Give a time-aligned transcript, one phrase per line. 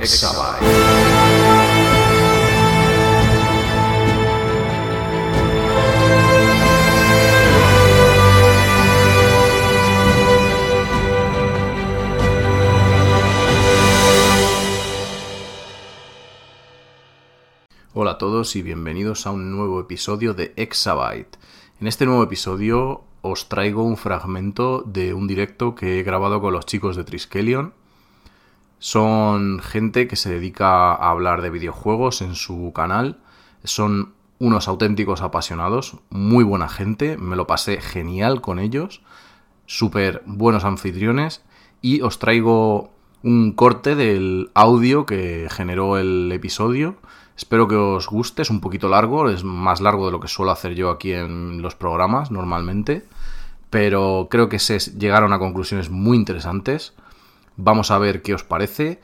[0.00, 0.62] Exabyte.
[17.92, 21.36] Hola a todos y bienvenidos a un nuevo episodio de Exabyte.
[21.80, 26.52] En este nuevo episodio os traigo un fragmento de un directo que he grabado con
[26.52, 27.74] los chicos de Triskelion.
[28.78, 33.18] Son gente que se dedica a hablar de videojuegos en su canal.
[33.64, 39.02] Son unos auténticos apasionados, muy buena gente, me lo pasé genial con ellos,
[39.66, 41.42] súper buenos anfitriones
[41.82, 42.90] y os traigo
[43.22, 46.96] un corte del audio que generó el episodio.
[47.36, 50.52] Espero que os guste, es un poquito largo, es más largo de lo que suelo
[50.52, 53.04] hacer yo aquí en los programas normalmente,
[53.70, 56.94] pero creo que se llegaron a conclusiones muy interesantes.
[57.58, 59.00] Vamos a ver qué os parece.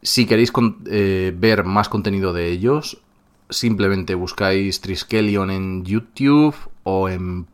[0.00, 0.52] Si queréis
[0.86, 3.02] eh, ver más contenido de ellos,
[3.50, 7.46] simplemente buscáis Triskelion en YouTube o en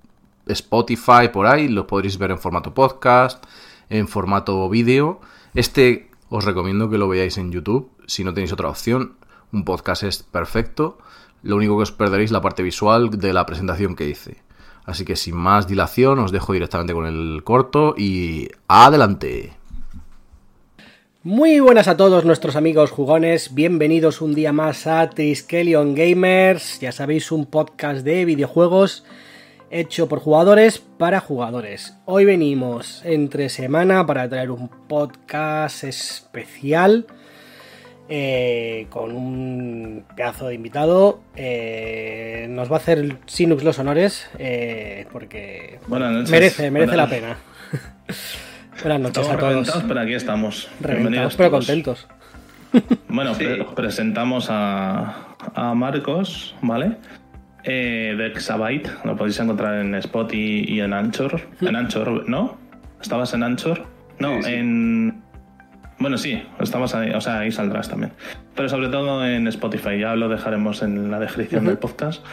[0.46, 3.42] Spotify por ahí, lo podréis ver en formato podcast,
[3.88, 5.22] en formato vídeo.
[5.54, 9.14] Este os recomiendo que lo veáis en YouTube, si no tenéis otra opción.
[9.52, 10.98] Un podcast es perfecto.
[11.42, 14.42] Lo único que os perderéis la parte visual de la presentación que hice.
[14.84, 19.59] Así que sin más dilación os dejo directamente con el corto y adelante.
[21.22, 26.92] Muy buenas a todos nuestros amigos jugones, bienvenidos un día más a Triskelion Gamers, ya
[26.92, 29.04] sabéis un podcast de videojuegos
[29.70, 31.94] hecho por jugadores para jugadores.
[32.06, 37.06] Hoy venimos entre semana para traer un podcast especial
[38.08, 41.20] eh, con un pedazo de invitado.
[41.36, 45.80] Eh, nos va a hacer Sinux los honores eh, porque
[46.30, 47.36] merece, merece la pena.
[48.82, 49.50] Buenas noches Estamos a todos.
[49.52, 50.68] reventados, pero aquí estamos.
[50.80, 52.08] Reventados, pero contentos.
[53.08, 56.98] Bueno, pre presentamos a, a, Marcos, ¿vale?
[57.64, 61.40] Eh, de Exabyte, lo podéis encontrar en Spot y, y, en Anchor.
[61.60, 62.58] En Anchor, ¿no?
[63.02, 63.86] ¿Estabas en Anchor?
[64.20, 64.52] No, sí, sí.
[64.52, 65.22] en.
[65.98, 68.12] Bueno, sí, estabas ahí, o sea, ahí saldrás también.
[68.54, 71.70] Pero sobre todo en Spotify, ya lo dejaremos en la descripción uh -huh.
[71.70, 72.24] del podcast.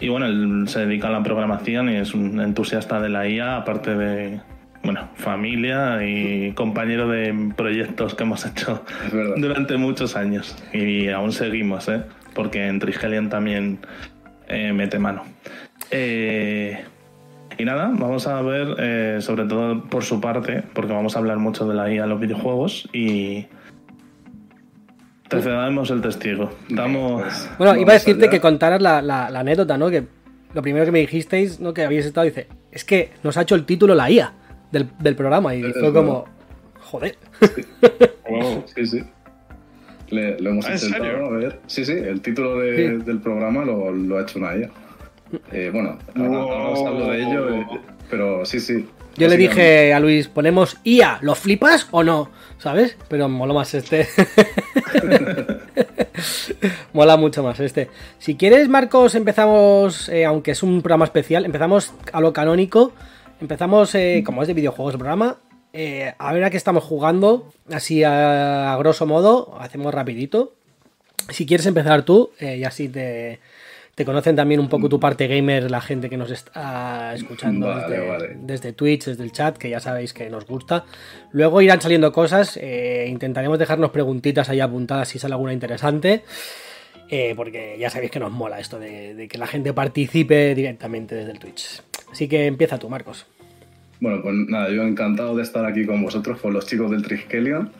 [0.00, 3.56] Y bueno, él se dedica a la programación y es un entusiasta de la IA,
[3.56, 4.40] aparte de,
[4.86, 8.84] bueno, familia y compañero de proyectos que hemos hecho
[9.36, 10.56] durante muchos años.
[10.72, 12.02] Y aún seguimos, ¿eh?
[12.34, 13.80] Porque en Trigelian también
[14.46, 15.24] eh, mete mano.
[15.90, 16.84] Eh,
[17.58, 21.38] y nada, vamos a ver, eh, sobre todo por su parte, porque vamos a hablar
[21.38, 23.46] mucho de la IA en los videojuegos y.
[25.28, 26.52] Te cedamos el testigo.
[26.68, 27.48] Damos.
[27.58, 29.90] Bueno, iba a decirte que contaras la, la, la, anécdota, ¿no?
[29.90, 30.04] Que
[30.54, 31.74] lo primero que me dijisteis, ¿no?
[31.74, 34.32] Que habíais estado, dice, es que nos ha hecho el título la IA
[34.78, 36.26] del, del programa y fue como,
[36.80, 37.16] joder.
[37.40, 37.62] Sí,
[38.30, 39.04] wow, sí, sí.
[40.08, 41.58] Le, lo hemos intentado, a ver.
[41.66, 43.04] Sí, sí, el título de, sí.
[43.04, 44.70] del programa lo, lo, ha hecho una IA.
[45.52, 47.66] Eh, bueno, ahora, ahora os hablo de ello, eh,
[48.08, 48.86] pero sí, sí.
[49.16, 52.30] Yo le dije a Luis, ponemos IA, ¿lo flipas o no?
[52.58, 52.98] ¿Sabes?
[53.08, 54.06] Pero mola más este.
[56.92, 57.88] mola mucho más este.
[58.18, 62.92] Si quieres, Marcos, empezamos, eh, aunque es un programa especial, empezamos a lo canónico.
[63.40, 65.38] Empezamos, eh, como es de videojuegos el programa,
[65.72, 70.54] eh, a ver a qué estamos jugando, así a, a, grosso modo, hacemos rapidito.
[71.28, 73.40] Si quieres empezar tú, eh, y así te,
[73.94, 77.82] te, conocen también un poco tu parte gamer, la gente que nos está escuchando vale,
[77.82, 78.36] desde, vale.
[78.40, 80.86] desde, Twitch, desde el chat, que ya sabéis que nos gusta.
[81.32, 86.22] Luego irán saliendo cosas, eh, intentaremos dejarnos preguntitas ahí apuntadas si sale alguna interesante.
[87.08, 91.14] Eh, porque ya sabéis que nos mola esto de, de, que la gente participe directamente
[91.14, 91.82] desde el Twitch.
[92.16, 93.26] Así que empieza tú, Marcos.
[94.00, 97.70] Bueno, pues nada, yo encantado de estar aquí con vosotros, con los chicos del Triskelion.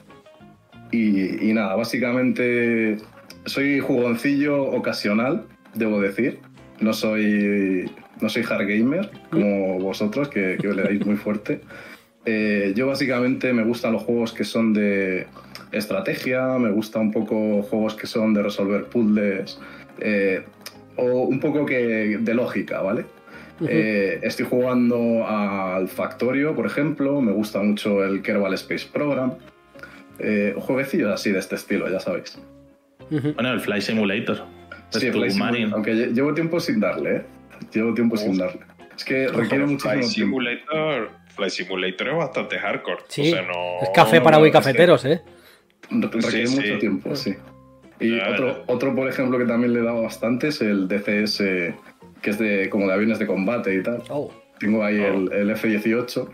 [0.92, 2.98] Y, nada, básicamente
[3.46, 6.40] soy jugoncillo ocasional, debo decir.
[6.80, 11.62] No soy, no soy hard gamer como vosotros, que, que le dais muy fuerte.
[12.26, 15.28] Eh, yo básicamente me gustan los juegos que son de
[15.72, 19.58] estrategia, me gusta un poco juegos que son de resolver puzzles
[19.98, 20.44] eh,
[20.96, 23.06] o un poco que de lógica, ¿vale?
[23.58, 23.68] Uh -huh.
[23.70, 29.32] eh, estoy jugando al Factorio, por ejemplo, me gusta mucho el Kerbal Space Program.
[30.18, 32.38] Eh, jueguecillos así de este estilo, ya sabéis.
[33.10, 33.34] Uh -huh.
[33.34, 34.44] Bueno, el Fly Simulator.
[34.90, 35.72] Sí, Fly Simulator.
[35.74, 37.22] Aunque llevo tiempo sin darle, ¿eh?
[37.72, 38.60] Llevo tiempo sin darle.
[38.96, 41.12] Es que requiere Fly muchísimo Simulator, tiempo.
[41.36, 43.02] Fly Simulator es bastante hardcore.
[43.08, 43.82] Sí, o sea, no...
[43.82, 45.22] es café para muy cafeteros, ¿eh?
[45.90, 46.78] Requiere Sí, mucho sí.
[46.78, 47.34] tiempo, sí.
[48.00, 51.42] Y otro, otro, por ejemplo, que también le he dado bastante es el DCS,
[52.22, 54.02] que es de como de aviones de combate y tal.
[54.08, 54.32] Oh.
[54.58, 55.14] Tengo ahí Oh.
[55.14, 56.28] el, el F-18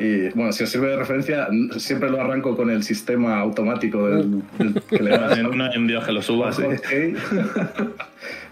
[0.00, 4.42] Y bueno, si os sirve de referencia, siempre lo arranco con el sistema automático del,
[4.58, 5.36] del- que le das.
[5.42, 6.62] No hay un dios que lo suba, sí.
[6.62, 7.90] Ok.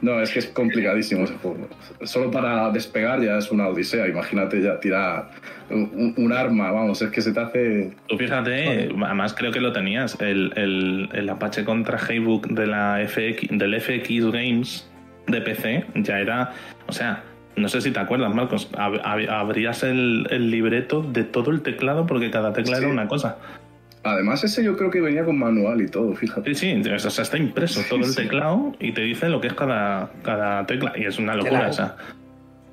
[0.00, 1.68] No, es que es complicadísimo ese juego.
[2.04, 4.06] Solo para despegar ya es una odisea.
[4.06, 5.30] Imagínate ya tirar
[5.70, 7.90] un, un arma, vamos, es que se te hace.
[8.06, 13.04] Tú fíjate, además creo que lo tenías, el, el, el Apache contra Haybook de la
[13.08, 14.87] FX, del FX Games
[15.28, 16.52] de PC ya era,
[16.86, 17.22] o sea,
[17.56, 21.62] no sé si te acuerdas, Marcos, ab- ab- abrías el, el libreto de todo el
[21.62, 22.82] teclado porque cada tecla Sí.
[22.84, 23.36] era una cosa.
[24.04, 26.54] Además, ese yo creo que venía con manual y todo, fíjate.
[26.54, 29.48] Sí, sí, o sea, está impreso Sí, todo el teclado y te dice lo que
[29.48, 31.70] es cada, cada tecla y es una locura, Claro.
[31.70, 31.96] o sea.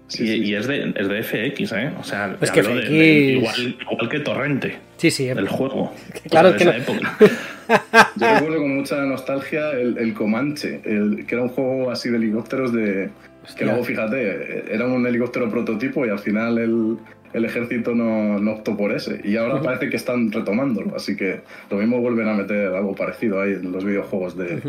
[0.07, 0.56] Sí, y, sí, y sí.
[0.56, 1.92] es, de, es de FX, ¿eh?
[2.00, 5.28] O sea, Es te que de- FX de- igual, igual que Torrente, Sí, sí.
[5.28, 5.94] el juego.
[6.30, 7.18] Claro, es que esa no- época.
[8.16, 12.18] Yo recuerdo con mucha nostalgia el, el Comanche, el, que era un juego así de
[12.18, 13.10] helicópteros de.
[13.44, 13.57] Hostia.
[13.57, 16.98] Que luego, fíjate, era un helicóptero prototipo y al final el,
[17.34, 19.22] el ejército no, no optó por ese.
[19.24, 23.42] Y ahora parece que están retomándolo, así que lo mismo vuelven a meter algo parecido
[23.42, 24.62] ahí en los videojuegos de.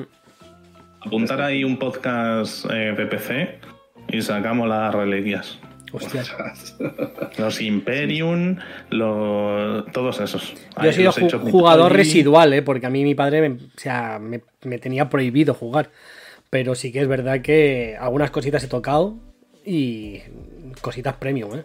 [1.00, 3.58] Apuntar ahí un podcast eh, de PC
[4.08, 5.58] y sacamos las reliquias.
[5.92, 6.24] Hostia.
[7.38, 8.56] Los Imperium,
[8.90, 10.54] los, todos esos.
[10.82, 12.62] Yo he sido ju- jugador residual, ¿eh?
[12.62, 15.90] porque a mí mi padre me, o sea, me, me tenía prohibido jugar.
[16.50, 19.16] Pero sí que es verdad que algunas cositas he tocado
[19.64, 20.20] y
[20.80, 21.54] cositas premium.
[21.58, 21.64] ¿eh?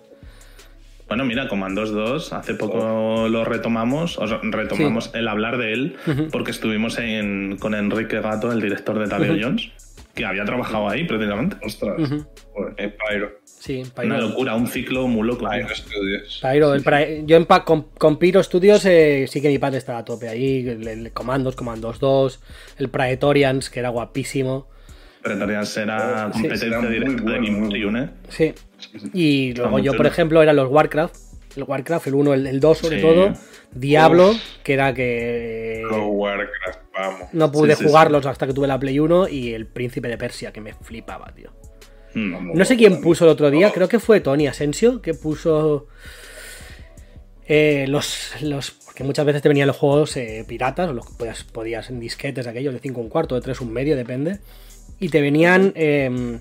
[1.07, 5.95] Bueno, mira, Commandos 2, hace poco lo retomamos, o sea, retomamos el hablar de él,
[6.31, 9.71] porque estuvimos en- con Enrique Gato, el director de Tadeo Jones,
[10.13, 11.55] que había trabajado ahí precisamente.
[11.63, 11.97] Ostras.
[12.53, 12.73] Joder.
[12.77, 13.31] En Pyro.
[13.45, 14.17] Sí, Una Pyro.
[14.29, 15.47] locura, un ciclo muy loco.
[15.49, 15.59] tío.
[15.61, 16.39] Pyro Studios.
[16.41, 20.05] Pyro, el yo en con, con Pyro Studios eh, sí que mi padre estaba a
[20.05, 20.67] tope ahí.
[20.67, 22.39] El, el Commandos, Commandos 2,
[22.79, 24.67] el Praetorians, que era guapísimo.
[25.21, 28.09] Pretorians era Sí, competencia era muy directa bueno, de muy Imperium, ¿eh?
[28.29, 28.53] Sí.
[29.13, 31.15] Y luego yo, por ejemplo, eran los Warcraft.
[31.56, 33.01] El Warcraft, el 1, el, el 2 sobre Sí.
[33.01, 33.33] todo.
[33.74, 34.33] Diablo,
[34.63, 35.81] que era que...
[35.89, 37.21] Los Warcraft, vamos.
[37.33, 40.18] No pude Sí, sí, jugarlos hasta que tuve la Play 1 y el Príncipe de
[40.18, 41.51] Persia, que me flipaba, tío.
[42.13, 42.53] Mm.
[42.57, 45.88] No sé quién puso el otro día, creo que fue Tony Asensio, que puso
[47.48, 48.71] eh, los, los...
[48.71, 52.00] Porque muchas veces te venían los juegos eh, piratas, o los que podías, podías en
[52.00, 54.39] disquetes aquellos de 5 un cuarto, de 3 un medio, depende.
[55.00, 56.39] Y te venían eh,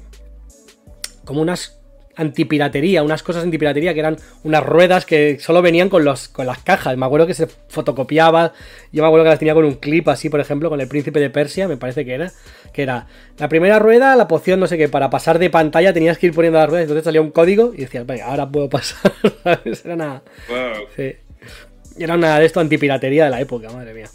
[1.25, 1.80] como unas
[2.21, 6.59] antipiratería, unas cosas antipiratería que eran unas ruedas que solo venían con, los, con las
[6.63, 6.97] cajas.
[6.97, 8.53] Me acuerdo que se fotocopiaba,
[8.93, 11.19] yo me acuerdo que las tenía con un clip así, por ejemplo, con el príncipe
[11.19, 12.31] de Persia, me parece que era,
[12.73, 13.07] que era
[13.39, 16.35] la primera rueda, la poción, no sé qué, para pasar de pantalla tenías que ir
[16.35, 19.13] poniendo las ruedas, entonces salía un código y decías, venga, ahora puedo pasar,
[19.43, 19.85] ¿sabes?
[19.85, 20.87] Era una, Wow.
[20.97, 21.15] sí.
[21.99, 24.07] Era una de esto antipiratería de la época, madre mía.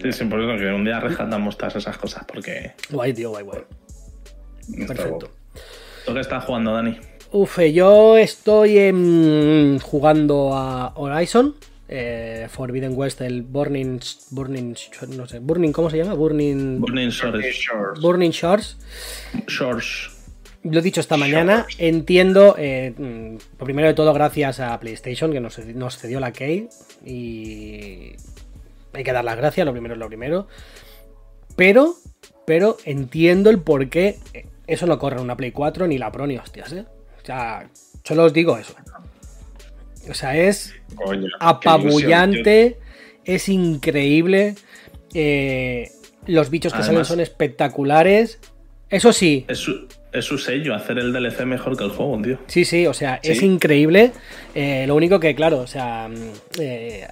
[0.00, 2.72] Sí, sí, por eso que un día rescatamos todas esas cosas, porque...
[2.90, 3.60] Guay, tío, guay, guay.
[4.86, 5.30] Perfecto.
[6.08, 6.96] ¿Tú qué estás jugando, Dani?
[7.32, 11.54] Uf, eh, yo estoy jugando a Horizon,
[11.86, 14.00] eh, Forbidden West, el Burning,
[14.30, 14.74] Burning,
[15.14, 16.14] no sé, Burning, ¿cómo se llama?
[16.14, 17.68] Burning, Burning Shores.
[18.00, 18.78] Burning Shores.
[19.48, 20.08] Shores.
[20.62, 25.40] Lo he dicho esta mañana, entiendo, eh, mm, primero de todo gracias a PlayStation que
[25.40, 26.70] nos, nos cedió la key
[27.04, 28.12] y
[28.94, 30.48] hay que dar las gracias, lo primero es lo primero.
[31.54, 31.96] Pero,
[32.46, 34.16] pero entiendo el por qué
[34.68, 36.84] eso no corre en una Play 4 ni la Pro ni hostias, ¿eh?
[37.20, 37.68] O sea,
[38.04, 38.74] solo os digo eso.
[40.08, 41.26] O sea, es Coño.
[41.40, 42.78] apabullante,
[43.24, 44.54] es increíble.
[45.14, 45.90] eh,
[46.26, 48.38] los bichos que salen Además- son espectaculares.
[48.90, 52.38] Eso sí, Es su, es su sello, hacer el DLC mejor que el juego, tío.
[52.46, 54.12] Sí, sí, o sea, es increíble.
[54.54, 56.14] Eh, lo único que, claro, o sea, mm,
[56.60, 57.06] eh,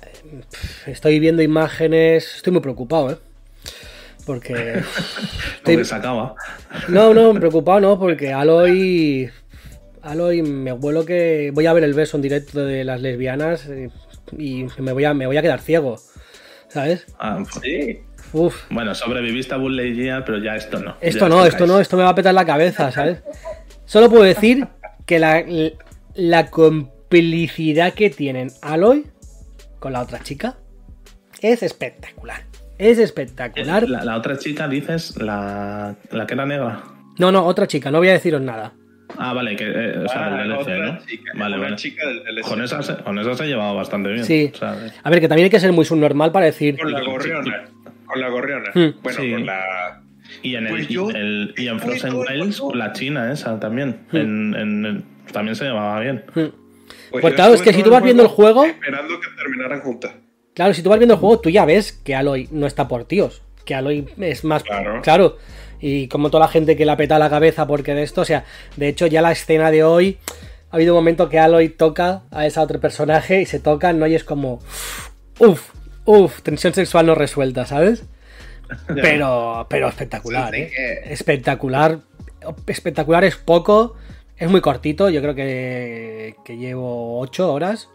[0.87, 3.17] estoy viendo imágenes, estoy muy preocupado, ¿eh?
[4.27, 4.53] Porque...
[5.63, 6.35] Porque estoy- se acaba.
[6.89, 9.31] No, no, preocupado no, porque Aloy...
[10.03, 13.91] Aloy, me huelo que voy a ver el beso en directo de las lesbianas eh,
[14.39, 15.97] y me voy a, me voy a quedar ciego,
[16.69, 17.07] ¿sabes?
[17.19, 18.01] Ah, Sí.
[18.33, 20.97] Uf, bueno, sobreviviste a Bull Legia, pero ya esto no.
[21.01, 23.23] Esto Ya no, esto no, esto me va a petar la cabeza, ¿sabes?
[23.85, 24.67] Solo puedo decir
[25.07, 25.45] que la,
[26.15, 29.07] la complicidad que tienen Aloy
[29.79, 30.57] con la otra chica
[31.41, 32.43] es espectacular.
[32.79, 33.89] Es espectacular.
[33.89, 36.83] La, la otra chica, dices, la, la que era negra.
[37.19, 38.73] No, no, otra chica, no voy a deciros nada.
[39.19, 40.99] Ah, vale, que, eh, o sea, Ah, del DLC, otra ¿no?
[41.07, 41.77] chica, vale, vale.
[41.77, 42.43] chica del DLC.
[42.47, 44.25] Con esa, se, con esa se ha llevado bastante bien.
[44.25, 44.51] Sí.
[44.53, 46.77] O sea, A ver, que también hay que ser muy subnormal para decir.
[46.79, 47.65] Con la gorriona.
[48.05, 48.71] Con la gorriona.
[48.75, 49.01] Hmm.
[49.03, 49.33] Bueno, Sí.
[49.33, 50.03] con la.
[50.43, 54.01] y en, el, Pues yo- el- y en Frozen yo- Wilds, la china esa también.
[54.11, 54.17] Hmm.
[54.17, 56.25] En, en- en- también se llevaba bien.
[56.35, 56.41] hmm.
[57.11, 60.13] Pues Pues claro, es que si tú vas viendo el juego- Esperando que terminaran juntas.
[60.57, 63.05] Claro, si tú vas viendo el juego, tú ya ves que Aloy no está por
[63.05, 63.43] tíos.
[63.67, 64.63] Que Aloy es más.
[64.63, 65.03] Claro.
[65.03, 65.37] Claro.
[65.83, 68.47] Y como toda la gente que la peta la cabeza porque de esto, o sea,
[68.75, 70.17] de hecho, ya la escena de hoy.
[70.71, 74.07] ha habido un momento que Aloy toca a ese otro personaje y se tocan, ¿no?
[74.07, 74.61] Y es como.
[75.41, 75.73] Uf,
[76.07, 78.07] uf, tensión sexual no resuelta, ¿sabes?
[78.87, 80.73] Pero, pero espectacular, ¿eh?
[81.05, 81.99] Espectacular.
[82.67, 83.95] Espectacular es poco.
[84.39, 85.11] Es muy cortito.
[85.11, 87.91] Yo creo que, que llevo 8 horas.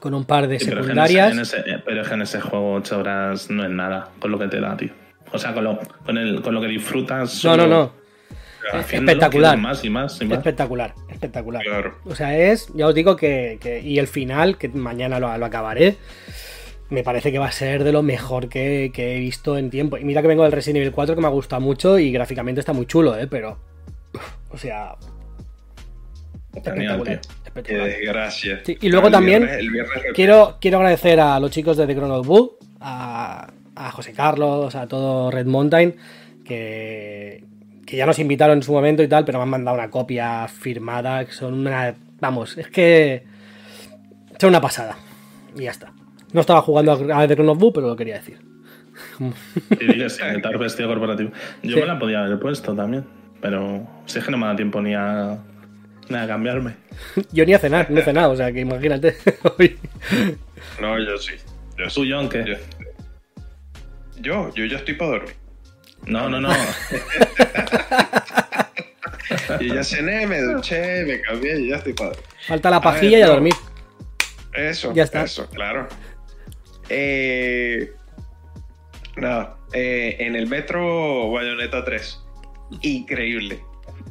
[0.00, 1.52] Con un par de Sí, pero, es que en secundarias.
[1.54, 4.46] ese- pero es que en ese juego 8 horas no es nada con lo que
[4.48, 4.90] te da, tío.
[5.32, 7.44] O sea, con lo, con el, con lo que disfrutas.
[7.44, 7.92] No, no, no.
[8.78, 9.56] Espectacular.
[9.56, 10.38] Más y más y más.
[10.38, 11.62] Espectacular, espectacular.
[11.62, 11.94] Claro.
[12.04, 15.46] O sea, es, ya os digo que, que- y el final, que mañana lo, lo
[15.46, 15.96] acabaré,
[16.90, 19.96] me parece que va a ser de lo mejor que, que he visto en tiempo.
[19.98, 22.60] Y mira que vengo del Resident Evil 4 que me ha gustado mucho y gráficamente
[22.60, 23.26] está muy chulo, ¿eh?
[23.26, 23.58] Pero,
[24.50, 24.94] o sea,
[26.58, 26.96] espectacular.
[26.96, 27.04] tío.
[27.04, 27.86] Qué espectacular.
[27.88, 28.60] desgracia.
[28.64, 31.76] Sí, y luego El también viernes- el viernes lo- Quiero, quiero agradecer a los chicos
[31.76, 35.96] de The Chrono Book, a, a José Carlos, a todo Red Mountain,
[36.44, 37.44] que,
[37.86, 40.46] que ya nos invitaron en su momento y tal, pero me han mandado una copia
[40.48, 41.94] firmada, que son una...
[42.20, 43.24] Vamos, es que...
[44.38, 44.96] Son una pasada.
[45.56, 45.92] Y ya está.
[46.32, 48.38] No estaba jugando a The Chrono Book, pero lo quería decir.
[49.80, 51.30] Y dices, sin estar vestido corporativo.
[51.62, 51.80] Yo Sí.
[51.80, 53.04] me la podía haber puesto también.
[53.40, 55.38] Pero si es que no me da tiempo ni a,
[56.08, 56.74] ni a cambiarme.
[57.32, 59.16] Yo ni a cenar, no he cenado, o sea que imagínate.
[59.58, 59.78] Hoy-
[60.80, 61.34] No, yo sí.
[61.76, 62.10] Yo ¿Tú, sí.
[62.12, 62.44] John, qué?
[64.20, 65.34] Yo, yo, yo ya estoy para dormir.
[66.06, 66.50] No, no, no.
[69.60, 72.26] Yo ya cené, me duché, me cambié y ya estoy para dormir.
[72.46, 73.52] Falta la ver, pajilla y a dormir.
[74.52, 75.22] Eso, Ya está.
[75.24, 75.86] eso, claro.
[76.88, 77.92] Eh,
[79.16, 82.18] nada, eh, en el metro Bayonetta 3.
[82.82, 83.62] Increíble.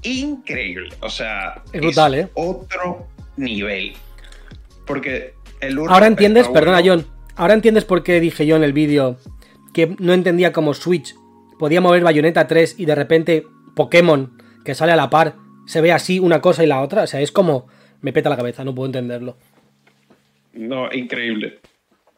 [0.03, 0.89] Increíble.
[1.01, 2.29] O sea, Es brutal, ¿eh?
[2.33, 3.93] Otro nivel.
[4.85, 6.81] Porque el uno Ahora entiendes, perdona.
[6.83, 9.17] John, ahora entiendes por qué dije yo en el vídeo
[9.73, 11.15] que no entendía cómo Switch
[11.59, 15.35] podía mover Bayonetta 3 y de repente Pokémon que sale a la par
[15.65, 17.03] se ve así una cosa y la otra.
[17.03, 17.67] O sea, es como
[18.01, 19.37] me peta la cabeza, no puedo entenderlo.
[20.53, 21.59] No, increíble.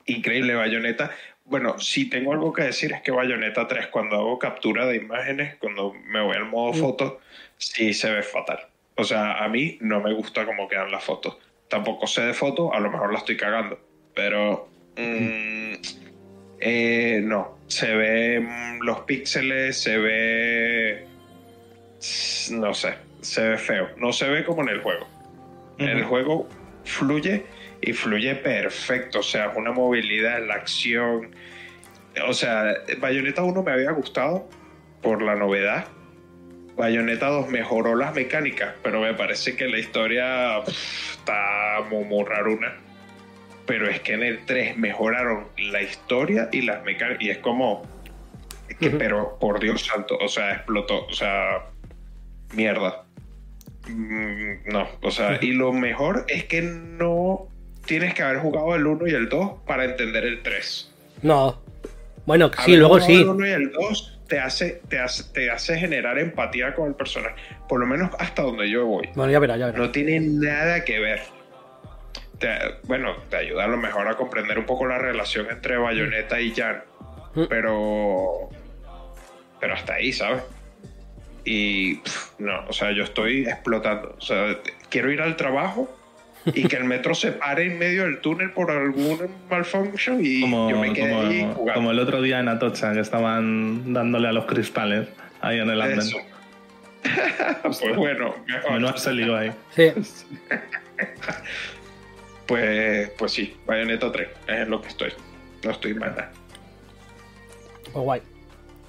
[0.05, 1.11] Increíble Bayonetta.
[1.45, 5.55] Bueno, si tengo algo que decir es que Bayonetta 3, cuando hago captura de imágenes,
[5.55, 7.19] cuando me voy al modo foto,
[7.59, 8.59] sí se ve fatal.
[8.95, 11.37] O sea, a mí no me gusta cómo quedan las fotos.
[11.67, 13.79] Tampoco sé de fotos, a lo mejor la estoy cagando.
[14.15, 14.67] Pero.
[14.97, 15.73] mm,
[16.59, 17.59] eh, no.
[17.67, 21.05] Se ve mm, los píxeles, se ve.
[22.51, 22.95] No sé.
[23.21, 23.89] Se ve feo.
[23.97, 25.07] No se ve como en el juego.
[25.77, 26.49] El juego
[26.83, 27.45] fluye
[27.81, 29.19] y fluye perfecto.
[29.19, 31.33] O sea, una movilidad, la acción.
[32.27, 34.49] O sea, Bayonetta 1 me había gustado
[35.01, 35.87] por la novedad.
[36.79, 42.73] Bayonetta 2 mejoró las mecánicas, pero me parece que la historia pff, está muy, raruna.
[43.65, 47.21] Pero es que en el 3 mejoraron la historia y las mecánicas.
[47.21, 47.85] Y es como.
[48.69, 48.97] es que, Ujú.
[48.97, 51.05] pero por Dios santo, o sea, explotó.
[51.05, 51.65] O sea,
[52.53, 53.03] mierda.
[53.89, 57.49] Mm, No, o sea, y lo mejor es que no
[57.85, 60.93] tienes que haber jugado el 1 y el 2 para entender el 3.
[61.23, 61.61] No.
[62.25, 63.21] Bueno, sí, luego sí.
[63.21, 66.95] El 1 y el 2 te hace, te, hace, te hace generar empatía con el
[66.95, 67.35] personaje.
[67.67, 69.09] Por lo menos hasta donde yo voy.
[69.15, 69.81] Bueno, ya verás, ya verás.
[69.81, 71.21] No tiene nada que ver.
[72.37, 76.39] Te- bueno, te ayuda a lo mejor a comprender un poco la relación entre Bayonetta
[76.39, 76.83] y Jan.
[77.35, 77.43] Mm.
[77.49, 78.49] Pero.
[79.59, 80.43] Pero hasta ahí, ¿sabes?
[81.43, 81.95] Y.
[81.95, 84.15] pff, no, o sea, yo estoy explotando.
[84.17, 84.57] O sea,
[84.89, 85.93] quiero ir al trabajo
[86.45, 89.19] y que el metro se pare en medio del túnel por algún
[89.49, 91.73] malfunction y Como, yo me quedé ahí jugando.
[91.73, 95.07] como el otro día en Atocha, que estaban dándole a los cristales
[95.41, 95.99] ahí en el andén.
[97.63, 98.71] Pues bueno, mejor.
[98.73, 99.51] Menudo se lió ahí.
[99.75, 99.91] Sí.
[102.45, 105.11] Pues, pues sí, Bayonetta 3 es lo que estoy.
[105.63, 106.15] No estoy mal.
[107.83, 108.21] Pues guay.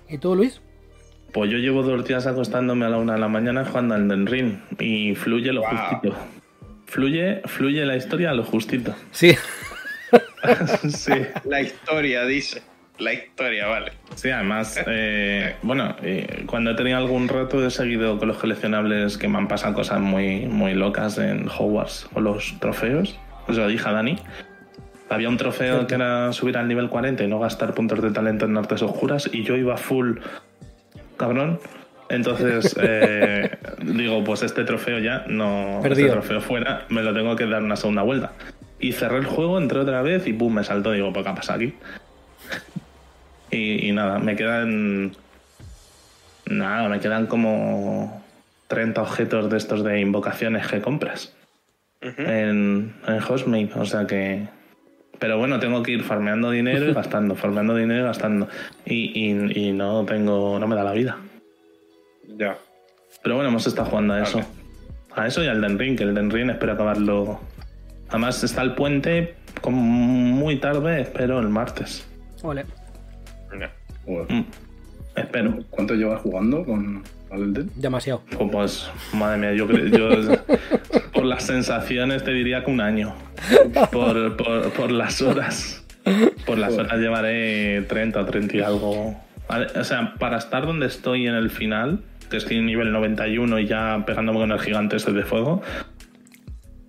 [0.09, 0.61] ¿Y tú, Luis?
[1.33, 4.27] Pues yo llevo dos días acostándome a la una de la mañana jugando al Den
[4.27, 5.71] Ring y fluye lo Wow.
[5.71, 6.17] justito.
[6.91, 8.97] Fluye, fluye la historia a lo justito.
[9.13, 9.37] Sí.
[10.89, 11.13] sí.
[11.45, 12.63] La historia, dice.
[12.99, 13.93] La historia, vale.
[14.17, 19.19] Sí, además, eh, bueno, eh, cuando he tenido algún rato he seguido con los coleccionables
[19.19, 23.17] que me han pasado cosas muy, muy locas en Hogwarts con los trofeos.
[23.49, 24.19] Eso lo dije a Dani.
[25.09, 28.47] Había un trofeo que era subir al nivel 40 y no gastar puntos de talento
[28.47, 30.19] en artes oscuras y yo iba full
[31.17, 31.61] cabrón.
[32.11, 33.51] Entonces, eh,
[33.83, 35.79] digo, pues este trofeo ya no.
[35.83, 36.09] Perdido.
[36.09, 38.33] Este trofeo fuera, me lo tengo que dar una segunda vuelta.
[38.79, 40.93] Y cerré el juego, entré otra vez y pum, me saltó.
[40.93, 41.75] Digo, ¿pues qué ha pasado aquí?
[43.53, 45.11] Y, y nada, me quedan.
[46.47, 48.23] Nada, me quedan como
[48.69, 51.35] 30 objetos de estos de invocaciones que compras
[52.01, 53.71] en, en Hostmate.
[53.77, 54.47] O sea que.
[55.19, 58.49] Pero bueno, tengo que ir farmeando dinero y gastando, farmeando dinero y gastando.
[58.87, 60.59] Y, y- y no tengo.
[60.61, 61.19] No me da la vida.
[62.41, 62.57] Ya.
[63.23, 64.39] Pero bueno, hemos estado jugando a eso.
[64.39, 64.49] Vale.
[65.15, 67.39] A eso y al Den Ring, que el Den Ring espero acabarlo.
[68.09, 72.07] Además está el puente como muy tarde, espero el martes.
[72.43, 72.65] Ole.
[74.07, 74.41] Mm,
[75.17, 75.59] Espero.
[75.69, 77.71] ¿Cuánto llevas jugando con Elden?
[77.77, 78.23] Demasiado.
[78.51, 80.33] Pues, madre mía, yo creo, yo
[81.13, 83.15] por las sensaciones te diría que un año.
[83.93, 85.85] Por, por, por las horas.
[86.47, 89.17] Por las horas llevaré 30 o 30 y algo.
[89.77, 92.01] O sea, para estar donde estoy en el final,
[92.31, 95.63] que estoy en nivel 91 y ya pegándome con el gigante ese de fuego,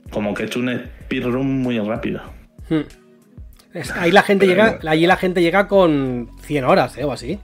[0.10, 0.70] como que he hecho un
[1.06, 2.22] speedrun muy rápido.
[2.70, 2.82] Hmm.
[3.74, 7.04] Es- Ahí la gente llega, allí la gente llega con 100 horas, ¿eh?
[7.06, 7.40] O así.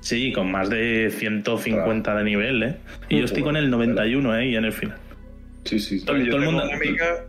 [0.00, 2.76] Sí, con más de 150 de nivel, ¿eh?
[3.08, 4.46] Y yo estoy con el 91, ¿eh?
[4.48, 4.96] Y en el final.
[5.64, 6.00] Sí, sí.
[6.00, 6.04] sí.
[6.06, 7.24] Todo- yo todo el tengo mundo- una amiga,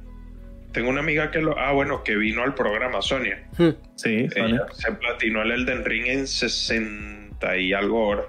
[0.72, 3.44] tengo una amiga que lo, ah bueno, que vino al programa, Sonia.
[3.58, 3.70] Hmm.
[3.96, 4.56] Sí, Sonia.
[4.56, 8.26] Ella se platinó el Elden Ring en 60 y algo horas.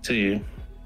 [0.00, 0.40] Sí.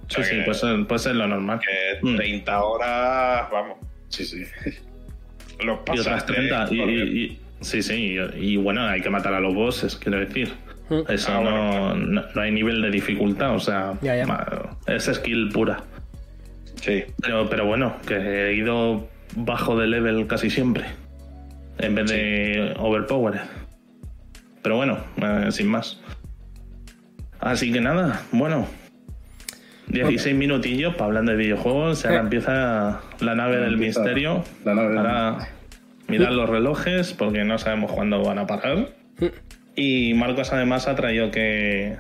[0.09, 1.61] Sí, sí, que- pues, eh, pues es lo normal.
[1.61, 2.17] Que Mm.
[2.17, 3.79] 30 horas, vamos,
[4.09, 4.45] Sí, sí.
[5.65, 6.33] los Y otras pasaste.
[6.35, 6.67] 30.
[6.71, 7.05] Y, corriendo.
[7.15, 8.17] y- y- sí, sí.
[8.39, 10.53] Y, y bueno, hay que matar a los bosses, quiero decir.
[10.91, 11.01] Hmm.
[11.09, 11.95] Eso Ah, no, bueno.
[11.95, 14.17] no, no hay nivel de dificultad, o sea, Ya,
[14.87, 15.83] es skill pura.
[16.83, 17.05] Sí.
[17.23, 20.85] Pero, pero bueno, que he ido bajo de level casi siempre,
[21.79, 23.41] en vez de overpowered.
[24.63, 26.01] Pero bueno, eh, sin más.
[27.41, 28.67] Así que nada, bueno.
[29.89, 32.05] 16 minutillos para hablar de videojuegos.
[32.05, 32.23] y Ahora Eh.
[32.25, 34.45] empieza la nave del Empieza misterio.
[34.65, 35.49] la nave del- Ahora
[36.09, 38.89] mirar los relojes porque no sabemos cuándo van a parar.
[39.75, 41.97] Y Marcos además ha traído que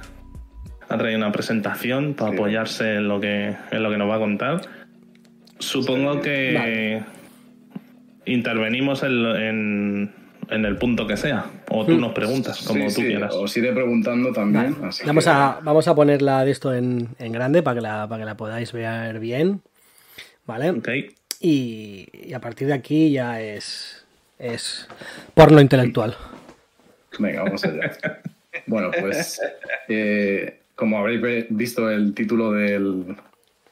[0.89, 2.37] ha traído una presentación para Sí.
[2.37, 4.61] apoyarse en lo que en lo que nos va a contar.
[5.59, 7.03] Supongo que Vale.
[8.27, 10.13] intervenimos en, en-
[10.53, 13.35] en el punto que sea o tú nos preguntas como Sí, tú sí, quieras.
[13.35, 14.77] Os iré preguntando también.
[14.85, 18.09] así Vamos que- a, vamos a ponerla de esto en, en grande para que, la,
[18.09, 19.63] para que la podáis ver bien.
[20.47, 20.71] ¿Vale?
[20.71, 20.89] Ok.
[21.41, 24.05] Y, y a partir de aquí ya es,
[24.39, 24.87] es
[25.35, 26.15] porno intelectual.
[27.19, 27.91] Venga, vamos allá.
[28.67, 29.41] bueno, pues
[29.89, 33.17] eh, como habréis visto el título del,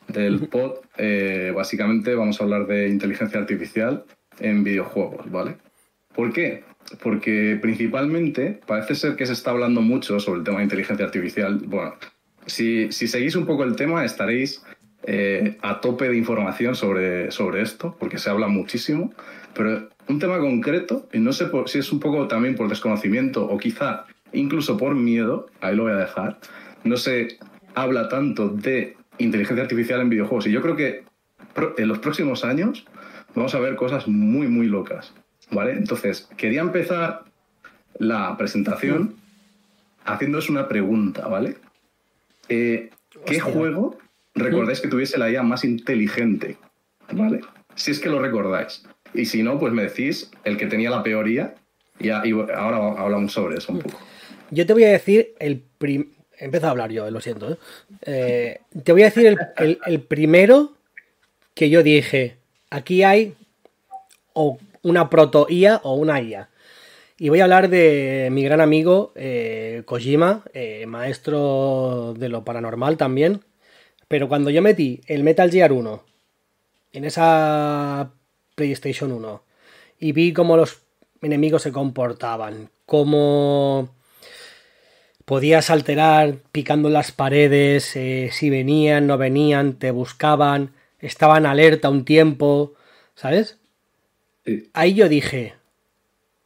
[0.09, 4.05] del pod, eh, básicamente vamos a hablar de inteligencia artificial
[4.41, 5.57] en videojuegos, ¿vale?
[6.15, 6.65] ¿Por qué?
[7.03, 11.61] Porque principalmente parece ser que se está hablando mucho sobre el tema de inteligencia artificial.
[11.67, 11.95] Bueno,
[12.47, 14.63] si, si seguís un poco el tema estaréis
[15.05, 19.13] eh, a tope de información sobre, sobre esto, porque se habla muchísimo,
[19.55, 23.45] pero un tema concreto, y no sé por- si es un poco también por desconocimiento
[23.47, 26.39] o quizá incluso por miedo, ahí lo voy a dejar,
[26.85, 27.39] no se
[27.75, 30.47] habla tanto de inteligencia artificial en videojuegos.
[30.47, 31.05] Y yo creo que
[31.79, 32.87] en los próximos años
[33.35, 35.15] vamos a ver cosas muy, muy locas.
[35.51, 35.73] ¿Vale?
[35.73, 37.25] Entonces, quería empezar
[37.99, 39.17] la presentación
[40.05, 41.57] haciéndoos una pregunta, ¿vale?
[42.49, 42.91] Eh,
[43.27, 43.43] ¿Qué Hostia.
[43.43, 43.99] juego
[44.35, 46.57] recordáis que tuviese la IA más inteligente?
[47.13, 47.41] ¿Vale?
[47.75, 48.85] Si es que lo recordáis.
[49.15, 51.55] Y si no, pues me decís el que tenía la peor IA
[51.99, 53.99] y, a- y ahora hablamos sobre eso un poco.
[54.51, 56.11] Yo te voy a decir el prim...
[56.39, 57.53] Empiezo a hablar yo, lo siento.
[57.53, 57.57] ¿eh?
[58.03, 60.75] Eh, te voy a decir el, el- el primero
[61.55, 62.37] que yo dije.
[62.71, 63.35] Aquí hay
[64.33, 66.51] o una proto IA o una IA.
[67.19, 72.97] Y voy a hablar de mi gran amigo eh, Kojima, eh, maestro de lo paranormal
[72.97, 73.45] también.
[74.09, 76.03] Pero cuando yo metí el Metal Gear 1
[76.93, 78.11] en esa
[78.55, 79.43] PlayStation 1
[79.99, 80.81] y vi cómo los
[81.23, 83.95] enemigos se comportaban, cómo
[85.25, 92.05] podías alterar picando las paredes, eh, si venían, no venían, te buscaban, estaban alerta un
[92.05, 92.75] tiempo,
[93.15, 93.59] ¿sabes?
[94.73, 95.55] Ahí yo dije,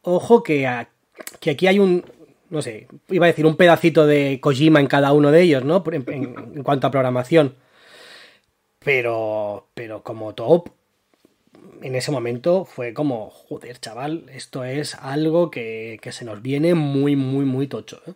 [0.01, 0.67] ojo que,
[1.39, 2.03] que aquí hay un,
[2.49, 5.83] no sé, iba a decir un pedacito de Kojima en cada uno de ellos, ¿no?
[5.91, 7.55] En, en- en cuanto a programación.
[8.79, 10.69] Pero, pero como top,
[11.81, 16.73] en ese momento fue como, joder, chaval, esto es algo que, que se nos viene
[16.75, 18.01] muy, muy, muy tocho.
[18.07, 18.13] ¿eh?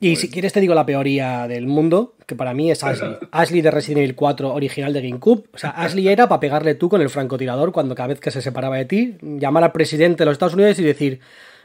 [0.00, 3.16] Y si quieres te digo la peoría del mundo, que para mí es Ashley.
[3.32, 5.44] Ashley de Resident Evil 4 original de GameCube.
[5.52, 8.40] O sea, Ashley era para pegarle tú con el francotirador cuando cada vez que se
[8.40, 11.20] separaba de ti, llamar al presidente de los Estados Unidos y decir,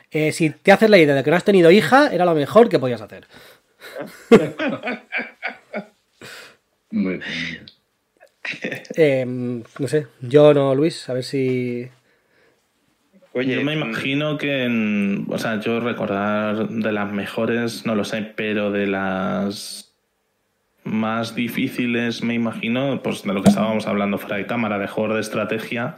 [0.10, 2.70] eh, si te haces la idea de que no has tenido hija, era lo mejor
[2.70, 3.28] que podías hacer.
[6.92, 7.66] Muy bien.
[8.96, 11.88] Eh, no sé, yo no, Luis, a ver si...
[13.34, 18.04] Oye, yo me imagino que, en- o sea, yo recordar de las mejores, no lo
[18.04, 19.96] sé, pero de las
[20.84, 25.16] más difíciles, me imagino, pues de lo que estábamos hablando fuera de cámara, de juegos
[25.16, 25.98] de estrategia,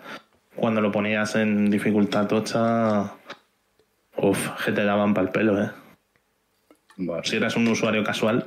[0.56, 3.12] cuando lo ponías en dificultad tocha,
[4.16, 5.72] uff, que te daban para el pelo, ¿eh?
[7.24, 8.46] Si eras un usuario casual,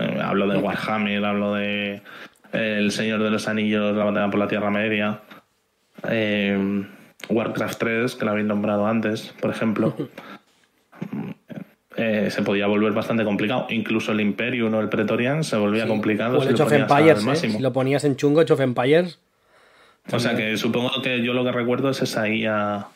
[0.00, 2.00] eh, hablo de Warhammer, hablo de
[2.52, 5.20] El Señor de los Anillos, la batalla por la Tierra Media.
[6.08, 6.86] eh,
[7.28, 9.94] Warcraft 3, que la habéis nombrado antes, por ejemplo.
[11.96, 13.66] eh, se podía volver bastante complicado.
[13.70, 15.88] Incluso el Imperium o el Pretorian se volvía Sí.
[15.88, 16.38] complicado.
[16.38, 17.26] O si el lo al Empires, ¿eh?
[17.26, 17.56] máximo.
[17.56, 19.18] Si lo ponías en chungo, Age of Empires.
[20.12, 22.86] O sea que supongo que yo lo que recuerdo es esa IA.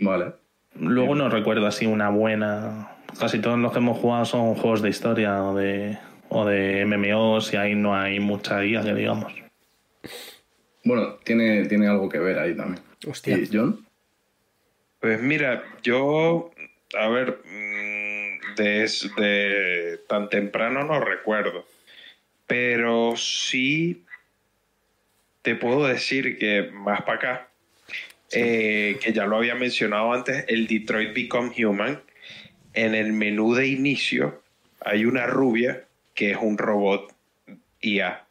[0.00, 0.32] Vale.
[0.74, 2.92] Luego no recuerdo así una buena.
[3.18, 7.52] Casi todos los que hemos jugado son juegos de historia o de, o de MMOs
[7.54, 9.32] y ahí no hay mucha IA que digamos.
[10.84, 12.82] Bueno, tiene, tiene algo que ver ahí también.
[13.06, 13.38] Hostia.
[13.38, 13.86] ¿Y John?
[15.00, 16.50] Pues mira, yo,
[16.98, 21.64] a ver, mm, desde tan temprano no recuerdo,
[22.46, 24.04] pero sí
[25.42, 27.48] te puedo decir que más para acá,
[28.32, 32.02] eh, que ya lo había mencionado antes, el Detroit Become Human,
[32.74, 34.42] en el menú de inicio
[34.80, 35.84] hay una rubia
[36.14, 37.14] que es un robot
[37.80, 38.26] IA.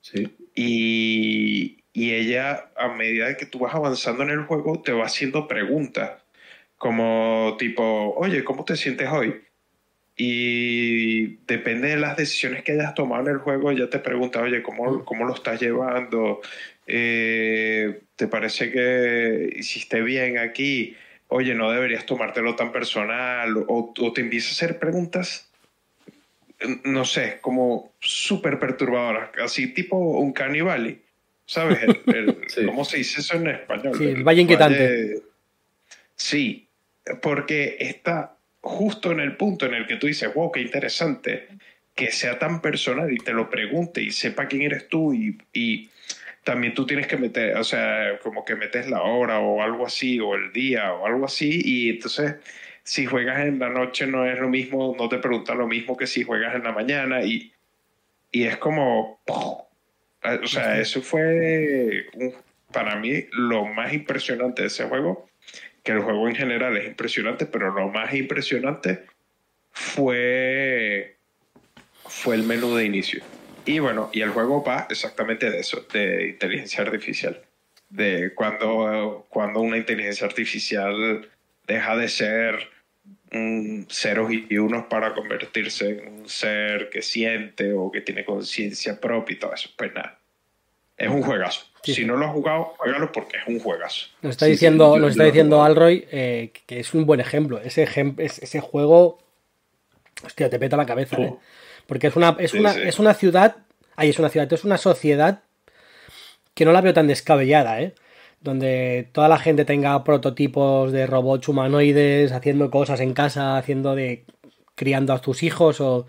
[0.00, 0.28] Sí.
[0.54, 5.46] Y, y ella, a medida que tú vas avanzando en el juego, te va haciendo
[5.46, 6.12] preguntas.
[6.78, 9.42] Como tipo, oye, ¿cómo te sientes hoy?
[10.16, 14.62] Y depende de las decisiones que hayas tomado en el juego, ella te pregunta, oye,
[14.62, 16.40] ¿cómo, cómo lo estás llevando?
[16.86, 20.96] Eh, ¿Te parece que hiciste bien aquí?
[21.28, 23.56] Oye, no deberías tomártelo tan personal.
[23.68, 25.52] O, o te empieza a hacer preguntas
[26.84, 31.01] no sé, como súper perturbadoras, así tipo un canibali,
[31.52, 31.78] ¿sabes?
[31.82, 32.66] El- el- Sí.
[32.66, 33.96] ¿Cómo se dice eso en español?
[33.96, 34.78] Sí, el valle inquietante.
[34.78, 35.22] valle-
[36.16, 36.68] Sí,
[37.20, 41.48] porque está justo en el punto en el que tú dices, wow, qué interesante
[41.94, 45.90] que sea tan personal y te lo pregunte y sepa quién eres tú y, y
[46.44, 50.18] también tú tienes que meter, o sea, como que metes la hora o algo así,
[50.20, 52.36] o el día o algo así, y entonces
[52.84, 56.06] si juegas en la noche no es lo mismo, no te preguntan lo mismo que
[56.06, 57.52] si juegas en la mañana y,
[58.30, 59.20] y es como,
[60.24, 62.34] o sea, eso fue un-
[62.72, 65.28] para mí lo más impresionante de ese juego,
[65.82, 69.04] que el juego en general es impresionante, pero lo más impresionante
[69.72, 71.16] fue,
[72.04, 73.22] fue el menú de inicio.
[73.64, 77.40] Y bueno, y el juego va exactamente de eso, de inteligencia artificial.
[77.88, 81.28] De cuando, cuando una inteligencia artificial
[81.66, 82.70] deja de ser
[83.32, 89.00] mm, ceros y unos para convertirse en un ser que siente o que tiene conciencia
[89.00, 89.70] propia y todo eso.
[89.76, 90.18] Pues nada,
[90.96, 91.62] es un juegazo.
[91.82, 94.06] Sí, si no lo has jugado, juégalo porque es un juegazo.
[94.22, 95.64] Nos está Sí, diciendo, sí, nos está diciendo.
[95.64, 97.60] Alroy eh, que es un buen ejemplo.
[97.60, 99.18] Ese, ejem- ese juego,
[100.24, 101.22] hostia, te peta la cabeza, Oh.
[101.22, 101.34] ¿eh?
[101.88, 102.80] Porque es una, es Sí, una, sí.
[102.84, 103.56] es una ciudad,
[103.96, 105.42] ahí es una ciudad, es una sociedad
[106.54, 107.94] que no la veo tan descabellada, ¿eh?
[108.42, 114.24] Donde toda la gente tenga prototipos de robots humanoides, haciendo cosas en casa, haciendo de.
[114.74, 116.06] criando a tus hijos, o.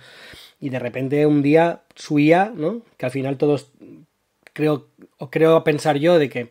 [0.59, 2.81] Y de repente un día su IA, ¿no?
[2.97, 3.71] Que al final todos.
[4.53, 4.87] Creo.
[5.17, 6.49] O creo pensar yo de que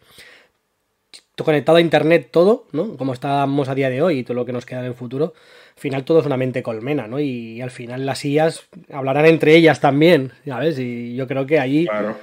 [1.42, 2.96] conectado a internet todo, ¿no?
[2.96, 5.34] Como estamos a día de hoy y todo lo que nos queda en el futuro,
[5.74, 7.20] al final todo es una mente colmena, ¿no?
[7.20, 10.78] Y, al final las IAs hablarán entre ellas también, ¿sabes?
[10.78, 12.16] Y yo creo que allí Claro.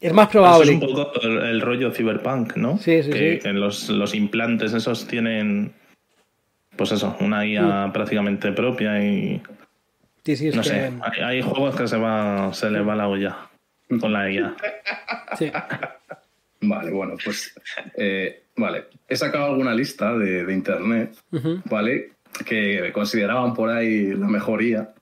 [0.00, 0.72] Es más Eso probable.
[0.72, 2.78] es un poco el, el rollo cyberpunk, ¿no?
[2.78, 3.38] Sí, sí, que, sí.
[3.40, 5.72] que los, los implantes esos tienen,
[6.76, 9.42] pues eso, una IA prácticamente propia y
[10.24, 12.94] Sí, sí, es no que- sé, hay, hay juegos que se va se les va
[12.94, 13.48] la olla
[14.00, 14.54] con la IA.
[15.38, 15.50] sí.
[16.60, 17.54] Vale, bueno, pues.
[17.96, 18.86] eh, vale.
[19.08, 21.16] He sacado alguna lista de, de internet.
[21.66, 22.14] ¿vale?
[22.44, 24.92] Que consideraban por ahí la mejoría,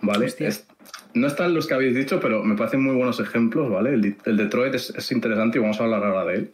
[0.00, 0.24] ¿vale?
[0.24, 0.48] Hostia.
[0.48, 0.66] Es-
[1.14, 3.90] no están los que habéis dicho, pero me parecen muy buenos ejemplos, ¿vale?
[3.94, 6.50] El, el Detroit es, es interesante y vamos a hablar ahora de él.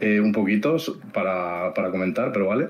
[0.00, 0.76] eh, un poquito
[1.14, 2.68] para, para comentar, pero vale.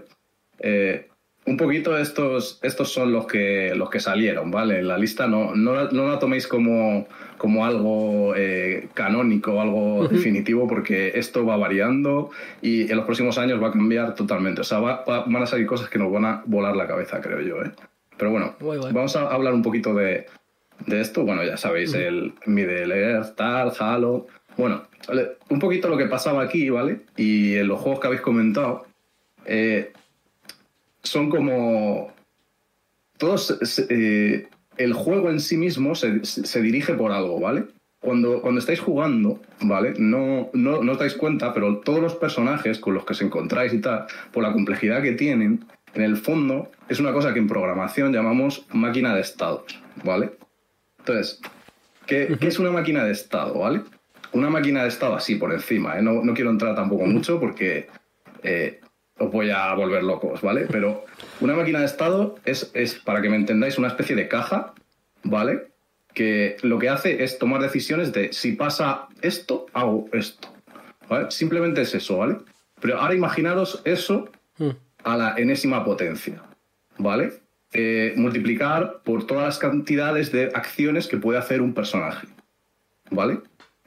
[0.61, 1.09] Eh,
[1.47, 4.83] un poquito estos, estos son los que, los que salieron, ¿vale?
[4.83, 7.07] La lista no, no, la- no la toméis como,
[7.39, 12.31] como algo eh, canónico, algo definitivo, porque esto va variando
[12.63, 14.61] y en los próximos años va a cambiar totalmente.
[14.61, 17.21] O sea, va- va- van a salir cosas que nos van a volar la cabeza,
[17.21, 17.71] creo yo, ¿eh?
[18.17, 18.55] Pero bueno,
[18.93, 20.27] vamos a hablar un poquito de,
[20.87, 21.25] de esto.
[21.25, 24.27] Bueno, ya sabéis, el Middle Earth, tal, Halo.
[24.57, 24.83] Bueno,
[25.51, 27.01] un poquito lo que pasaba aquí, ¿vale?
[27.17, 28.87] Y en los juegos que habéis comentado,
[29.45, 29.93] eh,
[31.03, 32.12] son como.
[33.19, 33.59] Todos.
[33.89, 37.65] eh, el juego en sí mismo se, se- se dirige por algo, ¿vale?
[37.99, 39.95] Cuando, cuando estáis jugando, ¿vale?
[39.97, 43.73] No, no, no os dais cuenta, pero todos los personajes con los que os encontráis
[43.73, 47.49] y tal, por la complejidad que tienen, en el fondo es una cosa que en
[47.49, 50.33] programación llamamos máquina de estados, ¿vale?
[51.07, 51.40] Entonces,
[52.07, 53.83] ¿qué, qué es una máquina de estado, ¿vale?
[54.33, 56.03] Una máquina de estado así por encima, ¿eh?
[56.03, 57.87] no, no quiero entrar tampoco mucho porque
[58.42, 58.81] eh,
[59.19, 60.66] os voy a volver locos, ¿vale?
[60.71, 61.05] Pero
[61.40, 64.75] una máquina de estado es, es, para que me entendáis, una especie de caja,
[65.23, 65.69] ¿vale?
[66.12, 70.49] que lo que hace es tomar decisiones de si pasa esto, hago esto.
[71.11, 71.31] ¿vale?
[71.31, 72.38] Simplemente es eso, ¿vale?
[72.81, 74.71] Pero ahora imaginaros eso Mm.
[75.05, 76.42] a la enésima potencia,
[76.99, 77.33] ¿vale?
[77.72, 82.29] Eh, multiplicar por todas las cantidades de acciones que puede hacer un personaje,
[83.11, 83.40] ¿vale?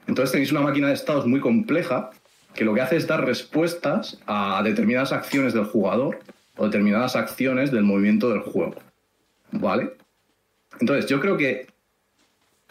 [0.06, 2.10] Entonces tenéis una máquina de estados muy compleja
[2.54, 6.18] que lo que hace es dar respuestas a determinadas acciones del jugador
[6.56, 8.76] o determinadas acciones del movimiento del juego,
[9.50, 9.92] ¿vale?
[10.78, 11.66] Entonces yo creo que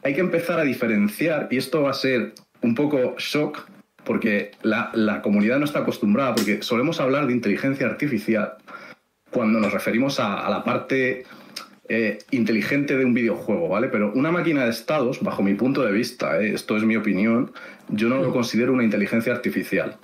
[0.04, 3.68] hay que empezar a diferenciar, y esto va a ser un poco shock,
[4.06, 8.54] porque la, la comunidad no está acostumbrada, porque solemos hablar de inteligencia artificial
[9.32, 11.24] cuando nos referimos a, a la parte
[11.88, 13.88] eh, inteligente de un videojuego, ¿vale?
[13.88, 17.52] Pero una máquina de estados, bajo mi punto de vista, eh, esto es mi opinión,
[17.90, 19.96] yo no lo considero una inteligencia artificial.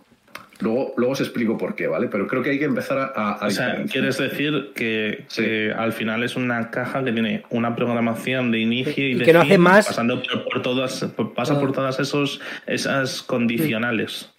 [0.61, 2.07] Luego, luego os explico por qué, ¿vale?
[2.07, 5.43] Pero creo que hay que empezar a, O sea, quieres decir que, Sí.
[5.43, 9.25] que al final es una caja que tiene una programación de inicio y, Y de
[9.25, 11.59] que no fin, hace más- pasando por, por todas, por- pasa Ah.
[11.59, 14.31] por todas esos esas condicionales.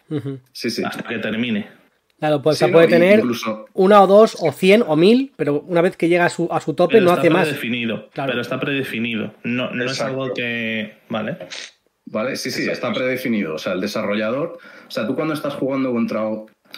[0.53, 0.83] Sí, sí.
[0.85, 1.67] hasta que termine.
[2.19, 4.97] Claro, pues Sí, o sea, puede no, tener incluso- una o dos o cien o
[4.97, 7.47] mil, pero una vez que llega a su, a su tope Pero no hace más.
[7.49, 8.09] predefinido.
[8.11, 8.31] Claro.
[8.31, 9.35] Pero está predefinido.
[9.45, 10.95] No, no es algo que.
[11.11, 11.37] Vale.
[12.07, 12.37] ¿Vale?
[12.37, 12.87] Sí, sí, Exacto.
[12.89, 13.55] está predefinido.
[13.55, 14.59] O sea, el desarrollador.
[14.87, 16.23] O sea, tú cuando estás jugando contra,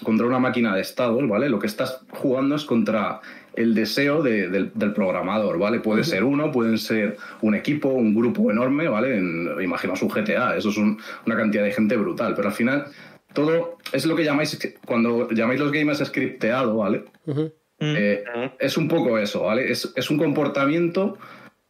[0.03, 1.48] contra una máquina de estados, ¿vale?
[1.48, 3.20] Lo que estás jugando es contra
[3.55, 5.81] el deseo de- del, del programador, ¿vale?
[5.81, 9.18] Puede ser uno, pueden ser un equipo, un grupo enorme, ¿vale?
[9.18, 12.35] En, imaginaos un GTA, eso es un- una cantidad de gente brutal.
[12.35, 12.85] Pero al final,
[13.33, 17.05] todo es lo que llamáis, cuando llamáis los gamers scripteado, ¿vale?
[17.27, 17.95] Mm.
[17.97, 18.25] Eh,
[18.59, 19.71] es un poco eso, ¿vale?
[19.71, 21.17] Es, es un comportamiento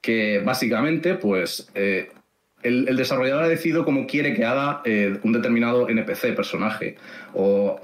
[0.01, 2.11] que básicamente, pues, eh,
[2.63, 6.97] el, el desarrollador ha decidido cómo quiere que haga eh, un determinado NPC, personaje,
[7.35, 7.79] o,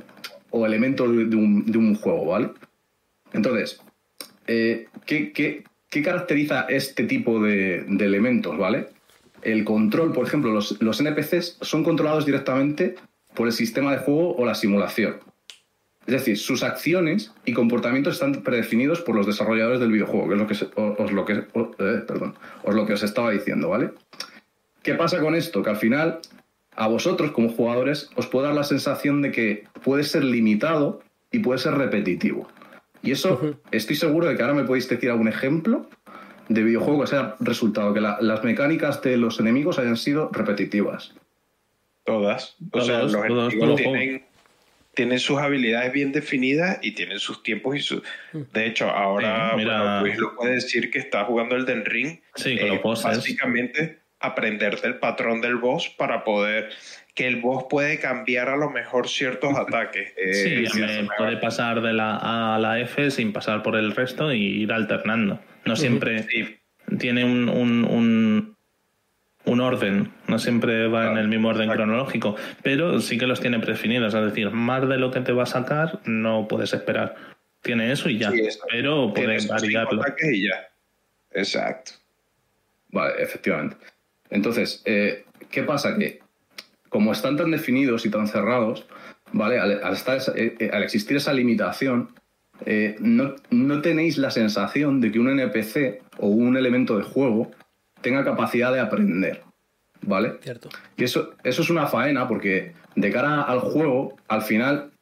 [0.51, 2.51] o elemento de, de un, de un juego, ¿vale?
[3.33, 3.81] Entonces,
[4.47, 8.87] eh, ¿qué, qué- qué caracteriza este tipo de, de elementos, ¿vale?
[9.43, 12.95] El control, por ejemplo, los, los NPCs son controlados directamente
[13.35, 15.17] por el sistema de juego o la simulación.
[16.07, 20.41] Es decir, sus acciones y comportamientos están predefinidos por los desarrolladores del videojuego, que es
[20.41, 23.91] lo que, se- os, lo que, eh, perdón, os lo que os estaba diciendo, ¿vale?
[24.83, 25.63] ¿Qué pasa con esto?
[25.63, 26.19] Que al final,
[26.77, 31.39] a vosotros como jugadores, os puede dar la sensación de que puede ser limitado y
[31.39, 32.49] puede ser repetitivo.
[33.03, 35.89] Y eso, estoy seguro de que ahora me podéis decir algún ejemplo
[36.51, 41.15] de videojuego que sea resultado que la- las mecánicas de los enemigos hayan sido repetitivas.
[42.05, 42.57] Todas.
[42.73, 44.25] O sea, los todos, tienen,
[44.95, 48.03] tienen sus habilidades bien definidas y tienen sus tiempos y sus...
[48.33, 51.85] De hecho, ahora Sí, mira- bueno, Luis lo puede decir que está jugando el Den
[51.85, 52.21] Ring.
[52.35, 53.03] Sí, con eh, los.
[53.03, 56.71] Básicamente, aprenderte el patrón del boss para poder...
[57.15, 60.13] Que el boss puede cambiar a lo mejor ciertos ataques.
[60.17, 63.95] Eh, Sí, me puede pasar de la A a la F sin pasar por el
[63.95, 65.41] resto y ir alternando.
[65.65, 66.57] No siempre Sí,
[66.99, 68.54] tiene un, un, un,
[69.47, 73.41] un orden, no siempre va en Claro, el mismo orden cronológico, pero sí que los
[73.41, 74.15] tiene predefinidos.
[74.15, 77.15] Es decir, más de lo que te va a sacar no puedes esperar.
[77.63, 80.01] Tiene eso y ya, Sí, pero puedes variarlo.
[80.31, 80.69] y ya.
[81.33, 81.93] Exacto.
[82.91, 83.77] Vale, efectivamente.
[84.31, 85.97] Entonces, eh, ¿qué pasa?
[85.99, 86.21] Que
[86.89, 88.87] como están tan definidos y tan cerrados,
[89.33, 89.59] ¿vale?
[89.59, 92.11] Al, al estar esa- eh, eh, al existir esa limitación,
[92.67, 97.51] eh, no, no tenéis la sensación de que un NPC o un elemento de juego
[98.05, 99.43] tenga capacidad de aprender,
[100.03, 100.35] ¿vale?
[100.41, 100.69] Cierto.
[100.97, 104.93] Y eso, eso es una faena porque de cara al juego, al final,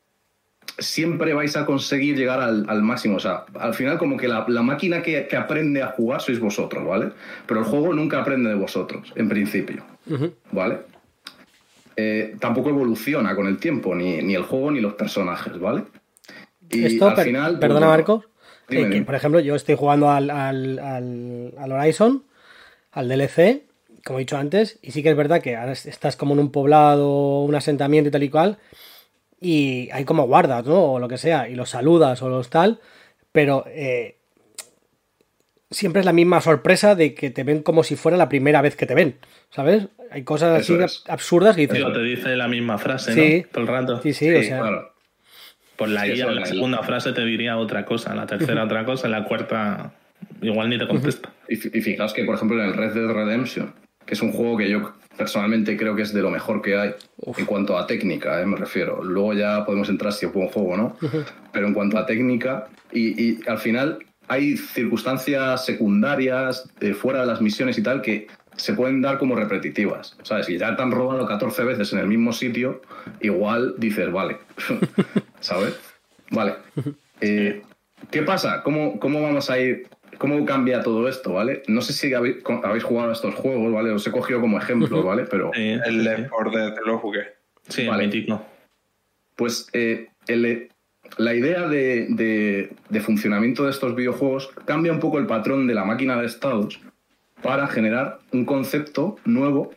[0.79, 3.17] siempre vais a conseguir llegar al, al máximo.
[3.17, 6.41] O sea, al final como que la, la máquina que, que aprende a jugar sois
[6.41, 7.11] vosotros, ¿vale?
[7.47, 9.85] Pero el juego nunca aprende de vosotros, en principio.
[10.53, 10.79] ¿vale?
[11.97, 15.83] Eh, tampoco evoluciona con el tiempo, ni, ni el juego ni los personajes, ¿vale?
[16.71, 17.51] Y Esto, al final...
[17.53, 18.29] pues, perdona bueno, Marcos, eh,
[18.77, 19.05] dime, que, dime.
[19.07, 22.23] por ejemplo yo estoy jugando al, al, al- al Horizon,
[22.93, 23.63] al DLC,
[24.05, 26.51] como he dicho antes, y sí que es verdad que ahora estás como en un
[26.53, 28.59] poblado, un asentamiento y tal y cual,
[29.41, 30.93] y hay como guardas, ¿no?
[30.93, 32.81] O lo que sea, y los saludas o los tal,
[33.33, 34.19] pero eh,
[35.71, 38.77] siempre es la misma sorpresa de que te ven como si fuera la primera vez
[38.77, 39.17] que te ven,
[39.51, 39.89] ¿sabes?
[40.11, 41.05] Hay cosas Eso así es.
[41.09, 43.43] absurdas que dices, Pero te dice la misma frase, Sí.
[43.45, 43.49] ¿no?
[43.53, 44.03] Todo el rato.
[44.03, 44.93] sí, sí, o sea, claro.
[45.77, 49.25] Por la guía, la segunda frase te diría otra cosa, la tercera otra cosa, la
[49.25, 49.95] cuarta
[50.43, 51.33] igual ni te contesta.
[51.49, 53.73] Y, y fijaos que, por ejemplo, en el Red Dead Redemption,
[54.05, 56.95] que es un juego que yo personalmente creo que es de lo mejor que hay
[57.37, 59.03] en cuanto a técnica, eh, me refiero.
[59.03, 60.97] Luego ya podemos entrar si es buen juego o no.
[61.53, 67.27] Pero en cuanto a técnica, y, y al final hay circunstancias secundarias eh, fuera de
[67.27, 70.17] las misiones y tal que se pueden dar como repetitivas.
[70.23, 70.47] ¿Sabes?
[70.47, 72.83] Si ya te han robado 14 veces en el mismo sitio,
[73.21, 74.39] igual dices, vale.
[75.41, 75.79] ¿Sabes?
[76.31, 76.55] Vale.
[77.21, 77.63] Eh,
[78.11, 78.63] ¿Qué pasa?
[78.63, 79.87] ¿Cómo, ¿Cómo vamos a ir
[80.19, 81.63] ¿Cómo cambia todo esto, ¿vale?
[81.69, 83.91] No sé si habéis, habéis jugado a estos juegos, ¿vale?
[83.91, 85.25] Os he cogido como ejemplo, ¿vale?
[85.25, 85.51] Pero...
[85.55, 87.35] el Left 4 Dead lo jugué.
[87.69, 88.07] Sí, vale.
[88.07, 88.45] mítico.
[89.37, 90.09] Pues eh,
[91.19, 92.71] la idea de,
[93.05, 96.81] funcionamiento de estos videojuegos cambia un poco el patrón de la máquina de estados
[97.43, 99.73] para generar un concepto nuevo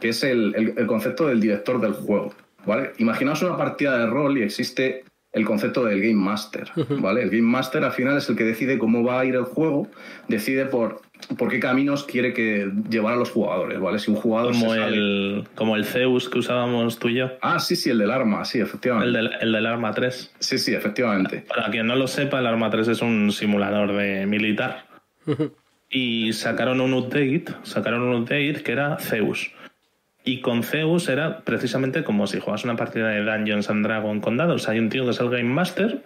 [0.00, 2.34] que es el, concepto del director del juego.
[2.66, 2.92] ¿vale?
[2.98, 6.70] Imaginaos una partida de rol y existe el concepto del Game Master,
[7.00, 7.22] ¿vale?
[7.22, 9.88] El Game Master al final es el que decide cómo va a ir el juego,
[10.28, 11.02] decide por,
[11.36, 13.98] por qué caminos quiere que llevar a los jugadores, ¿vale?
[13.98, 17.32] Si un jugador como el como el Zeus que usábamos tú y yo.
[17.42, 19.08] Ah, sí, sí, el del arma, sí, efectivamente.
[19.08, 20.34] El del, el del arma 3.
[20.38, 21.44] Sí, sí, efectivamente.
[21.48, 24.86] Para quien no lo sepa, el arma 3 es un simulador de militar.
[25.90, 29.50] y sacaron un update, sacaron un update que era Zeus.
[30.24, 34.38] Y con Zeus era precisamente como si juegas una partida de Dungeons and Dragons con
[34.38, 34.68] dados.
[34.68, 36.02] Hay un tío que es el Game Master.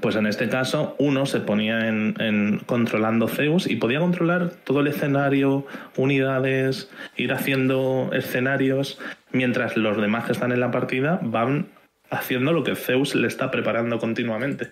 [0.00, 4.88] Pues en este caso, uno se ponía en, controlando Zeus y podía controlar todo el
[4.88, 8.98] escenario, unidades, ir haciendo escenarios,
[9.30, 11.68] mientras los demás que están en la partida van
[12.10, 14.70] haciendo lo que Zeus le está preparando continuamente.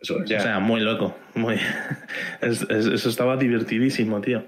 [0.00, 1.16] Eso O sea, muy loco.
[1.34, 1.56] Muy...
[2.40, 4.44] eso estaba divertidísimo, tío.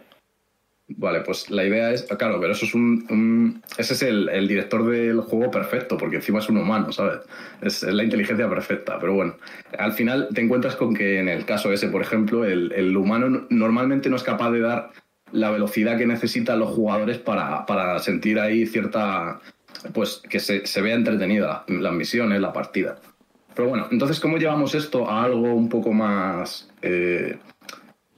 [0.96, 5.20] Vale, pues la idea es, claro, pero eso es un, ese es el, director del
[5.20, 7.20] juego perfecto, porque encima es un humano, ¿sabes?
[7.60, 9.36] Es, la inteligencia perfecta, pero bueno,
[9.78, 14.08] al final te encuentras con que en el caso ese, por ejemplo, el, humano normalmente
[14.08, 14.90] no es capaz de dar
[15.30, 19.40] la velocidad que necesitan los jugadores para, sentir ahí cierta,
[19.92, 22.96] pues que se, vea entretenida las misiones, la partida.
[23.54, 26.70] Pero bueno, entonces, ¿cómo llevamos esto a algo un poco más...
[26.80, 27.36] Eh,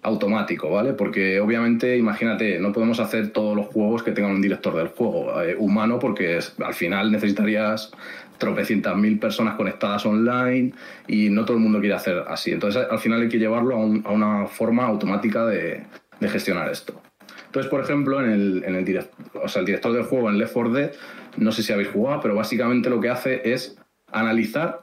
[0.03, 0.95] automático, ¿vale?
[0.95, 5.43] Porque obviamente, imagínate, no podemos hacer todos los juegos que tengan un director del juego
[5.43, 7.93] eh, humano porque al final necesitarías
[8.39, 10.73] tropecientas mil personas conectadas online
[11.07, 12.51] y no todo el mundo quiere hacer así.
[12.51, 15.85] Entonces al final hay que llevarlo a, una forma automática de,
[16.23, 17.01] gestionar esto.
[17.47, 18.99] Entonces, por ejemplo, en el, en
[19.43, 20.93] o sea, el director del juego en Left 4 Dead,
[21.37, 23.77] no sé si habéis jugado, pero básicamente lo que hace es
[24.13, 24.83] analizar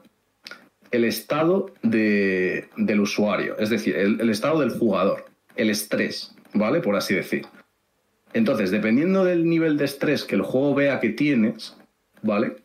[0.90, 6.80] el estado del usuario, es decir, el, estado del jugador, el estrés, ¿vale?
[6.80, 7.46] Por así decir.
[8.32, 11.76] Entonces, dependiendo del nivel de estrés que el juego vea que tienes,
[12.22, 12.56] ¿vale?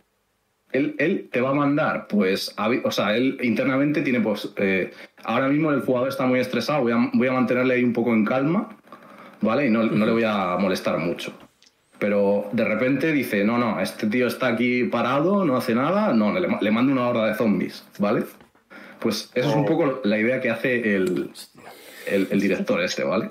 [0.71, 4.91] Él, te va a mandar, pues, o sea, él internamente tiene, pues, eh,
[5.23, 8.11] ahora mismo el jugador está muy estresado, voy a, voy a mantenerle ahí un poco
[8.11, 8.75] en calma,
[9.41, 9.67] ¿vale?
[9.67, 11.31] Y no, no le voy a molestar mucho
[12.03, 16.37] pero de repente dice, no, no, este tío está aquí parado, no hace nada, no,
[16.37, 18.25] le, mando una horda de zombies, ¿vale?
[18.99, 19.65] Pues eso es un oh.
[19.65, 21.31] poco la idea que hace el,
[22.41, 23.29] director este, ¿vale?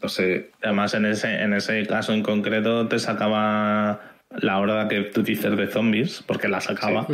[0.00, 0.50] No sé.
[0.62, 5.54] Además, en ese, en ese caso en concreto te sacaba la horda que tú dices
[5.54, 7.06] de zombies, porque la sacaba.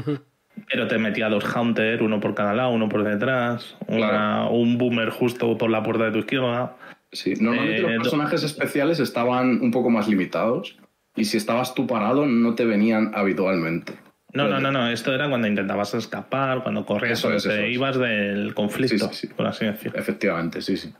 [0.68, 5.58] Pero te metía dos Hunter, uno por cada lado, uno por detrás, un boomer justo
[5.58, 6.76] por la puerta de tu izquierda.
[7.12, 10.78] Sí, normalmente los eh, personajes especiales estaban un poco más limitados
[11.16, 13.94] y si estabas tú parado no te venían habitualmente.
[14.32, 18.54] No, no, no, no, esto era cuando intentabas escapar, cuando corrías, cuando te ibas del
[18.54, 19.98] conflicto, por así decirlo.
[19.98, 20.92] Efectivamente, sí, sí.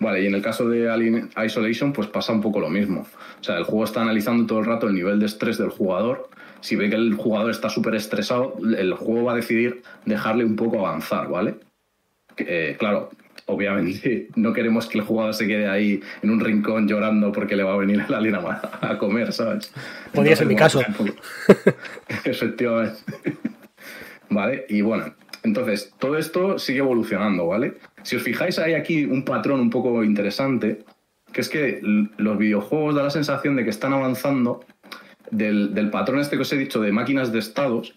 [0.00, 3.06] Vale, y en el caso de Alien Isolation, pues pasa un poco lo mismo.
[3.40, 6.30] O sea, el juego está analizando todo el rato el nivel de estrés del jugador.
[6.60, 10.56] Si ve que el jugador está súper estresado, el juego va a decidir dejarle un
[10.56, 11.56] poco avanzar, ¿vale?
[12.36, 13.10] Eh, claro,
[13.48, 17.64] obviamente no queremos que el jugador se quede ahí en un rincón llorando porque le
[17.64, 19.72] va a venir el alien a, comer, ¿sabes?
[20.12, 20.80] Podría ser mi caso.
[22.24, 23.00] Efectivamente.
[24.30, 27.74] vale, y bueno, entonces todo esto sigue evolucionando, ¿vale?
[28.02, 30.84] Si os fijáis, hay aquí un patrón un poco interesante,
[31.32, 34.64] que es que los videojuegos da la sensación de que están avanzando
[35.30, 37.94] del, del patrón este que os he dicho de máquinas de estados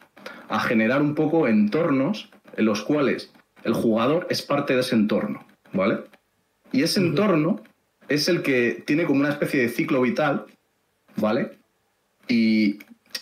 [0.49, 3.31] a generar un poco entornos en los cuales
[3.63, 5.99] el jugador es parte de ese entorno, ¿vale?
[6.71, 7.61] Y ese entorno
[8.07, 10.45] es el que tiene como una especie de ciclo vital,
[11.15, 11.51] ¿vale?
[12.27, 12.79] Y,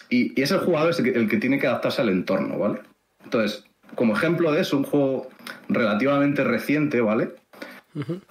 [0.10, 2.80] es el jugador el que, tiene que adaptarse al entorno, ¿vale?
[3.24, 5.30] Entonces, como ejemplo de eso, un juego
[5.68, 7.30] relativamente reciente, ¿vale?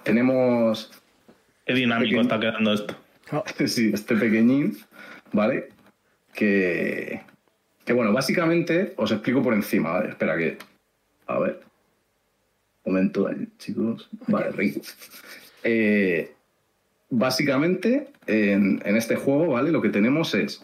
[0.03, 0.91] Tenemos...
[1.65, 2.95] Qué dinámico está quedando esto.
[3.67, 4.77] sí, este pequeñín,
[5.31, 5.69] ¿vale?
[6.33, 7.21] Que,
[7.85, 10.09] que, bueno, básicamente os explico por encima, ¿vale?
[10.09, 10.57] Espera que...
[11.27, 11.68] A ver
[12.89, 14.09] momento, chicos.
[14.27, 14.81] Vale, rico.
[15.63, 16.31] Eh,
[17.09, 19.71] básicamente, en, este juego, ¿vale?
[19.71, 20.63] Lo que tenemos es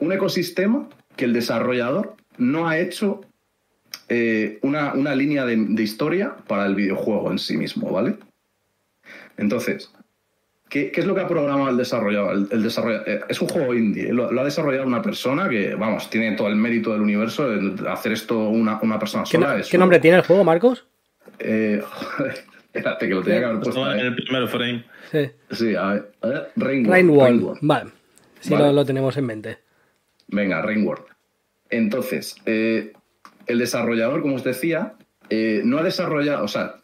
[0.00, 3.22] un ecosistema que el desarrollador no ha hecho
[4.08, 8.16] eh, una, línea de, historia para el videojuego en sí mismo, ¿vale?
[9.36, 9.90] Entonces,
[10.72, 12.48] ¿Qué, es lo que ha programado el desarrollador?
[12.50, 16.48] El, eh, es un juego indie, lo, ha desarrollado una persona que, vamos, tiene todo
[16.48, 19.60] el mérito del universo de hacer esto una, persona sola.
[19.70, 20.86] ¿Qué nombre tiene el juego, Marcos?
[21.38, 21.82] Eh,
[22.72, 23.80] espérate, que lo tenía que haber puesto.
[23.80, 24.84] Estaba en el primer frame.
[25.10, 25.30] Sí.
[25.50, 26.12] Sí, a ver.
[26.22, 27.58] a ver, Rainworld.
[27.60, 27.90] Vale.
[28.40, 28.68] Si Vale.
[28.68, 29.58] lo, lo tenemos en mente.
[30.28, 31.04] Venga, Rainworld.
[31.68, 32.94] Entonces, eh,
[33.46, 34.94] el desarrollador, como os decía,
[35.28, 36.76] eh, no ha desarrollado, o sea,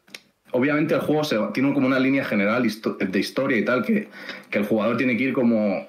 [0.53, 4.09] obviamente el juego se, tiene como una línea general histo- de historia y tal, que,
[4.51, 5.87] que el jugador tiene que ir como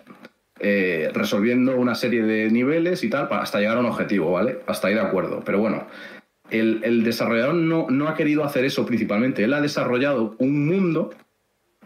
[0.59, 4.59] eh, resolviendo una serie de niveles y tal para- hasta llegar a un objetivo, ¿vale?
[4.67, 5.41] Hasta ahí de acuerdo.
[5.45, 5.87] Pero bueno,
[6.49, 9.43] el, el desarrollador no, no ha querido hacer eso principalmente.
[9.43, 11.11] Él ha desarrollado un mundo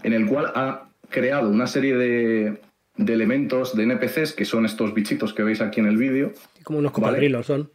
[0.03, 2.61] en el cual ha creado una serie de,
[2.97, 6.31] de elementos de NPCs, que son estos bichitos que veis aquí en el vídeo.
[6.63, 7.05] Como unos Vale.
[7.05, 7.69] cocodrilos son.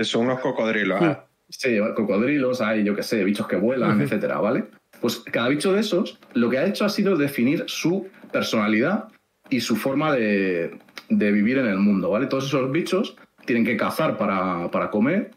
[0.00, 0.98] Son unos cocodrilos.
[1.00, 1.26] ah.
[1.56, 4.64] Sí, cocodrilos, hay, yo qué sé, bichos que vuelan, etcétera, ¿vale?
[5.00, 9.08] Pues cada bicho de esos lo que ha hecho ha sido definir su personalidad
[9.48, 10.78] y su forma de,
[11.08, 12.26] de vivir en el mundo, ¿vale?
[12.26, 15.30] Todos esos bichos tienen que cazar para, para comer,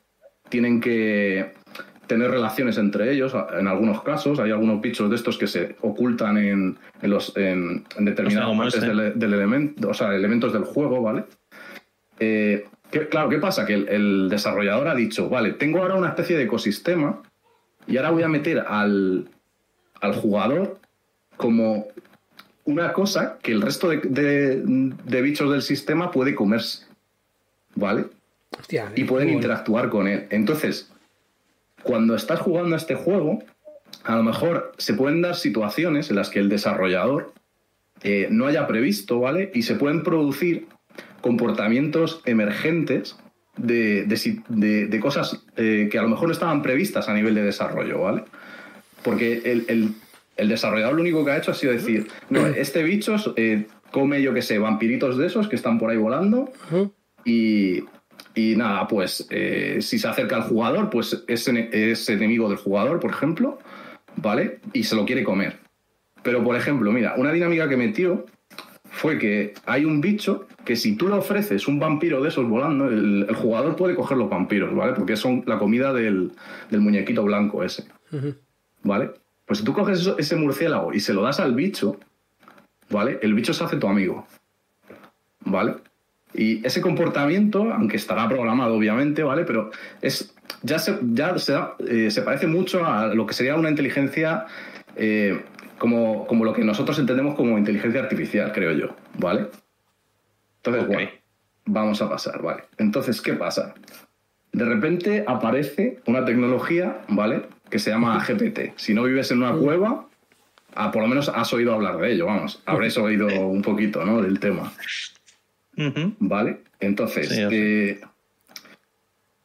[0.49, 1.53] tienen que
[2.07, 4.39] tener relaciones entre ellos, en algunos casos.
[4.39, 8.63] Hay algunos bichos de estos que se ocultan en, en los, en, en determinadas como
[8.63, 8.87] partes ese.
[8.87, 11.25] del, del elemento, o sea, elementos del juego, ¿vale?
[12.19, 13.65] Eh, que- claro, ¿qué pasa?
[13.65, 17.21] Que el, el desarrollador ha dicho, vale, tengo ahora una especie de ecosistema
[17.87, 19.27] y ahora voy a meter al,
[20.01, 20.79] al jugador
[21.37, 21.87] como
[22.65, 26.85] una cosa que el resto de, de- de bichos del sistema puede comerse,
[27.75, 28.05] ¿vale?
[28.59, 28.91] Hostia.
[28.95, 29.37] y pueden bueno.
[29.37, 30.25] interactuar con él.
[30.31, 30.89] Entonces,
[31.83, 33.43] cuando estás jugando a este juego,
[34.03, 37.33] a lo mejor se pueden dar situaciones en las que el desarrollador
[38.03, 39.51] eh, no haya previsto, ¿vale?
[39.53, 40.67] Y se pueden producir
[41.21, 43.17] comportamientos emergentes
[43.57, 47.13] de, de si- de- de cosas eh, que a lo mejor no estaban previstas a
[47.13, 48.23] nivel de desarrollo, ¿vale?
[49.03, 49.89] Porque el, el-
[50.35, 54.21] el desarrollador lo único que ha hecho ha sido decir, no, este bicho eh, come,
[54.21, 56.51] yo qué sé, vampiritos de esos que están por ahí volando
[57.25, 57.83] y,
[58.35, 62.99] y nada, pues eh, si se acerca al jugador, pues es, es enemigo del jugador,
[62.99, 63.57] por ejemplo,
[64.17, 64.59] ¿vale?
[64.73, 65.57] Y se lo quiere comer.
[66.21, 68.25] Pero, por ejemplo, mira, una dinámica que metió
[68.91, 72.87] fue que hay un bicho que si tú le ofreces un vampiro de esos volando,
[72.89, 74.93] el, el jugador puede coger los vampiros, ¿vale?
[74.93, 76.31] Porque son la comida del,
[76.69, 77.85] del muñequito blanco ese.
[78.83, 79.11] ¿vale?
[79.45, 81.97] Pues si tú coges eso- ese murciélago y se lo das al bicho,
[82.89, 83.17] ¿vale?
[83.21, 84.27] El bicho se hace tu amigo,
[85.45, 85.75] ¿vale?
[86.33, 89.45] Y ese comportamiento, aunque estará programado obviamente, ¿vale?
[89.45, 93.55] Pero es ya se, ya se, da- eh, se parece mucho a lo que sería
[93.55, 94.45] una inteligencia
[94.95, 95.41] eh,
[95.77, 98.87] como, como lo que nosotros entendemos como inteligencia artificial, creo yo,
[99.17, 99.47] ¿vale?
[100.67, 101.09] Entonces,
[101.65, 102.63] vamos a pasar, ¿vale?
[102.77, 103.73] Entonces, ¿qué pasa?
[104.51, 107.43] De repente aparece una tecnología, ¿vale?
[107.69, 108.73] Que se llama GPT.
[108.77, 110.07] Si no vives en una cueva,
[110.75, 112.61] ah, por lo menos has oído hablar de ello, vamos.
[112.65, 114.21] Habréis oído un poquito, ¿no?
[114.21, 114.71] Del tema.
[116.19, 116.61] ¿Vale?
[116.79, 117.99] Entonces, Sí, eh,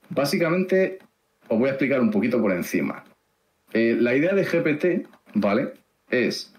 [0.08, 0.98] básicamente
[1.48, 3.04] os voy a explicar un poquito por encima.
[3.72, 5.72] Eh, la idea de GPT, ¿vale?
[6.10, 6.54] Es,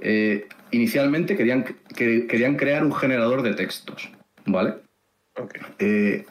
[0.00, 1.64] eh, inicialmente querían,
[1.96, 4.10] que- querían crear un generador de textos,
[4.46, 4.74] ¿vale?
[5.36, 5.58] Ok.
[5.78, 6.24] Eh,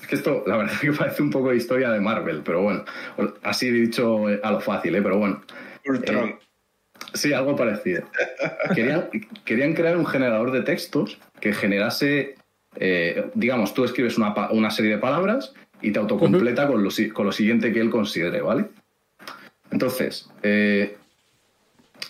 [0.00, 2.84] es que esto, la verdad, que parece un poco de historia de Marvel, pero bueno,
[3.42, 5.02] así dicho eh, a lo fácil, ¿eh?
[5.02, 5.42] Pero bueno,
[5.86, 6.38] Ultron.
[7.14, 8.04] Sí, algo parecido.
[8.74, 9.08] Querían,
[9.44, 12.36] querían crear un generador de textos que generase,
[12.76, 17.26] eh, digamos, tú escribes una, una serie de palabras y te autocompleta con, lo, con
[17.26, 18.66] lo siguiente que él considere, ¿vale?
[19.70, 20.96] Entonces, eh,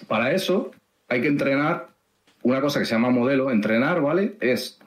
[0.09, 0.71] para eso
[1.13, 1.89] hay que entrenar
[2.43, 3.51] una cosa que se llama modelo.
[3.51, 4.37] Entrenar, ¿vale?
[4.41, 4.79] Es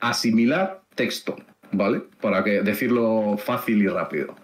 [0.00, 1.36] asimilar texto,
[1.70, 2.02] ¿vale?
[2.20, 4.34] Para que decirlo fácil y rápido.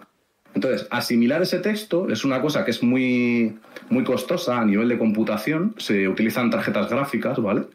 [0.53, 3.59] Entonces, asimilar ese texto es una cosa que es muy,
[3.89, 5.75] muy costosa a nivel de computación.
[5.77, 7.65] Se utilizan tarjetas gráficas, ¿vale?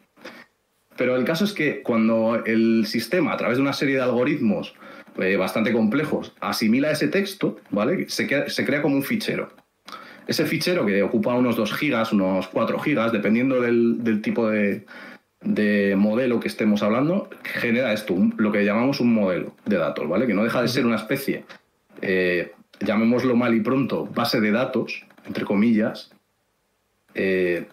[0.95, 4.73] Pero el caso es que cuando el sistema, a través de una serie de algoritmos
[5.19, 8.09] eh, bastante complejos, asimila ese texto, ¿vale?
[8.09, 9.49] Se, crea como un fichero.
[10.27, 14.85] Ese fichero que ocupa unos 2 gigas, unos 4 gigas, dependiendo del, del tipo de,
[15.41, 20.27] de modelo que estemos hablando, genera esto, lo que llamamos un modelo de datos, ¿vale?
[20.27, 21.45] Que no deja de ser una especie,
[22.01, 26.11] eh, llamémoslo mal y pronto, base de datos, entre comillas,
[27.13, 27.67] eh,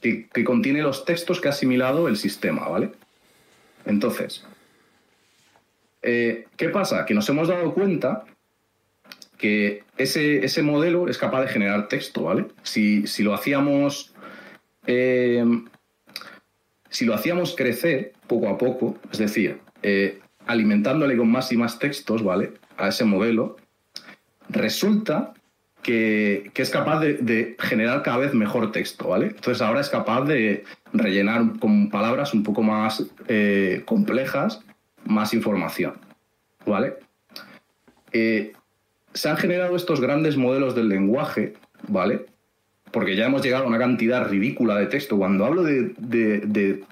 [0.00, 2.92] que, que contiene los textos que ha asimilado el sistema, ¿vale?
[3.84, 4.44] Entonces,
[6.02, 7.04] eh, ¿qué pasa?
[7.04, 8.24] Que nos hemos dado cuenta
[9.42, 12.46] que ese, ese modelo es capaz de generar texto, ¿vale?
[12.62, 14.14] Si, si lo hacíamos.
[14.86, 15.44] eh,
[16.88, 21.80] si lo hacíamos crecer poco a poco, es decir, eh, alimentándole con más y más
[21.80, 22.52] textos, ¿vale?
[22.76, 23.56] A ese modelo,
[24.48, 25.32] resulta
[25.82, 29.26] que, que es capaz de, generar cada vez mejor texto, ¿vale?
[29.26, 34.60] Entonces ahora es capaz de rellenar con palabras un poco más eh, complejas,
[35.04, 35.94] más información,
[36.64, 36.94] ¿vale?
[39.14, 41.54] Se han generado estos grandes modelos del lenguaje,
[41.88, 42.26] ¿vale?
[42.90, 45.16] Porque ya hemos llegado a una cantidad ridícula de texto.
[45.16, 46.84] Cuando hablo de, de- de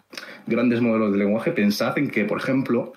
[0.46, 2.92] grandes modelos de lenguaje, pensad en que, por ejemplo,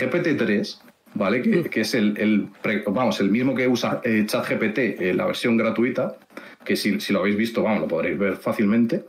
[0.00, 0.80] GPT-3,
[1.14, 1.40] ¿vale?
[1.42, 2.48] Que, que es el,
[2.88, 6.16] vamos, el mismo que usa eh, ChatGPT, eh, la versión gratuita,
[6.64, 9.04] que si, si lo habéis visto, vamos, lo podréis ver fácilmente.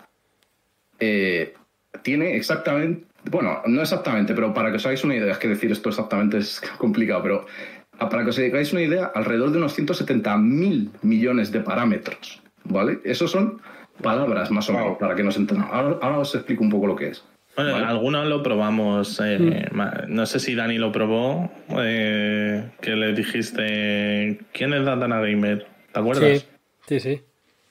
[0.99, 1.53] eh,
[2.01, 5.71] tiene exactamente, bueno, no exactamente, pero para que os hagáis una idea, es que decir
[5.71, 7.45] esto exactamente es complicado, pero
[7.99, 12.99] para que os hagáis una idea, alrededor de unos 170 mil millones de parámetros, ¿vale?
[13.03, 13.61] Esos son
[14.01, 14.97] palabras más o menos, Wow.
[14.97, 15.73] para que nos entendamos.
[15.73, 17.23] Ahora, ahora os explico un poco lo que es.
[17.55, 17.85] Bueno, Vale.
[17.85, 19.21] algunos lo probamos.
[19.23, 21.51] eh, ma- No sé si Dani lo probó.
[21.77, 24.39] eh, que le dijiste.
[24.51, 25.67] ¿Quién es Datana Gamer?
[25.91, 26.47] ¿Te acuerdas?
[26.87, 27.21] Sí, sí, sí.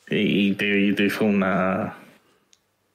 [0.09, 1.95] Y, te, y te hizo una.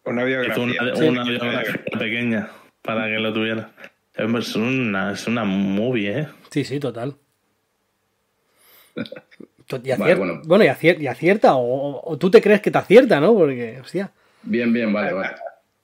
[0.05, 0.63] Una Hizo biografía.
[0.63, 1.03] una, Sí.
[1.09, 2.47] una biografía pequeña
[2.81, 3.69] para que lo tuviera.
[4.17, 6.27] Es una, es una movie, ¿eh?
[6.49, 7.15] Sí, sí, total.
[9.69, 10.41] Y Vale, acier- bueno.
[10.45, 13.33] bueno, y, acier- y acierta, o, o tú te crees que te acierta, ¿no?
[13.35, 14.11] Porque, hostia.
[14.43, 15.31] Bien, bien, vale, vale.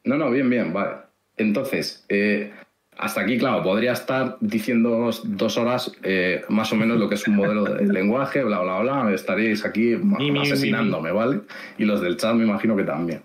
[0.05, 0.95] No, no, bien, bien, vale.
[1.35, 2.53] Entonces, eh,
[2.97, 7.27] hasta aquí, claro, podría estar diciendo dos horas eh, más o menos lo que es
[7.27, 9.11] un modelo de lenguaje, bla, bla, bla.
[9.13, 9.97] Estaríais aquí
[10.41, 11.41] asesinándome, ¿vale?
[11.77, 13.21] Y los del chat me imagino que también.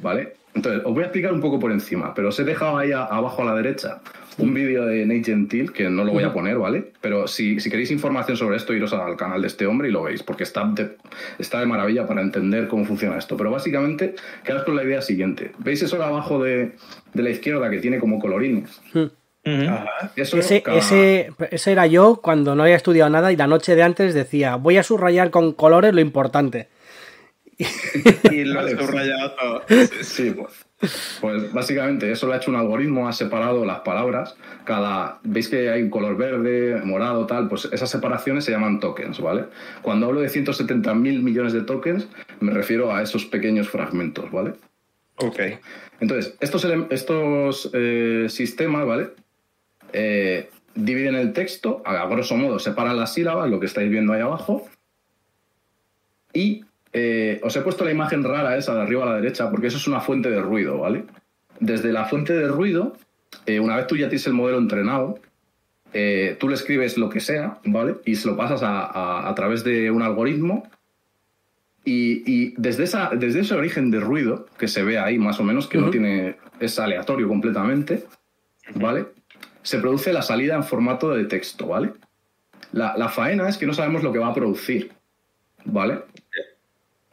[0.00, 0.34] ¿Vale?
[0.54, 3.04] Entonces, os voy a explicar un poco por encima, pero os he dejado ahí a-
[3.06, 4.00] abajo a la derecha
[4.38, 6.92] un vídeo de Nate Gentil, que no lo voy a poner, ¿vale?
[7.00, 10.02] Pero si, si queréis información sobre esto, iros al canal de este hombre y lo
[10.04, 10.96] veis, porque está de,
[11.38, 13.36] está de maravilla para entender cómo funciona esto.
[13.36, 14.14] Pero básicamente,
[14.44, 15.52] quedaos con la idea siguiente.
[15.58, 16.72] ¿Veis eso de abajo de,
[17.14, 18.80] de la izquierda que tiene como colorines?
[20.16, 23.74] Eso, Ese, cada- ese, ese era yo cuando no había estudiado nada y la noche
[23.74, 26.68] de antes decía, voy a subrayar con colores lo importante.
[28.30, 29.62] Y lo has subrayado todo.
[30.02, 30.52] Sí, pues.
[31.20, 34.34] Pues básicamente eso lo ha hecho un algoritmo, ha separado las palabras.
[34.64, 39.20] Cada, veis que hay un color verde, morado, tal, pues esas separaciones se llaman tokens,
[39.20, 39.44] ¿vale?
[39.82, 42.08] Cuando hablo de 170 mil millones de tokens,
[42.40, 44.54] me refiero a esos pequeños fragmentos, ¿vale?
[45.16, 45.40] Ok.
[46.00, 49.10] Entonces, estos, estos eh, sistemas, ¿vale?
[49.92, 54.20] Eh, dividen el texto, a grosso modo separan las sílabas, lo que estáis viendo ahí
[54.20, 54.66] abajo.
[56.34, 59.68] Y eh, os he puesto la imagen rara esa de arriba a la derecha, porque
[59.68, 61.04] eso es una fuente de ruido, ¿vale?
[61.60, 62.96] Desde la fuente de ruido,
[63.46, 65.18] eh, una vez tú ya tienes el modelo entrenado,
[65.94, 67.96] eh, tú le escribes lo que sea, ¿vale?
[68.04, 70.68] Y se lo pasas a, a- a través de un algoritmo.
[71.84, 75.44] Y, y desde, esa, desde ese origen de ruido que se ve ahí, más o
[75.44, 76.36] menos, que no tiene.
[76.60, 78.04] es aleatorio completamente,
[78.76, 79.06] ¿vale?
[79.62, 81.92] Se produce la salida en formato de texto, ¿vale?
[82.72, 84.92] La, la faena es que no sabemos lo que va a producir,
[85.64, 85.98] ¿vale?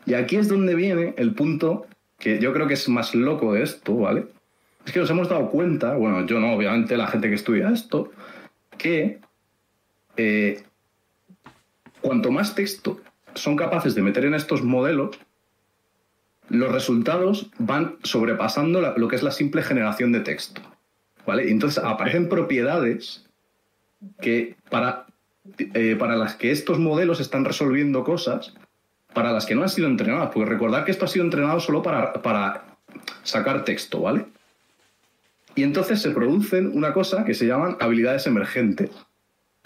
[0.09, 1.85] Y aquí es donde viene el punto
[2.17, 4.25] que yo creo que es más loco de esto, ¿vale?
[4.83, 8.11] Es que nos hemos dado cuenta, bueno, yo no, obviamente la gente que estudia esto,
[8.75, 9.19] que
[10.17, 10.63] eh,
[12.01, 12.99] cuanto más texto
[13.35, 15.19] son capaces de meter en estos modelos,
[16.49, 20.63] los resultados van sobrepasando lo que es la simple generación de texto.
[21.27, 21.51] ¿Vale?
[21.51, 23.29] Entonces aparecen propiedades
[24.19, 25.05] que para,
[25.59, 28.55] eh, para las que estos modelos están resolviendo cosas
[29.13, 30.29] para las que no han sido entrenadas.
[30.33, 32.63] Porque recordad que esto ha sido entrenado solo para, para
[33.23, 34.25] sacar texto, ¿vale?
[35.55, 38.91] Y entonces se producen una cosa que se llaman habilidades emergentes.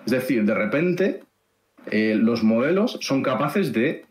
[0.05, 1.23] Es decir, de repente
[1.91, 4.05] eh, los modelos son capaces de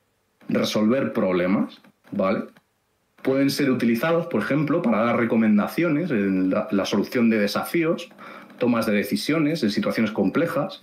[0.48, 1.80] resolver problemas,
[2.10, 2.44] ¿vale?
[3.22, 8.10] Pueden ser utilizados, por ejemplo, para dar recomendaciones en la, la solución de desafíos,
[8.58, 10.82] tomas de decisiones en situaciones complejas,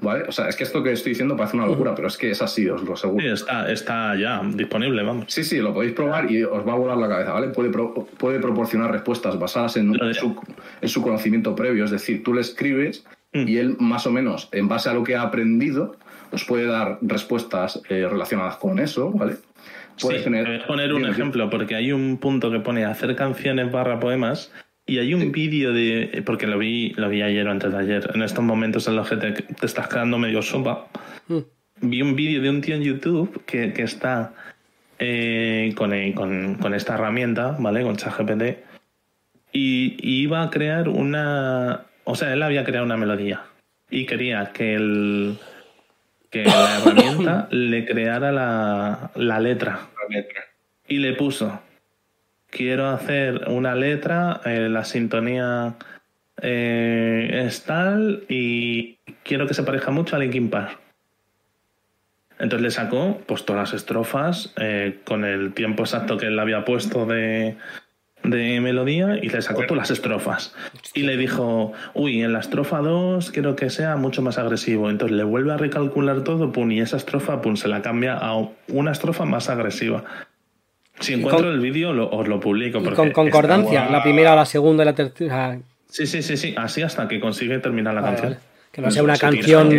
[0.00, 0.24] ¿vale?
[0.28, 2.42] O sea, es que esto que estoy diciendo parece una locura, pero es que es
[2.42, 3.20] así, os lo aseguro.
[3.24, 5.26] Sí, está, está ya disponible, vamos.
[5.28, 7.48] Sí, sí, lo podéis probar y os va a volar la cabeza, ¿vale?
[7.48, 10.36] Puede, pro- puede proporcionar respuestas basadas en su,
[10.80, 13.04] en su conocimiento previo, es decir, tú le escribes
[13.36, 13.48] Mm.
[13.48, 15.96] y él más o menos, en base a lo que ha aprendido,
[16.30, 19.34] os puede dar respuestas eh, relacionadas con eso, ¿vale?
[20.00, 22.84] Puede Sí, gener- te voy a poner un ejemplo, porque hay un punto que pone
[22.84, 24.52] hacer canciones barra poemas
[24.86, 26.22] y hay un vídeo de.
[26.26, 29.08] Porque lo vi, lo vi ayer o antes de ayer, en estos momentos en los
[29.08, 30.86] que te, te estás quedando medio sopa.
[31.80, 34.32] Vi un vídeo de un tío en YouTube que, que está
[34.98, 37.82] eh, con, eh, con- con esta herramienta, ¿vale?
[37.82, 38.58] Con ChatGPT.
[39.52, 41.82] Y, y iba a crear una.
[42.04, 43.42] O sea, él había creado una melodía.
[43.90, 45.38] Y quería que el.
[46.30, 49.88] que la herramienta le creara la, la letra.
[50.08, 50.42] La letra.
[50.88, 51.60] Y le puso,
[52.54, 55.74] quiero hacer una letra, eh, la sintonía
[56.40, 60.78] eh, es tal y quiero que se parezca mucho a Linkin Park.
[62.38, 66.64] Entonces le sacó pues todas las estrofas eh, con el tiempo exacto que él había
[66.64, 67.56] puesto de,
[68.22, 70.54] melodía y le sacó todas las estrofas.
[70.94, 74.90] Y le dijo, uy, en la estrofa 2 quiero que sea mucho más agresivo.
[74.90, 78.34] Entonces le vuelve a recalcular todo, pum, y esa estrofa, se la cambia a
[78.68, 80.04] una estrofa más agresiva.
[81.00, 82.82] Si encuentro el vídeo, os lo publico.
[82.94, 85.58] Con concordancia, la primera, la segunda y la tercera.
[85.88, 88.36] Sí, sí, sí, sí, así hasta que consigue terminar la canción.
[88.72, 89.70] Que no sea una canción.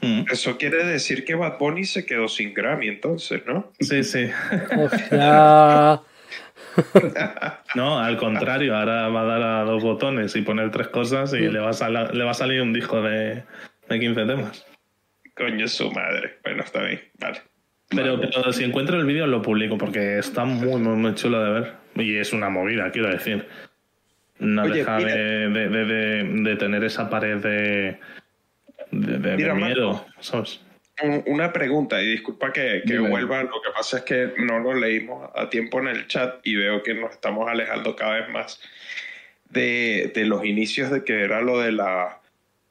[0.00, 0.24] Mm.
[0.30, 3.72] Eso quiere decir que Bad Bunny se quedó sin Grammy entonces, ¿no?
[3.80, 4.28] Sí, sí.
[7.74, 11.48] no, al contrario, ahora va a dar a dos botones y poner tres cosas y
[11.48, 13.44] le, va a le va a salir un disco de,
[13.88, 14.66] de 15 temas.
[15.34, 16.38] Coño, su madre.
[16.44, 17.40] Bueno, está bien, vale.
[17.90, 21.60] Pero, pero, si encuentro el vídeo lo publico porque está muy, muy, muy chulo de
[21.60, 21.72] ver.
[21.96, 23.46] Y es una movida, quiero decir.
[24.38, 25.68] No deja de, de,
[26.24, 27.98] de, tener esa pared de,
[28.90, 30.04] de, miedo.
[31.26, 35.28] Una pregunta, y disculpa que, que vuelva, lo que pasa es que no lo leímos
[35.34, 38.60] a tiempo en el chat y veo que nos estamos alejando cada vez más
[39.50, 42.20] de, los inicios de que era lo de la,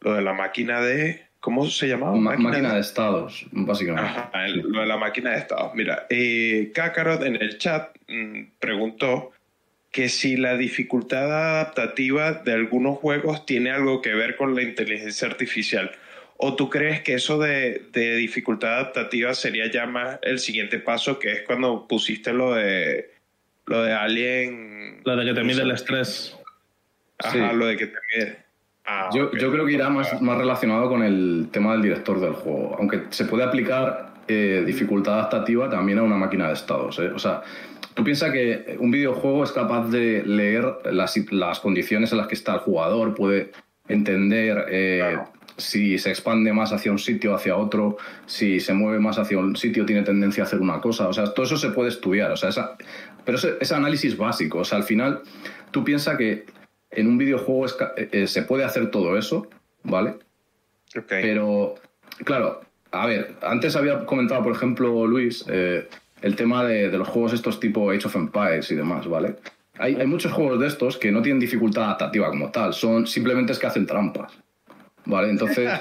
[0.01, 1.25] lo de la máquina de...
[1.43, 2.15] ¿Cómo se llamaba?
[2.15, 2.79] máquina, de...
[2.79, 4.61] estados, básicamente.
[4.63, 5.75] lo de la máquina de estados.
[5.75, 9.33] Mira, eh, Kakarot en el chat mm, preguntó
[9.91, 15.27] que si la dificultad adaptativa de algunos juegos tiene algo que ver con la inteligencia
[15.27, 15.91] artificial.
[16.37, 21.33] ¿O tú crees que eso de, dificultad adaptativa sería ya más el siguiente paso, que
[21.33, 23.11] es cuando pusiste lo de
[23.65, 25.01] lo de Alien?
[25.03, 26.37] Lo de que te mide el estrés.
[27.17, 28.42] Ajá, lo de que te mide.
[28.85, 32.75] Ah, yo, creo que irá más, más relacionado con el tema del director del juego.
[32.77, 36.99] Aunque se puede aplicar eh, dificultad adaptativa también a una máquina de estados.
[36.99, 37.11] ¿eh?
[37.15, 37.43] O sea,
[37.93, 42.35] tú piensas que un videojuego es capaz de leer las, las, condiciones en las que
[42.35, 43.51] está el jugador, puede
[43.87, 45.17] entender eh,
[45.55, 49.55] si se expande más hacia un sitio, hacia otro, si se mueve más hacia un
[49.55, 51.07] sitio, tiene tendencia a hacer una cosa.
[51.07, 52.31] O sea, todo eso se puede estudiar.
[52.31, 52.75] O sea, esa,
[53.23, 54.59] pero es análisis básico.
[54.59, 55.21] O sea, al final,
[55.71, 56.45] tú piensas que
[56.95, 59.47] en un videojuego eh, eh, se puede hacer todo eso,
[59.83, 60.15] ¿vale?
[61.07, 61.75] Pero,
[62.23, 65.87] claro, a ver, antes había comentado, por ejemplo, Luis, eh,
[66.21, 69.35] el tema de, los juegos estos tipo Age of Empires y demás, ¿vale?
[69.79, 73.53] Hay, hay, muchos juegos de estos que no tienen dificultad adaptativa como tal, son simplemente
[73.53, 74.31] es que hacen trampas.
[75.05, 75.69] Vale, entonces.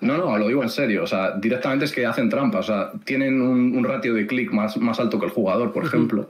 [0.00, 1.04] No, no, lo digo en serio.
[1.04, 2.58] O sea, directamente es que hacen trampa.
[2.58, 6.28] O sea, tienen un, ratio de clic más, más alto que el jugador, por ejemplo.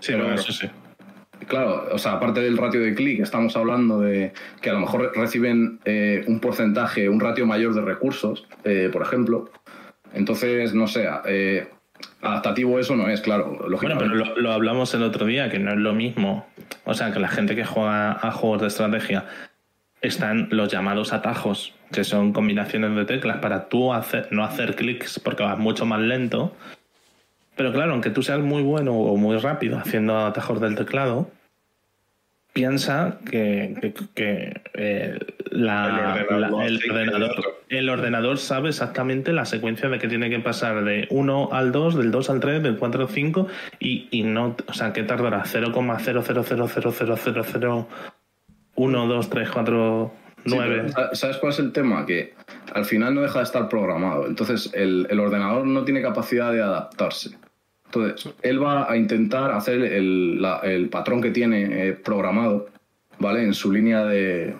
[0.00, 0.66] Sí, bueno, eso sí.
[1.46, 5.12] Claro, o sea, aparte del ratio de clic, estamos hablando de que a lo mejor
[5.14, 9.50] reciben eh, un porcentaje, un ratio mayor de recursos, eh, por ejemplo.
[10.14, 11.68] Entonces, no sé, eh,
[12.20, 13.58] adaptativo eso no es, claro.
[13.80, 16.46] Bueno, pero lo, hablamos el otro día, que no es lo mismo.
[16.84, 19.26] O sea, que la gente que juega a juegos de estrategia
[20.00, 25.20] están los llamados atajos, que son combinaciones de teclas para tú hacer, no hacer clics
[25.20, 26.54] porque vas mucho más lento.
[27.56, 31.30] Pero claro, aunque tú seas muy bueno o muy rápido haciendo atajos del teclado,
[32.52, 35.18] piensa que, eh,
[35.50, 36.64] el, ordenador,
[37.68, 41.96] el, ordenador, sabe exactamente la secuencia de que tiene que pasar de 1 al 2,
[41.96, 43.46] del 2 al 3, del 4 al 5
[43.80, 47.86] y, y no, o sea, que tardará 0,0000000
[48.74, 50.12] 1, 2, 3, 4,
[50.44, 50.86] 9.
[51.12, 52.06] ¿Sabes cuál es el tema?
[52.06, 52.34] Que
[52.74, 54.26] al final no deja de estar programado.
[54.26, 57.36] Entonces, el, ordenador no tiene capacidad de adaptarse.
[57.94, 62.68] Entonces, él va a intentar hacer el, patrón que tiene eh, programado,
[63.18, 63.42] ¿vale?
[63.42, 64.54] En su línea de,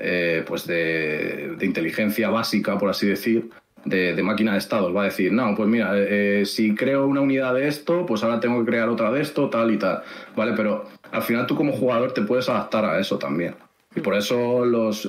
[0.00, 3.50] eh, pues de, inteligencia básica, por así decir,
[3.84, 4.94] de, máquina de estados.
[4.94, 8.40] Va a decir, no, pues mira, eh, si creo una unidad de esto, pues ahora
[8.40, 10.02] tengo que crear otra de esto, tal y tal,
[10.34, 10.52] ¿vale?
[10.56, 13.54] Pero al final tú como jugador te puedes adaptar a eso también.
[13.94, 15.08] Y por eso los,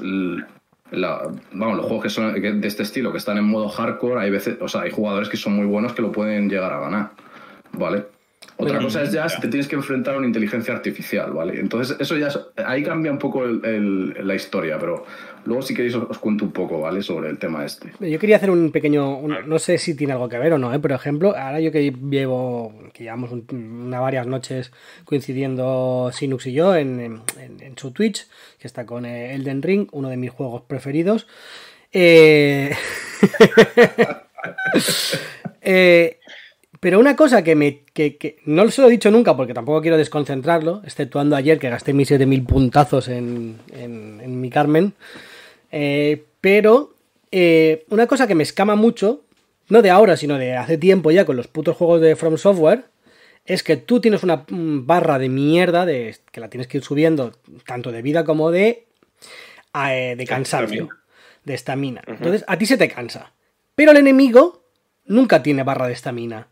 [0.92, 4.58] vamos, los juegos que son de este estilo, que están en modo hardcore, hay veces,
[4.62, 7.12] o sea, hay jugadores que son muy buenos que lo pueden llegar a ganar,
[7.74, 8.06] ¿vale?
[8.62, 11.62] Otra cosa es ya si te tienes que enfrentar a una inteligencia artificial, ¿vale?
[11.62, 12.28] Entonces, eso ya
[12.66, 15.06] ahí cambia un poco la historia, pero
[15.46, 17.02] luego si queréis os, cuento un poco, ¿vale?
[17.02, 17.94] Sobre el tema este.
[18.02, 20.80] Yo quería hacer un pequeño, no sé si tiene algo que ver o no, ¿eh?
[20.80, 24.74] Por ejemplo, ahora yo que llevo, que llevamos una varias noches
[25.06, 27.22] coincidiendo Sinux y yo en,
[27.78, 28.28] su Twitch,
[28.60, 31.28] que está con Elden Ring, uno de mis juegos preferidos.
[31.94, 32.76] Eh...
[35.62, 36.19] eh
[36.80, 37.82] pero una cosa que me.
[37.94, 41.94] Que, no se lo he dicho nunca porque tampoco quiero desconcentrarlo, exceptuando ayer que gasté
[41.94, 44.94] mis 7000 puntazos en, en, mi Carmen.
[45.72, 46.94] Eh, pero
[47.32, 49.22] eh, una cosa que me escama mucho,
[49.68, 52.86] no de ahora, sino de hace tiempo ya con los putos juegos de From Software,
[53.46, 57.34] es que tú tienes una barra de mierda de, que la tienes que ir subiendo,
[57.66, 58.86] tanto de vida como de,
[59.74, 60.90] eh, de cansancio,
[61.44, 62.02] de estamina.
[62.08, 63.34] Entonces, a ti se te cansa.
[63.76, 64.64] Pero el enemigo
[65.06, 66.48] nunca tiene barra de estamina.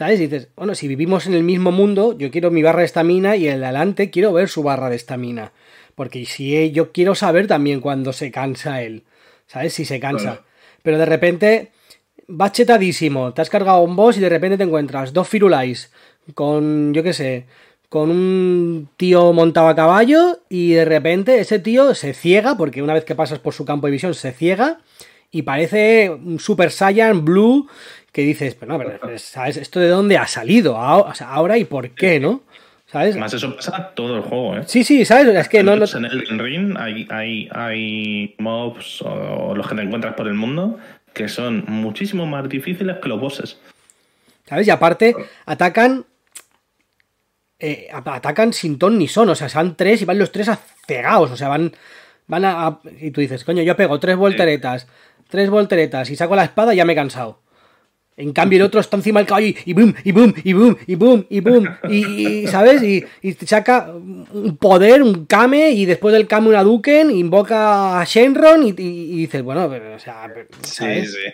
[0.00, 0.18] ¿Sabes?
[0.18, 3.36] Y dices, bueno, si vivimos en el mismo mundo, yo quiero mi barra de estamina
[3.36, 5.52] y el de adelante quiero ver su barra de estamina.
[5.94, 9.04] Porque si yo quiero saber también cuando se cansa él.
[9.46, 9.74] ¿Sabes?
[9.74, 10.40] Si se cansa.
[10.82, 11.72] Pero de repente
[12.28, 15.92] vas chetadísimo, te has cargado un boss y de repente te encuentras dos firulais
[16.32, 17.44] con, yo qué sé,
[17.90, 22.94] con un tío montado a caballo y de repente ese tío se ciega, porque una
[22.94, 24.78] vez que pasas por su campo de visión se ciega
[25.30, 27.68] y parece un Super Saiyan Blue
[28.12, 29.56] que dices, pero no, pero, ¿sabes?
[29.56, 30.76] ¿Esto de dónde ha salido?
[30.76, 32.42] Ahora, y por qué, ¿no?
[32.86, 33.12] ¿Sabes?
[33.12, 34.62] Además, eso pasa todo el juego, ¿eh?
[34.66, 35.28] Sí, sí, ¿sabes?
[35.28, 35.84] Es que no, no...
[35.84, 40.78] En el ring hay, hay, hay mobs o los que te encuentras por el mundo
[41.12, 43.58] que son muchísimo más difíciles que los bosses.
[44.48, 44.66] ¿Sabes?
[44.66, 45.14] Y aparte,
[45.46, 46.04] atacan.
[47.60, 49.28] eh, atacan sin ton ni son.
[49.28, 50.50] O sea, van tres y van los tres
[50.86, 51.30] cegados.
[51.30, 51.72] O sea, van.
[52.26, 54.86] Van a, a- Y tú dices, coño, yo pego tres volteretas.
[55.28, 57.40] Tres volteretas y saco la espada y ya me he cansado.
[58.20, 60.76] En cambio, el otro está encima del caballo y, y boom, y boom, y boom,
[60.86, 61.68] y boom, y boom.
[61.88, 62.82] Y, y, ¿sabes?
[62.82, 68.00] Y, y te saca un poder, un Kame, y después del Kame una Duken, invoca
[68.00, 71.12] a Shenron y, dices, bueno, pero, o sea, ¿sabes?
[71.12, 71.32] Sí, sí.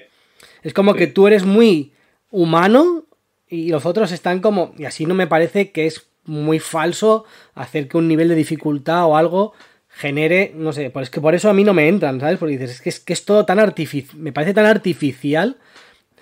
[0.63, 1.93] Es como que tú eres muy
[2.31, 3.05] humano
[3.49, 4.75] y los otros están como.
[4.77, 7.25] Y así no me parece que es muy falso
[7.55, 9.53] hacer que un nivel de dificultad o algo
[9.89, 10.53] genere.
[10.57, 12.39] No sé, pues es que por eso a mí no me entran, ¿sabes?
[12.39, 14.19] Porque dices, es que es, que es todo tan artificial.
[14.19, 15.57] Me parece tan artificial,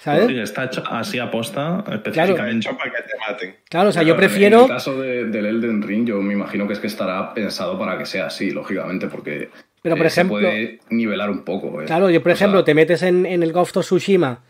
[0.05, 0.27] ¿sabes?
[0.29, 2.69] Sí, está hecho así a posta, Está específicamente.
[2.69, 3.57] hecho para que te maten.
[3.71, 4.57] Claro, o sea, yo Claro, en- prefiero.
[4.59, 7.79] En el caso de- del Elden Ring, yo me imagino que es que estará pensado
[7.79, 9.49] para que sea así, lógicamente, porque
[9.83, 11.81] Pero, por eh, se ejemplo- puede nivelar un poco.
[11.83, 11.87] eh.
[11.87, 14.43] Claro, yo por O sea, ejemplo te metes en, en el Ghost of Tsushima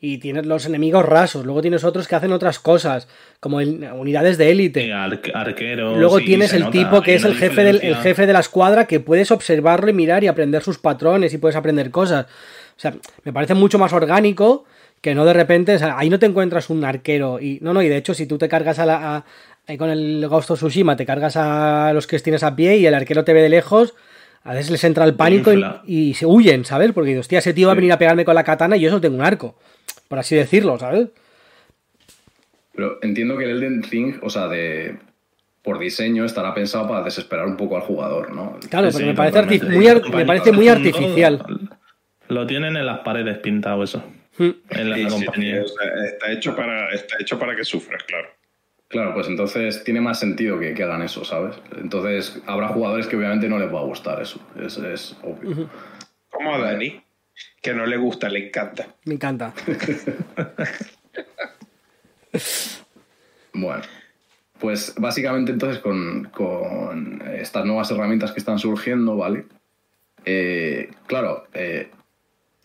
[0.00, 3.08] y tienes los enemigos rasos, luego tienes otros que hacen otras cosas,
[3.40, 4.90] como el- unidades de élite.
[4.92, 5.96] Arque- arqueros.
[5.98, 8.40] Luego tienes se el nota, tipo que es el jefe, del, el jefe de la
[8.40, 12.26] escuadra que puedes observarlo y mirar y aprender sus patrones y puedes aprender cosas.
[12.76, 12.92] O sea,
[13.22, 14.64] me parece mucho más orgánico
[15.04, 17.82] que no de repente, o sea, ahí no te encuentras un arquero y no, no,
[17.82, 19.24] y de hecho si tú te cargas a la, a-
[19.66, 22.86] ahí con el Ghost of Tsushima, te cargas a los que tienes a pie y
[22.86, 23.92] el arquero te ve de lejos,
[24.44, 25.52] a veces les entra el pánico
[25.84, 26.92] y, se huyen, ¿sabes?
[26.92, 29.02] Porque hostia, ese tío va a venir a pegarme con la katana y yo solo
[29.02, 29.56] tengo un arco,
[30.08, 31.08] por así decirlo, ¿sabes?
[32.74, 34.96] Pero entiendo que el Elden Ring, o sea, de
[35.62, 38.58] por diseño estará pensado para desesperar un poco al jugador, ¿no?
[38.70, 41.44] Claro, Sí, pero me, parece muy, me parece muy artificial.
[42.28, 44.02] Lo tienen en las paredes pintado eso.
[44.38, 45.56] En la Sí, compañía.
[45.56, 48.28] sí, o sea, está, hecho para, está hecho para que sufras, claro.
[48.88, 51.56] Claro, pues entonces tiene más sentido que, que hagan eso, ¿sabes?
[51.78, 55.68] Entonces habrá jugadores que obviamente no les va a gustar eso, es, es obvio.
[56.30, 57.02] Como a Dani,
[57.62, 58.88] que no le gusta, le encanta.
[59.04, 59.52] Me encanta.
[63.52, 63.82] Bueno,
[64.58, 69.44] pues básicamente entonces con, con estas nuevas herramientas que están surgiendo, ¿vale?
[70.24, 71.90] Eh, claro, eh,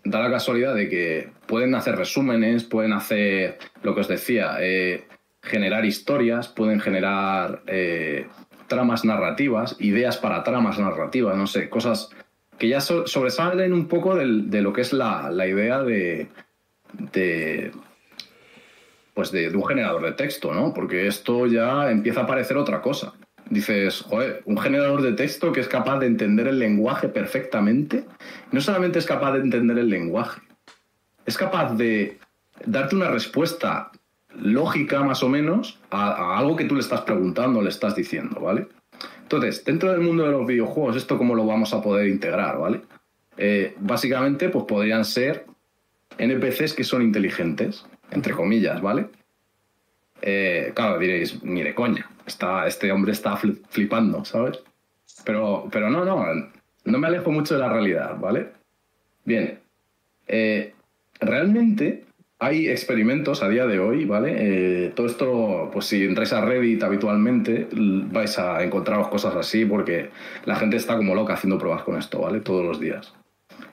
[0.10, 5.08] da la casualidad de que pueden hacer resúmenes, pueden hacer lo que os decía, eh,
[5.42, 8.28] generar historias, pueden generar eh,
[8.68, 12.10] tramas narrativas, ideas para tramas narrativas, no sé, cosas
[12.58, 16.28] que ya so- sobresalen un poco de lo que es la, idea de,
[19.14, 20.74] pues de un generador de texto, ¿no?
[20.74, 23.14] Porque esto ya empieza a parecer otra cosa.
[23.50, 28.06] Dices, joder, un generador de texto que es capaz de entender el lenguaje perfectamente,
[28.52, 30.42] no solamente es capaz de entender el lenguaje,
[31.26, 32.20] es capaz de
[32.66, 33.92] darte una respuesta
[34.36, 38.68] lógica más o menos a, algo que tú le estás preguntando, le estás diciendo, ¿vale?
[39.22, 42.82] Entonces, dentro del mundo de los videojuegos, ¿esto cómo lo vamos a poder integrar, ¿vale?
[43.38, 45.46] Eh, básicamente, pues podrían ser
[46.18, 49.08] NPCs que son inteligentes, entre comillas, ¿vale?
[50.22, 54.60] Eh, claro, diréis, ni de coña, está, este hombre está fli- flipando, ¿sabes?
[55.26, 56.26] Pero, pero no, no,
[56.86, 58.50] no me alejo mucho de la realidad, ¿vale?
[59.26, 59.60] Bien,
[60.28, 60.74] eh,
[61.20, 62.06] realmente
[62.40, 64.36] hay experimentos a día de hoy, ¿vale?
[64.38, 70.10] Eh, todo esto, pues si entráis a Reddit habitualmente, vais a encontraros cosas así porque
[70.46, 72.40] la gente está como loca haciendo pruebas con esto, ¿vale?
[72.40, 73.14] Todos los días.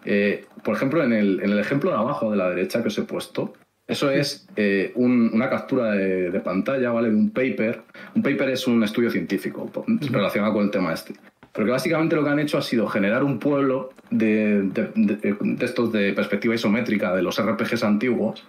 [0.04, 3.52] Eh, por ejemplo, en el ejemplo de abajo de la derecha que os he puesto,
[3.88, 7.10] eso es eh, un- una captura de, de pantalla, ¿vale?
[7.10, 7.82] De un paper.
[8.14, 9.70] Un paper es un estudio científico
[10.10, 11.14] relacionado con el tema este.
[11.52, 15.36] Pero que básicamente lo que han hecho ha sido generar un pueblo de, de- de-
[15.40, 18.44] de estos de perspectiva isométrica de los RPGs antiguos,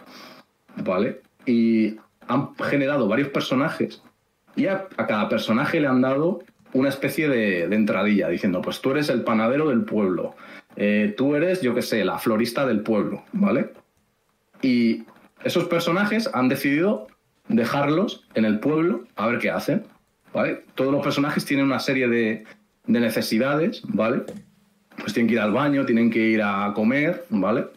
[0.84, 1.22] ¿vale?
[1.46, 1.96] Y
[2.28, 4.02] han generado varios personajes
[4.56, 6.40] y a, a cada personaje le han dado
[6.74, 10.36] una especie de, de entradilla, diciendo, pues tú eres el panadero del pueblo,
[10.76, 13.70] eh, tú eres, yo qué sé, la florista del pueblo, ¿vale?
[14.62, 15.06] Y
[15.44, 17.08] esos personajes han decidido
[17.48, 19.86] dejarlos en el pueblo a ver qué hacen,
[20.34, 20.64] ¿vale?
[20.76, 22.46] Todos los personajes tienen una serie de,
[22.86, 24.24] de necesidades, ¿vale?
[24.98, 27.68] Pues tienen que ir al baño, tienen que ir a comer, ¿vale?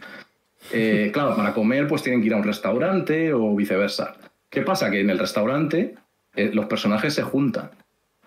[0.72, 4.16] Eh, claro, para comer pues tienen que ir a un restaurante o viceversa.
[4.48, 4.90] ¿Qué pasa?
[4.90, 5.94] Que en el restaurante
[6.34, 7.70] eh, los personajes se juntan,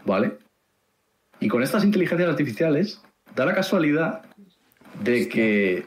[0.05, 0.37] ¿vale?
[1.39, 3.01] Y con estas inteligencias artificiales
[3.35, 4.21] da la casualidad
[5.03, 5.85] de que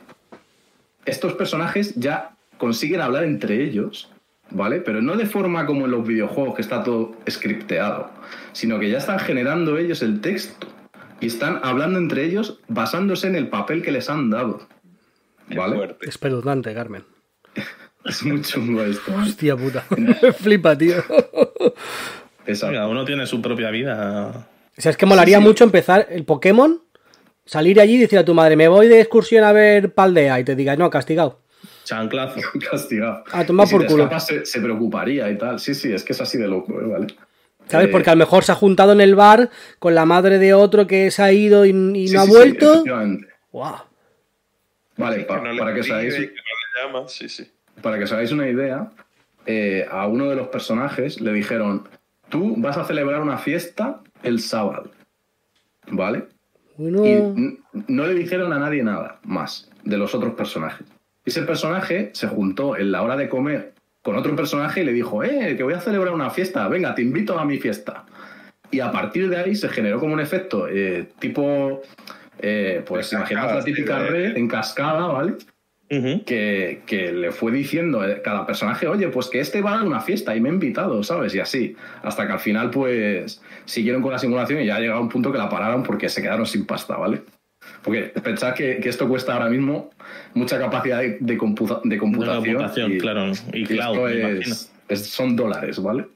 [1.07, 4.11] estos personajes ya consiguen hablar entre ellos,
[4.51, 4.81] ¿vale?
[4.81, 8.11] Pero no de forma como en los videojuegos, que está todo scripteado,
[8.53, 10.67] sino que ya están generando ellos el texto
[11.21, 14.67] y están hablando entre ellos basándose en el papel que les han dado.
[15.55, 15.77] ¿Vale?
[15.77, 16.09] fuerte.
[16.09, 17.05] Espeluznante, Carmen.
[18.05, 19.13] Es muy chungo esto.
[19.17, 19.81] Hostia puta.
[20.39, 20.95] Flipa, tío.
[22.47, 22.75] Exacto.
[22.75, 24.47] Cada uno tiene su propia vida.
[24.79, 25.49] O sea, es que molaría Sí, sí.
[25.49, 26.81] mucho empezar el Pokémon,
[27.45, 30.45] salir allí y decir a tu madre, me voy de excursión a ver Paldea y
[30.45, 31.41] te diga, no, castigado.
[31.87, 32.41] Chanclazo.
[32.71, 33.25] Castigado.
[33.33, 34.03] A tomar Y por culo.
[34.05, 35.59] escapas, se, se preocuparía y tal.
[35.61, 36.85] Sí, sí, es que es así de loco, ¿eh?
[36.87, 37.07] ¿vale?
[37.69, 37.89] ¿Sabes?
[37.89, 40.53] Eh, Porque a lo mejor se ha juntado en el bar con la madre de
[40.55, 42.73] otro que se ha ido y, y sí, no ha sí, sí, vuelto.
[42.75, 43.27] efectivamente.
[43.53, 43.77] Guau.
[44.97, 47.51] Vale, pa- no le para, que os escribe hagáis, y que no llama, sí, sí.
[47.83, 48.91] para que os hagáis una idea,
[49.47, 51.89] eh, a uno de los personajes le dijeron,
[52.29, 54.91] tú vas a celebrar una fiesta el sábado,
[55.89, 56.25] ¿vale?
[56.77, 57.59] Bueno, Y
[57.89, 60.87] no le dijeron a nadie nada más de los otros personajes.
[61.27, 64.93] Y ese personaje se juntó en la hora de comer con otro personaje y le
[64.93, 68.07] dijo, eh, que voy a celebrar una fiesta, venga, te invito a mi fiesta.
[68.71, 71.83] Y a partir de ahí se generó como un efecto eh, tipo,
[72.39, 75.35] eh, pues imaginaos la típica red en cascada, ¿vale?
[75.89, 79.87] Que, que le fue diciendo eh, cada personaje, oye, pues que este va a dar
[79.87, 81.33] una fiesta y me ha invitado, ¿sabes?
[81.35, 85.01] Y así, hasta que al final, pues, siguieron con la simulación y ya ha llegado
[85.01, 87.23] un punto que la pararon porque se quedaron sin pasta, ¿vale?
[87.87, 89.91] Porque pensad que, que esto cuesta ahora mismo
[90.35, 92.45] mucha capacidad de, de computa- de De computación.
[92.57, 93.31] computación, y- claro.
[93.53, 94.41] Y y cloud, esto me imagino.
[94.41, 96.09] es, es- son dólares, ¿vale?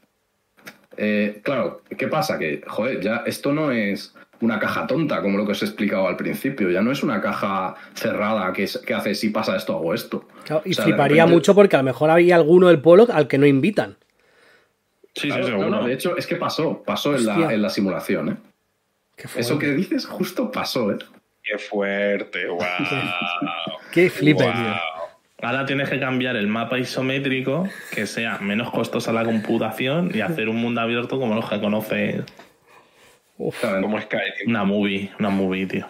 [0.96, 2.38] Eh, claro, ¿qué pasa?
[2.38, 6.08] Que, joder, ya esto no es una caja tonta, como lo que os he explicado
[6.08, 6.70] al principio.
[6.70, 10.26] Ya no es una caja cerrada que, es- que hace si pasa esto, hago esto.
[10.44, 12.80] claro, y o sea, de fliparía repente- mucho porque a lo mejor había alguno del
[12.80, 13.96] pueblo al que no invitan.
[15.14, 15.70] Sí, Claro, sí, seguro.
[15.70, 18.36] no, de hecho, es que pasó, pasó en la, en la simulación, ¿eh?
[19.36, 20.98] Eso que dices justo pasó, ¿eh?
[21.51, 22.59] Qué fuerte, wow.
[23.92, 24.53] Qué flipe, Wow.
[24.53, 24.74] tío.
[25.42, 30.48] Ahora tienes que cambiar el mapa isométrico que sea menos costosa la computación y hacer
[30.51, 32.22] un mundo abierto como los que conoce
[33.59, 34.48] Claro, Como Skyrim.
[34.48, 35.86] una movie, una movie, tío.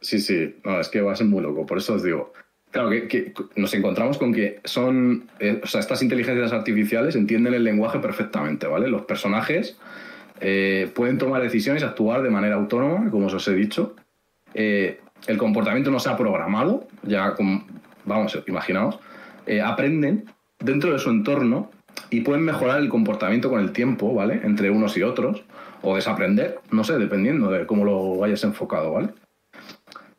[0.00, 2.32] Sí, sí, no, es que va a ser muy loco, por eso os digo.
[2.72, 7.54] Claro, que, que nos encontramos con que son, eh, o sea, estas inteligencias artificiales entienden
[7.54, 8.88] el lenguaje perfectamente, ¿vale?
[8.88, 9.78] Los personajes
[10.40, 13.94] eh, pueden tomar decisiones y actuar de manera autónoma, como os he dicho.
[14.54, 17.64] Eh, el comportamiento no se ha programado, ya, como,
[18.04, 18.98] vamos, imaginaos.
[19.46, 20.26] Eh, aprenden
[20.58, 21.70] dentro de su entorno
[22.10, 24.40] y pueden mejorar el comportamiento con el tiempo, ¿vale?
[24.44, 25.44] Entre unos y otros,
[25.82, 29.08] o desaprender, no sé, dependiendo de cómo lo vayas enfocado, ¿vale?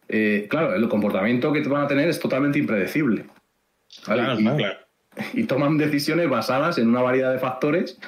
[0.07, 3.25] Eh, claro, el comportamiento que van a tener es totalmente impredecible.
[4.07, 4.23] ¿vale?
[4.23, 4.79] Claro, y, claro.
[5.33, 7.99] y toman decisiones basadas en una variedad de factores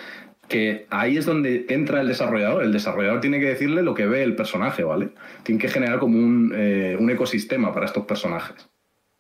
[0.53, 2.61] que ahí es donde entra el desarrollador.
[2.63, 5.09] El desarrollador tiene que decirle lo que ve el personaje, ¿vale?
[5.41, 8.69] Tiene que generar como un, eh, un ecosistema para estos personajes,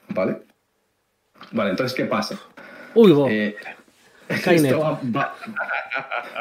[0.09, 0.37] ¿vale?
[1.51, 2.39] Vale, entonces, ¿qué pasa?
[2.93, 3.11] Uy.
[3.29, 3.55] Eh,
[4.31, 4.65] Skynet.
[4.65, 5.35] esto va- va-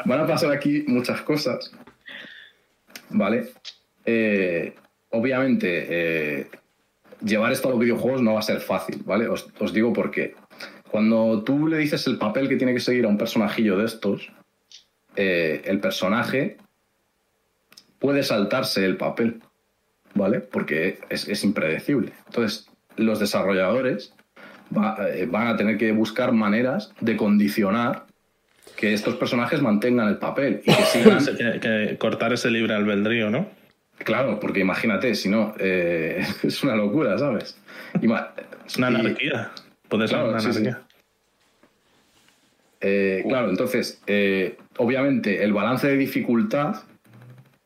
[0.05, 1.71] van a pasar aquí muchas cosas.
[3.09, 3.49] ¿Vale?
[4.05, 4.75] Eh,
[5.09, 6.47] obviamente,
[7.25, 9.27] llevar esto a los videojuegos no va a ser fácil, ¿vale?
[9.27, 10.35] Os, os digo por qué.
[10.91, 14.31] Cuando tú le dices el papel que tiene que seguir a un personajillo de estos,
[15.15, 16.57] eh, el personaje
[17.99, 19.41] puede saltarse el papel,
[20.13, 20.39] ¿vale?
[20.41, 22.13] Porque es, es impredecible.
[22.27, 24.13] Entonces, los desarrolladores
[24.75, 28.05] va- eh, van a tener que buscar maneras de condicionar
[28.75, 31.19] que estos personajes mantengan el papel y que sigan.
[31.37, 33.47] Que, que cortar ese libre albedrío, ¿no?
[33.99, 37.57] claro, porque imagínate, si no, eh, es una locura, ¿sabes?
[38.01, 38.31] Ima-
[38.65, 39.51] Es una anarquía.
[39.87, 40.63] Puede ser Claro, una sí, sí.
[42.83, 46.83] Eh, claro, entonces, eh, obviamente el balance de dificultad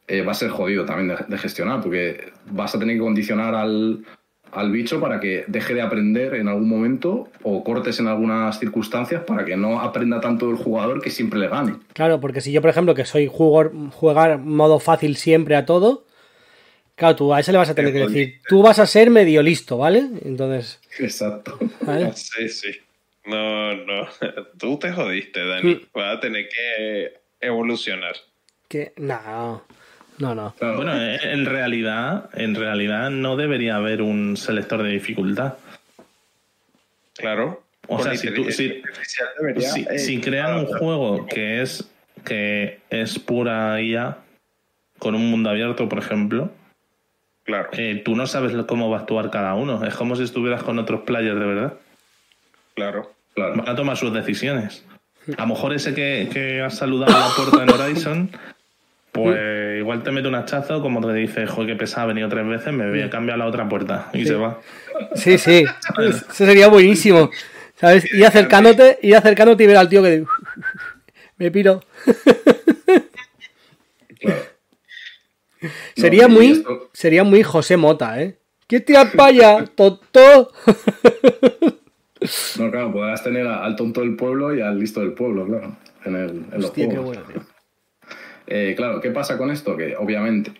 [0.08, 3.56] eh, va a ser jodido también de, de gestionar, porque vas a tener que condicionar
[3.56, 4.06] al,
[4.52, 9.24] al bicho para que deje de aprender en algún momento o cortes en algunas circunstancias
[9.24, 11.76] para que no aprenda tanto el jugador que siempre le gane.
[11.94, 16.06] Claro, porque si yo, por ejemplo, que soy jugador, jugar modo fácil siempre a todo,
[16.96, 19.42] claro, tú a ese le vas a tener que decir, tú vas a ser medio
[19.42, 20.08] listo, ¿vale?
[20.24, 21.58] Entonces, Exacto.
[21.82, 22.14] ¿vale?
[22.14, 22.70] Sí, sí.
[23.28, 24.08] No, no.
[24.58, 25.76] Tú te jodiste, Dani.
[25.76, 25.82] Mm.
[25.94, 28.16] Vas a tener que evolucionar.
[28.68, 29.64] Que, no,
[30.18, 30.56] no, no.
[30.60, 35.56] Bueno, en realidad, en realidad no debería haber un selector de dificultad.
[37.16, 37.64] Claro.
[37.88, 41.90] O sea, si tú- si- artificial debería, Si, eh, si crean un juego que es
[42.26, 44.18] que es pura IA
[45.00, 46.52] con un mundo abierto, por ejemplo,
[47.46, 47.70] Claro.
[47.72, 49.86] eh, tú no sabes cómo va a actuar cada uno.
[49.86, 51.74] Es como si estuvieras con otros players de verdad.
[52.76, 53.14] Claro.
[53.38, 53.56] Claro.
[53.56, 54.84] Van a tomar sus decisiones.
[55.38, 58.30] A lo mejor ese que, que has saludado a la puerta en Horizon,
[59.12, 59.38] pues
[59.80, 62.74] igual te mete un hachazo, como te dice, joder, que pesado, ha venido tres veces,
[62.74, 64.10] me voy a cambiar a la otra puerta.
[64.14, 64.60] Y se va.
[65.16, 65.64] Sí, sí.
[66.00, 67.30] Eso sería buenísimo.
[67.76, 68.12] ¿Sabes?
[68.12, 70.26] Ir acercándote, ir acercándote y ver al tío que
[71.38, 71.82] me piro.
[75.96, 78.38] Sería No, muy, esto- sería muy José Mota, ¿eh?
[78.68, 80.52] ¿Qué te apaya, tonto?
[82.60, 85.76] No, claro, podrás tener a- al tonto del pueblo y al listo del pueblo, claro.
[86.06, 87.16] En, el, en los Hostia, qué juegos.
[87.18, 87.42] bueno, tío.
[88.48, 89.76] Eh, claro, ¿qué pasa con esto?
[89.76, 90.54] Que obviamente,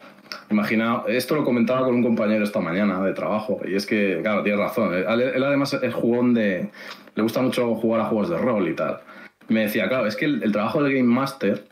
[0.52, 4.44] imagina, esto lo comentaba con un compañero esta mañana de trabajo, y es que, claro,
[4.44, 4.94] tienes razón.
[4.94, 6.70] Él, él además es jugón de.
[7.16, 9.00] Le gusta mucho jugar a juegos de rol y tal.
[9.48, 11.64] Me decía, claro, es que el, el trabajo del Game Master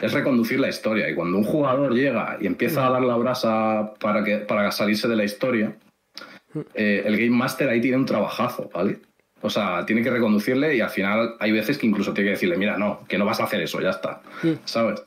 [0.00, 3.92] es reconducir la historia, y cuando un jugador llega y empieza a dar la brasa
[4.00, 5.76] para, que, para salirse de la historia,
[6.74, 9.00] eh, el Game Master ahí tiene un trabajazo, ¿vale?
[9.40, 12.56] O sea, tiene que reconducirle y al final hay veces que incluso tiene que decirle,
[12.56, 14.20] mira, no, que no vas a hacer eso, ya está.
[14.64, 15.02] ¿Sabes?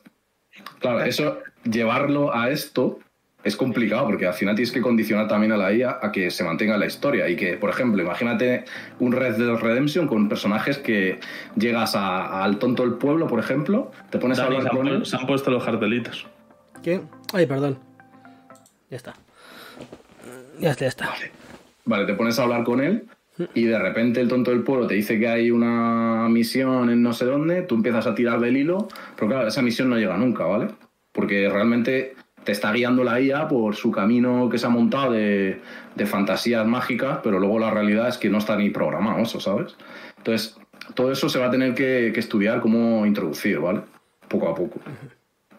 [0.78, 2.98] Claro, eso, llevarlo a esto
[3.44, 6.44] es complicado porque al final tienes que condicionar también a la IA a que se
[6.44, 8.64] mantenga la historia y que, por ejemplo, imagínate
[9.00, 11.18] un Red Dead Redemption con personajes que
[11.56, 15.04] llegas a- al tonto del pueblo, por ejemplo, te pones a hablar con él.
[15.06, 16.26] se han puesto los cartelitos.
[16.82, 17.00] ¿Qué?
[17.32, 17.78] Ay, perdón.
[18.90, 19.14] Ya está.
[20.60, 21.14] Ya está, ya está.
[21.84, 23.08] Vale, te pones a hablar con él
[23.54, 27.12] y de repente el tonto del pueblo te dice que hay una misión en no
[27.12, 30.44] sé dónde, tú empiezas a tirar del hilo, pero claro, esa misión no llega nunca,
[30.44, 30.68] ¿vale?
[31.12, 32.14] Porque realmente
[32.44, 35.60] te está guiando la IA por su camino que se ha montado de,
[35.94, 39.76] de fantasías mágicas, pero luego la realidad es que no está ni programado eso, ¿sabes?
[40.18, 40.56] Entonces,
[40.94, 43.80] todo eso se va a tener que, que estudiar cómo introducir, ¿vale?
[44.28, 44.80] Poco a poco.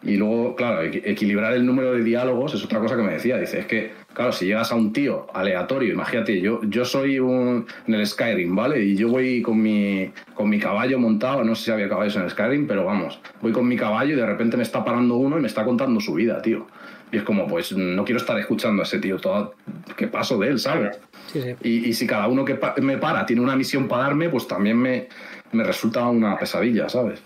[0.02, 3.38] Y luego, claro, equi- equilibrar el número de diálogos es otra cosa que me decía.
[3.38, 7.66] Dice, es que, claro, si llegas a un tío aleatorio, imagínate, yo, yo soy un,
[7.86, 8.82] en el Skyrim, ¿vale?
[8.82, 12.22] Y yo voy con mi, con mi caballo montado, no sé si había caballos en
[12.22, 15.36] el Skyrim, pero vamos, voy con mi caballo y de repente me está parando uno
[15.38, 16.66] y me está contando su vida, tío.
[17.12, 19.54] Y es como, pues no quiero estar escuchando a ese tío todo,
[19.96, 20.98] ¿qué paso de él, sabes?
[21.32, 21.54] Sí, sí.
[21.62, 24.48] Y, y si cada uno que pa- me para tiene una misión para darme, pues
[24.48, 25.08] también me,
[25.52, 27.22] me resulta una pesadilla, ¿sabes?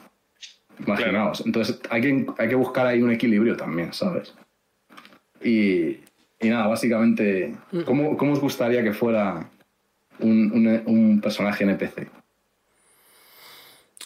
[0.87, 1.43] Imaginaos.
[1.47, 4.35] Entonces hay que, hay que buscar ahí un equilibrio también, ¿sabes?
[5.43, 5.99] Y,
[6.41, 9.49] y nada, básicamente, ¿cómo, cómo os gustaría que fuera
[10.21, 12.09] un, un- un personaje NPC?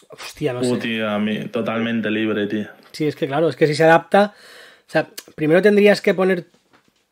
[0.09, 0.81] Hostia, no Uh, sé.
[0.81, 2.67] tío, a mí, totalmente libre, tío.
[2.91, 4.33] Sí, es que claro, es que si se adapta.
[4.87, 6.45] O sea, primero tendrías que poner.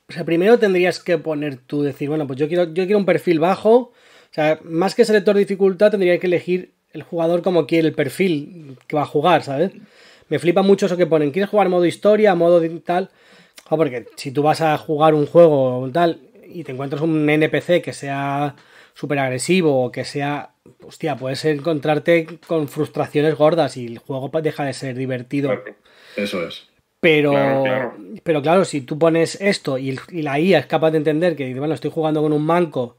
[0.09, 3.05] O sea, primero tendrías que poner tú, decir, bueno, pues yo quiero, yo quiero un
[3.05, 3.73] perfil bajo.
[3.75, 3.93] O
[4.33, 8.77] sea, más que selector de dificultad, tendría que elegir el jugador como quiere el perfil
[8.87, 9.71] que va a jugar, ¿sabes?
[10.29, 11.31] Me flipa mucho eso que ponen.
[11.31, 13.09] ¿Quieres jugar modo historia, modo tal?
[13.77, 17.81] Porque si tú vas a jugar un juego o tal y te encuentras un NPC
[17.81, 18.55] que sea
[18.93, 20.51] súper agresivo o que sea.
[20.85, 25.51] Hostia, puedes encontrarte con frustraciones gordas y el juego deja de ser divertido.
[26.15, 26.67] Eso es.
[26.99, 27.93] Pero, Claro, claro.
[28.23, 31.53] pero claro, si tú pones esto y, y la IA es capaz de entender que,
[31.55, 32.95] bueno, estoy jugando con un manco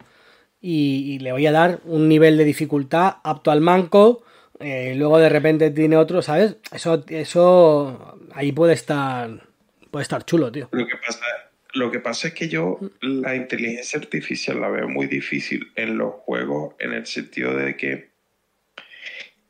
[0.61, 4.25] y, y le voy a dar un nivel de dificultad apto al manco,
[4.59, 6.57] eh, luego de repente tiene otro, ¿sabes?
[6.73, 9.49] Eso, eso ahí puede estar,
[9.93, 10.68] puede estar chulo, tío.
[10.72, 11.24] Lo que pasa,
[11.74, 16.14] lo que pasa es que yo la inteligencia artificial la veo muy difícil en los
[16.14, 18.11] juegos en el sentido de que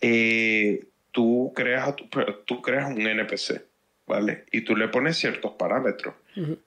[0.01, 2.09] eh, tú, creas, a tu-
[2.45, 3.63] tú creas un NPC,
[4.07, 4.45] ¿vale?
[4.51, 6.15] Y tú le pones ciertos parámetros.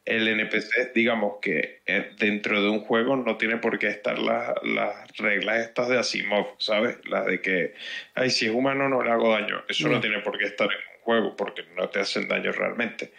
[0.06, 4.54] El NPC, digamos que eh, dentro de un juego no tiene por qué estar la-
[4.64, 6.98] las reglas estas de Asimov, ¿sabes?
[7.10, 7.74] Las de que,
[8.14, 9.64] ay, si es humano no le hago daño.
[9.68, 10.02] Eso no No.
[10.02, 13.14] tiene por qué estar en un juego porque no te hacen daño realmente.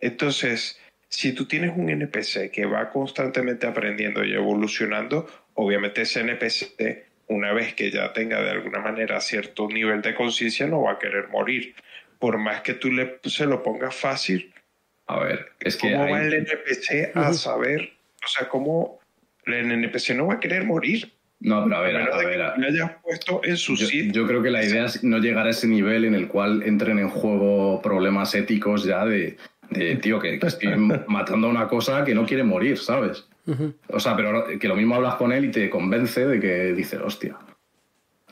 [0.00, 7.04] Entonces, si tú tienes un NPC que va constantemente aprendiendo y evolucionando, obviamente ese NPC,
[7.28, 10.98] una vez que ya tenga de alguna manera cierto nivel de conciencia, no va a
[10.98, 11.74] querer morir.
[12.18, 14.52] Por más que tú le, se lo pongas fácil,
[15.06, 17.92] A ver, es que ¿cómo hay- va el NPC a saber?
[18.24, 18.98] O sea, ¿cómo
[19.44, 21.12] el NPC no va a querer morir?
[21.40, 22.36] No, pero a ver, A a ver.
[22.36, 24.12] que a- le hayas puesto en su Yo, sitio.
[24.12, 26.98] yo creo que la idea es no llegar a ese nivel en el cual entren
[26.98, 29.36] en juego problemas éticos ya de,
[29.70, 30.68] de, tío, que, que estoy
[31.08, 33.28] matando a una cosa que no quiere morir, ¿sabes?
[33.88, 37.00] O sea, pero que lo mismo hablas con él y te convence de que dices,
[37.00, 37.36] hostia.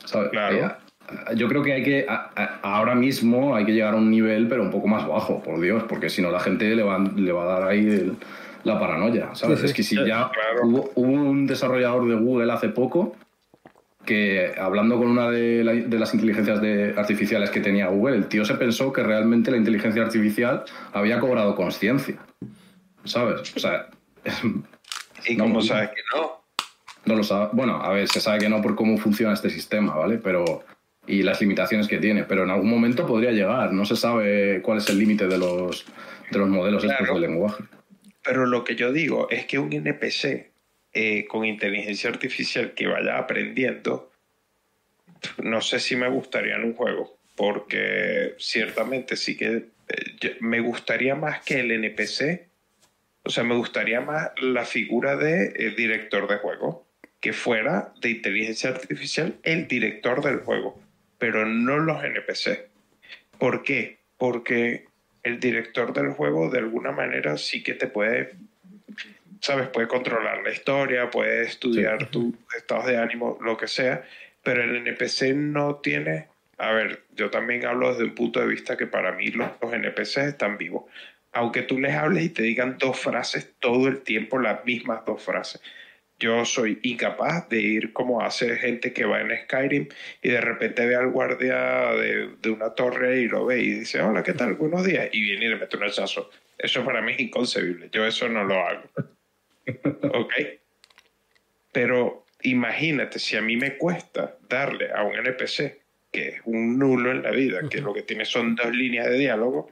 [0.05, 0.31] ¿Sabes?
[0.31, 0.57] Claro.
[0.57, 4.11] Eh, Yo creo que hay que, a- a- ahora mismo hay que llegar a un
[4.11, 6.99] nivel, pero un poco más bajo, por Dios, porque si no la gente le va,
[6.99, 8.17] le va a dar ahí el-
[8.65, 9.59] la paranoia, ¿sabes?
[9.61, 9.71] Sí, sí.
[9.71, 10.61] Es que si ya claro.
[10.65, 13.15] hubo, hubo un desarrollador de Google hace poco
[14.05, 18.27] que hablando con una de, la- de las inteligencias de- artificiales que tenía Google, el
[18.27, 22.17] tío se pensó que realmente la inteligencia artificial había cobrado conciencia,
[23.05, 23.55] ¿sabes?
[23.57, 23.87] O sea,
[25.27, 26.33] ¿Y no, cómo sabes que no?
[27.07, 27.49] no lo sabe.
[27.53, 30.19] Bueno, a ver, se sabe que no por cómo funciona este sistema, ¿vale?
[30.19, 30.65] Pero
[31.07, 33.73] y las limitaciones que tiene, pero en algún momento podría llegar.
[33.73, 35.85] No se sabe cuál es el límite de los,
[36.31, 37.65] de los modelos estos de lenguaje.
[38.25, 40.51] Pero lo que yo digo es que un NPC
[40.95, 44.11] eh, con inteligencia artificial que vaya aprendiendo,
[45.43, 51.14] no sé si me gustaría en un juego, porque ciertamente sí que eh, me gustaría
[51.14, 52.49] más que el NPC,
[53.25, 56.87] o sea, me gustaría más la figura de eh, director de juego,
[57.20, 60.81] que fuera de inteligencia artificial el director del juego,
[61.18, 62.68] pero no los NPC.
[63.39, 63.99] ¿Por qué?
[64.16, 64.87] Porque
[65.25, 68.35] el director del juego de alguna manera sí que te puede,
[69.41, 74.05] sabes, puede controlar la historia, puede estudiar tus estados de ánimo, lo que sea,
[74.43, 78.77] pero el NPC no tiene, a ver, yo también hablo desde un punto de vista
[78.77, 80.85] que para mí los, los NPCs están vivos.
[81.33, 85.22] Aunque tú les hables y te digan dos frases todo el tiempo, las mismas dos
[85.22, 85.61] frases.
[86.25, 89.89] Yo soy incapaz de ir como hace gente que va en Skyrim
[90.22, 94.01] y de repente ve al guardia de, de una torre y lo ve y dice,
[94.01, 94.55] hola, ¿qué tal?
[94.55, 95.11] Buenos días.
[95.12, 96.31] Y viene y le mete un hachazo.
[96.57, 97.91] Eso para mí es inconcebible.
[97.93, 98.89] Yo eso no lo hago.
[100.14, 100.33] ¿Ok?
[101.72, 105.79] Pero imagínate, si a mí me cuesta darle a un NPC,
[106.15, 109.19] que es un nulo en la vida, que lo que tiene son dos líneas de
[109.19, 109.69] diálogo,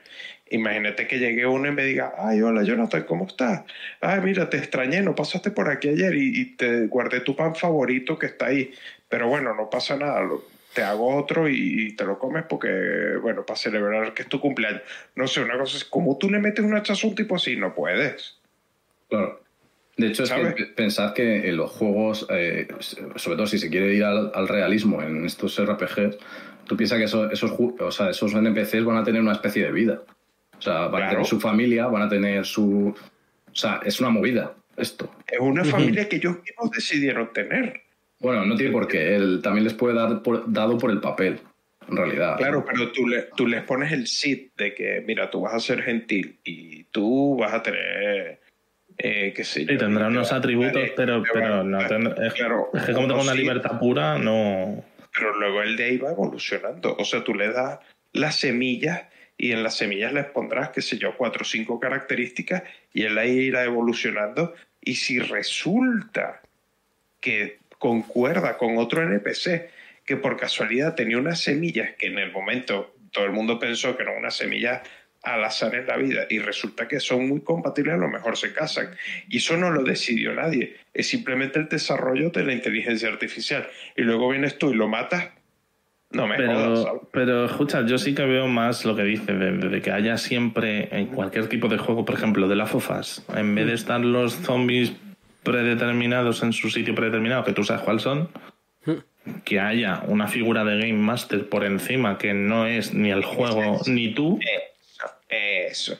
[0.51, 3.62] imagínate que llegue uno y me diga, ay, hola Jonathan, ¿cómo estás?
[4.01, 7.55] Ay, mira, te extrañé, no pasaste por aquí ayer y, y te guardé tu pan
[7.55, 8.72] favorito que está ahí.
[9.09, 10.43] Pero bueno, no pasa nada, lo-
[10.74, 14.40] te hago otro y, y te lo comes porque, bueno, para celebrar que es tu
[14.40, 14.82] cumpleaños.
[15.14, 17.55] No sé, una cosa es, ¿cómo tú le metes un hachazo a un tipo así?
[17.57, 18.38] No puedes.
[19.11, 19.41] Claro.
[19.97, 22.66] De hecho, es que pensad que en los juegos, eh,
[23.16, 26.16] sobre todo si se quiere ir al, al realismo en estos RPGs,
[26.66, 29.64] tú piensas que eso- esos, ju- o sea, esos NPCs van a tener una especie
[29.64, 30.03] de vida.
[30.57, 32.88] O sea, van a tener su familia, van a tener su...
[33.51, 35.11] O sea, es una movida esto.
[35.26, 37.82] Es una familia que ellos mismos decidieron tener.
[38.20, 39.14] Bueno, no tiene por qué.
[39.16, 41.40] Él también les puede dar por- dado por el papel,
[41.88, 42.36] en realidad.
[42.38, 45.61] Claro, pero tú, le, tú les pones el sit de que, mira, tú vas a
[45.61, 48.40] ser gentil y tú vas a tener,
[49.03, 49.72] eh, qué sé yo.
[49.72, 53.22] Sí, tendrá te unos atributos, pero, pero no tendrá- es, Claro, es que como tengo
[53.22, 54.84] una sí, libertad pura, no.
[55.14, 56.96] Pero luego el de ahí va evolucionando.
[56.96, 57.80] O sea, tú le das
[58.12, 59.03] las semillas
[59.36, 63.18] y en las semillas les pondrás, qué sé yo, cuatro o cinco características y él
[63.18, 64.55] ahí irá evolucionando.
[64.80, 66.40] Y si resulta
[67.20, 69.70] que concuerda con otro NPC
[70.05, 74.03] que por casualidad tenía unas semillas que en el momento todo el mundo pensó que
[74.05, 74.82] eran unas semillas
[75.23, 78.53] al azar en la vida y resulta que son muy compatibles, a lo mejor se
[78.53, 78.91] casan.
[79.29, 83.66] Y eso no lo decidió nadie, es simplemente el desarrollo de la inteligencia artificial.
[83.97, 85.31] Y luego vienes tú y lo matas,
[86.11, 86.83] no me jodas.
[86.83, 87.01] ¿sabes?
[87.11, 90.16] Pero, pero escucha, yo sí que veo más lo que dice, de, de que haya
[90.18, 94.01] siempre en cualquier tipo de juego, por ejemplo, de la FOFAS, en vez de estar
[94.01, 94.93] los zombies
[95.43, 98.29] predeterminados en su sitio predeterminado, que tú sabes cuál son,
[99.45, 103.81] que haya una figura de Game Master por encima que no es ni el juego
[103.87, 104.39] ni tú,
[105.33, 105.99] Eso.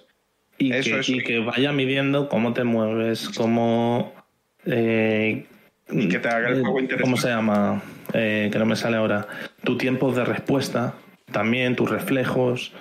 [0.59, 1.13] y, Eso, que, eso.
[1.13, 4.13] y que vaya midiendo cómo te mueves, cómo...
[4.67, 5.47] eh,
[5.91, 7.03] Y que te haga el eh, juego interesante.
[7.03, 7.83] ¿Cómo se llama?
[8.13, 9.27] Eh, que no me sale ahora.
[9.65, 10.95] Tu tiempo de respuesta,
[11.33, 12.73] también tus reflejos,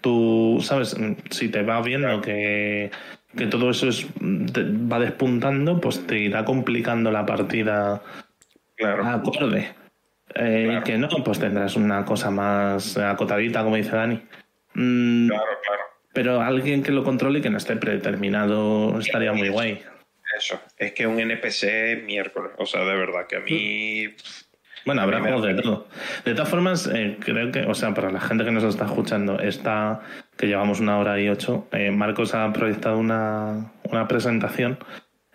[0.00, 0.96] tu, ¿sabes?
[1.30, 2.90] Si te va viendo que,
[3.36, 4.06] que todo eso es,
[4.52, 8.00] te va despuntando, pues te irá complicando la partida
[8.76, 9.06] Claro.
[9.06, 9.74] acorde.
[10.34, 10.84] Eh, Claro.
[10.84, 14.20] Que no, pues tendrás una cosa más acotadita, como dice Dani.
[14.74, 15.82] Mm, Claro, claro.
[16.16, 19.82] Pero alguien que lo controle y que no esté predeterminado estaría muy guay.
[20.34, 20.58] Eso.
[20.78, 22.52] Es que un NPC es miércoles.
[22.56, 24.14] O sea, de verdad que a mí.
[24.86, 25.88] Bueno, habrá juegos de todo.
[26.24, 29.38] De todas formas, eh, creo que, o sea, para la gente que nos está escuchando,
[29.40, 30.00] está
[30.38, 34.78] que llevamos una hora y ocho, eh, Marcos ha proyectado una, una presentación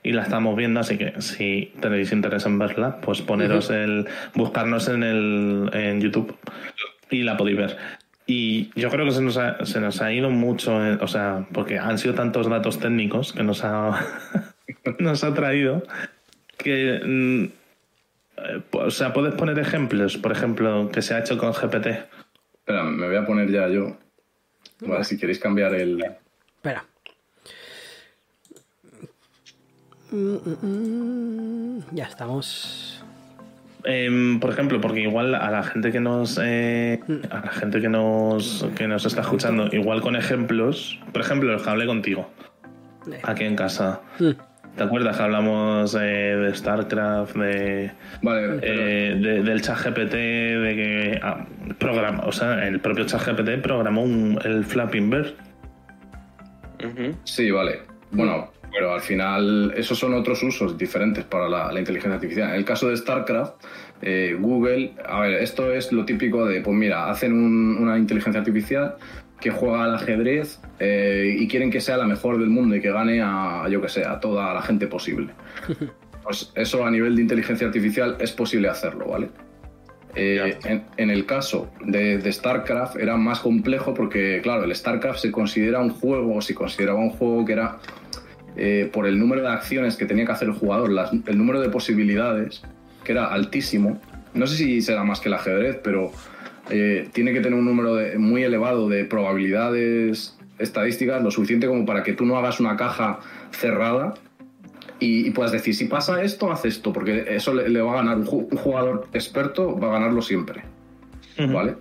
[0.01, 4.87] y la estamos viendo, así que si tenéis interés en verla, pues poneros el, buscarnos
[4.87, 6.35] en el en YouTube
[7.11, 7.77] y la podéis ver.
[8.25, 11.47] Y yo creo que se nos ha, se nos ha ido mucho, eh, o sea,
[11.51, 14.05] porque han sido tantos datos técnicos que nos ha,
[14.99, 15.83] nos ha traído
[16.57, 17.45] que mm,
[18.37, 21.87] eh, o sea, puedes poner ejemplos, por ejemplo, que se ha hecho con GPT.
[21.87, 23.97] Espera, me voy a poner ya yo.
[24.81, 26.03] Vale, si queréis cambiar el...
[26.55, 26.85] Espera.
[30.11, 31.83] Mm, mm, mm.
[31.91, 33.00] Ya estamos.
[33.83, 36.99] Em, por ejemplo, porque igual a la gente que nos eh,
[37.31, 41.61] a la gente que nos que nos está escuchando, igual con ejemplos, por ejemplo, el
[41.61, 42.29] que hablé contigo
[43.23, 44.01] aquí en casa.
[44.19, 44.29] Mm.
[44.77, 47.91] ¿Te acuerdas que hablamos eh, de StarCraft, de,
[48.21, 51.45] Vale, pero- eh, de- del chat GPT, de que ah,
[51.77, 55.33] programa, o sea, el propio chat GPT programó un- el Flapping Bird?
[57.25, 57.81] Sí, vale.
[58.11, 62.49] Bueno, pero al final esos son otros usos diferentes para la, inteligencia artificial.
[62.49, 63.55] En el caso de StarCraft,
[64.01, 68.95] eh, Google, a ver, esto es lo típico de, pues mira, hacen una inteligencia artificial
[69.39, 72.91] que juega al ajedrez eh, y quieren que sea la mejor del mundo y que
[72.91, 75.33] gane a, yo que sé, a toda la gente posible.
[76.23, 79.29] Pues eso a nivel de inteligencia artificial es posible hacerlo, ¿vale?
[80.13, 85.79] Eh, en, el caso de, StarCraft era más complejo porque, claro, el StarCraft se considera
[85.79, 87.79] un juego, o se consideraba un juego que era,
[88.57, 90.91] eh, por el número de acciones que tenía que hacer el jugador,
[91.25, 92.61] el número de posibilidades,
[93.03, 94.01] que era altísimo.
[94.33, 96.11] No sé si será más que el ajedrez, pero
[96.69, 102.03] eh, tiene que tener un número muy elevado de probabilidades estadísticas, lo suficiente como para
[102.03, 103.19] que tú no hagas una caja
[103.51, 104.13] cerrada
[105.03, 108.25] y, puedas decir, si pasa esto, haz esto, porque eso le, va a ganar un,
[108.25, 110.61] jugador experto, va a ganarlo siempre.
[111.39, 111.73] ¿Vale?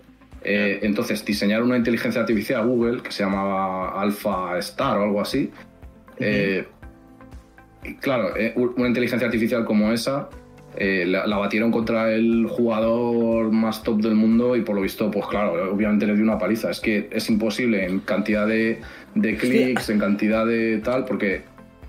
[0.42, 5.50] Eh, entonces, diseñar una inteligencia artificial Google, que se llamaba Alpha Star o algo así,
[6.20, 6.66] eh,
[8.00, 8.34] claro,
[8.76, 10.28] una inteligencia artificial como esa
[10.76, 15.26] eh, la, batieron contra el jugador más top del mundo y por lo visto, pues
[15.26, 16.70] claro, obviamente le dio una paliza.
[16.70, 18.80] Es que es imposible en cantidad de,
[19.14, 21.42] clics, en cantidad de tal, porque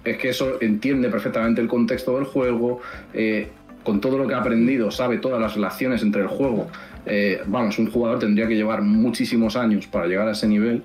[0.03, 2.81] es que eso entiende perfectamente el contexto del juego,
[3.13, 3.49] eh,
[3.83, 6.67] con todo lo que ha aprendido, sabe todas las relaciones entre el juego.
[7.05, 10.81] Eh, vamos, un jugador tendría que llevar muchísimos años para llegar a ese nivel.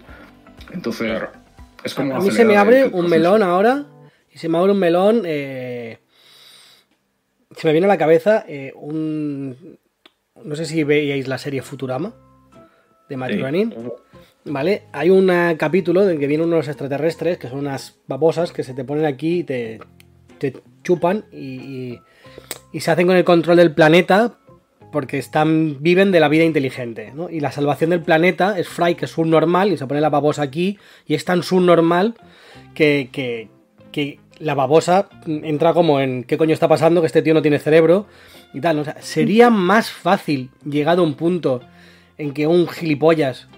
[0.73, 1.23] Entonces,
[1.87, 2.17] es como...
[2.17, 3.87] A mí se me abre un melón ahora,
[4.33, 5.25] y se me abre un melón
[7.57, 9.79] se me viene a la cabeza eh, un.
[10.45, 12.15] No sé si veíais la serie Futurama
[13.09, 13.33] de Matt
[14.45, 14.85] ¿Vale?
[14.93, 18.85] Hay un capítulo en que vienen unos extraterrestres que son unas babosas que se te
[18.85, 19.81] ponen aquí y te,
[20.85, 21.99] chupan y,
[22.73, 24.39] y, se hacen con el control del planeta
[24.97, 27.13] porque están, viven de la vida inteligente.
[27.15, 27.29] ¿no?
[27.29, 30.09] Y la salvación del planeta es Fry, que es un normal, y se pone la
[30.09, 32.15] babosa aquí, y es tan subnormal
[32.73, 33.51] que, que,
[33.93, 37.59] que la babosa entra como en qué coño está pasando, que este tío no tiene
[37.59, 38.07] cerebro
[38.55, 38.79] y tal.
[38.79, 41.61] O sea, sería más fácil, llegado a un punto
[42.17, 43.49] en que un gilipollas,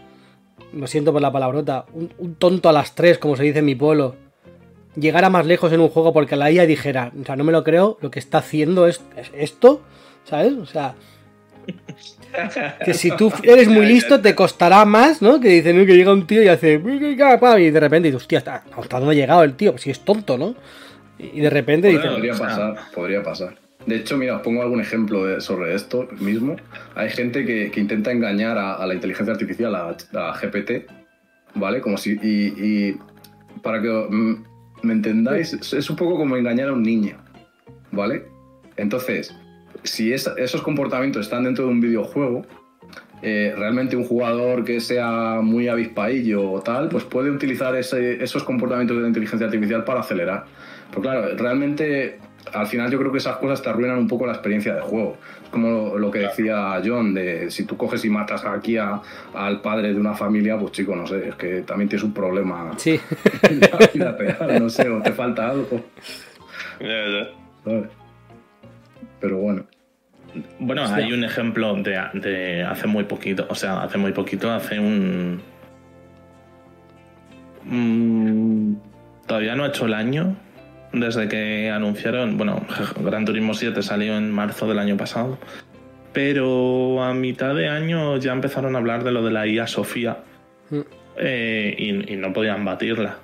[0.73, 3.77] lo siento por la palabrota, un, tonto a las tres, como se dice en mi
[3.77, 4.17] pueblo,
[4.97, 7.63] llegara más lejos en un juego porque la IA dijera, o sea, no me lo
[7.63, 9.05] creo, lo que está haciendo es
[9.35, 9.83] esto,
[10.25, 10.55] ¿sabes?
[10.55, 10.97] O sea,
[12.85, 15.41] que si tú eres muy listo te costará más, ¿no?
[15.41, 19.15] Que dicen que llega un tío y hace y de repente dices, hostia, ¿hasta, dónde
[19.15, 19.73] ha llegado el tío?
[19.73, 20.55] Pues si es tonto, ¿no?
[21.19, 22.09] Y de repente dice.
[22.09, 23.57] Podría pasar, podría pasar.
[23.87, 26.57] De hecho, mira, os pongo algún ejemplo sobre esto mismo.
[26.95, 29.97] Hay gente que, intenta engañar a, la inteligencia artificial, a,
[30.41, 30.89] GPT,
[31.55, 31.81] ¿vale?
[31.81, 32.19] Como si.
[32.23, 32.97] Y,
[33.63, 33.89] para que
[34.83, 37.17] me entendáis, es un poco como engañar a un niño,
[37.91, 38.27] ¿vale?
[38.77, 39.35] Entonces,
[39.83, 42.47] si esos comportamientos están dentro de un videojuego,
[43.21, 48.97] eh, realmente un jugador que sea muy avispaillo o tal, pues puede utilizar esos comportamientos
[48.97, 50.45] de la inteligencia artificial para acelerar.
[50.91, 52.19] Pero claro, realmente
[52.53, 55.17] al final yo creo que esas cosas te arruinan un poco la experiencia de juego.
[55.43, 59.93] Es como lo, que decía John, de si tú coges y matas aquí al padre
[59.93, 62.71] de una familia, pues chico, no sé, es que también tienes un problema.
[62.77, 63.01] Sí.
[64.61, 65.83] no sé, o te falta algo.
[69.21, 69.67] Pero bueno.
[70.59, 75.41] Bueno, hay un ejemplo de, hace muy poquito, o sea, hace muy poquito, hace un...
[77.65, 78.75] Mm,
[79.27, 80.37] todavía no ha hecho el año
[80.93, 82.65] desde que anunciaron, bueno,
[83.01, 85.39] Gran Turismo 7 salió en marzo del año pasado,
[86.13, 90.19] pero a mitad de año ya empezaron a hablar de lo de la IA Sofía
[90.71, 90.81] mm.
[91.17, 93.17] eh, y, y, no podían batirla.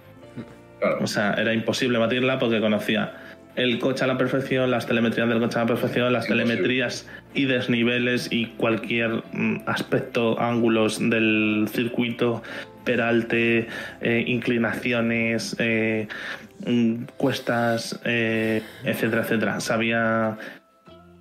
[1.01, 3.15] O sea, era imposible batirla porque conocía
[3.57, 7.45] el coche a la perfección, las telemetrías del coche a la perfección, las telemetrías y
[7.45, 12.43] desniveles y cualquier mm, aspecto, ángulos del circuito,
[12.85, 13.69] peralte,
[14.01, 16.09] eh, inclinaciones, eh,
[16.67, 19.61] mm, cuestas, eh, etcétera, etcétera.
[19.61, 20.37] Sabía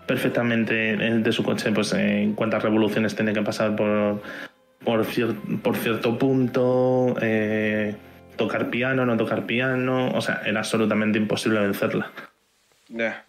[0.07, 4.21] perfectamente de su coche pues en cuántas revoluciones tiene que pasar por,
[4.83, 5.05] por,
[5.61, 7.15] por cierto punto
[8.35, 12.11] tocar piano, no tocar piano, o sea, era absolutamente imposible vencerla.
[12.89, 13.25] Ya.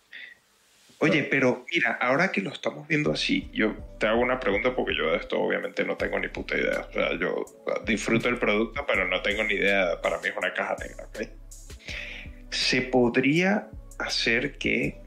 [0.99, 4.95] Oye, pero mira, ahora que lo estamos viendo así, yo te hago una pregunta porque
[4.97, 6.87] yo de esto obviamente no tengo ni puta idea.
[6.89, 7.45] O sea, yo
[7.85, 10.01] disfruto el producto, pero no tengo ni idea.
[10.01, 11.07] Para mí es una caja negra.
[12.51, 13.69] ¿Se podría
[13.99, 15.03] hacer que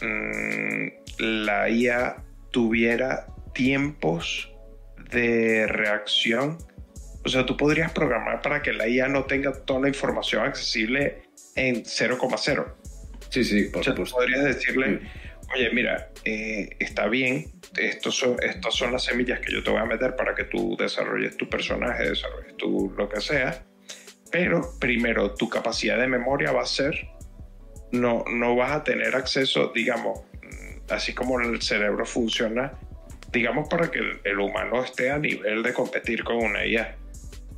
[0.00, 2.16] mm, la IA
[2.50, 4.50] tuviera tiempos
[5.10, 6.58] de reacción
[7.24, 11.22] o sea, tú podrías programar para que la IA no tenga toda la información accesible
[11.56, 12.66] en 0,0.
[13.30, 15.00] Sí, sí, por o sea, Tú podrías decirle,
[15.54, 17.46] oye, mira, eh, está bien,
[17.76, 20.76] estos son, estas son las semillas que yo te voy a meter para que tú
[20.78, 23.64] desarrolles tu personaje, desarrolles tu lo que sea,
[24.30, 27.08] pero primero tu capacidad de memoria va a ser
[27.92, 30.20] no, no vas a tener acceso, digamos,
[30.90, 32.72] así como el cerebro funciona,
[33.32, 36.96] digamos, para que el, humano esté a nivel de competir con una IA.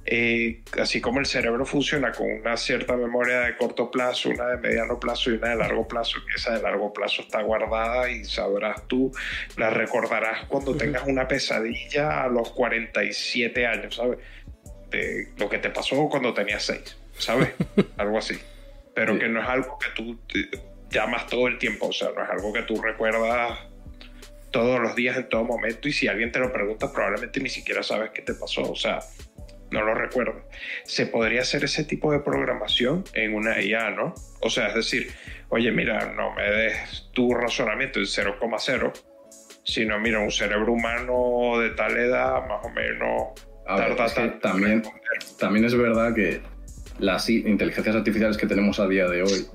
[0.09, 4.59] Eh, así como el cerebro funciona con una cierta memoria de corto plazo, una de
[4.59, 8.25] mediano plazo y una de largo plazo, que esa de largo plazo está guardada y
[8.25, 9.11] sabrás tú,
[9.57, 14.19] la recordarás cuando tengas una pesadilla a los 47 años, ¿sabes?
[14.91, 17.51] De lo que te pasó cuando tenías 6, ¿sabes?
[17.97, 18.39] algo así.
[18.95, 20.19] Pero que no es algo que tú
[20.89, 23.59] llamas todo el tiempo, o sea, no es algo que tú recuerdas
[24.53, 27.83] todos los días, en todo momento, y si alguien te lo pregunta, probablemente ni siquiera
[27.83, 29.01] sabes qué te pasó, o sea,
[29.71, 30.43] no lo recuerdo.
[30.85, 34.15] Se podría hacer ese tipo de programación en una IA, ¿no?
[34.41, 35.11] O sea, es decir,
[35.49, 38.93] oye, mira, no me des tu razonamiento en 0,0,
[39.65, 43.29] sino, mira, un cerebro humano de tal edad, más o menos,
[44.41, 44.83] también,
[45.39, 46.41] también es verdad que
[46.99, 49.47] las inteligencias artificiales que tenemos a día de hoy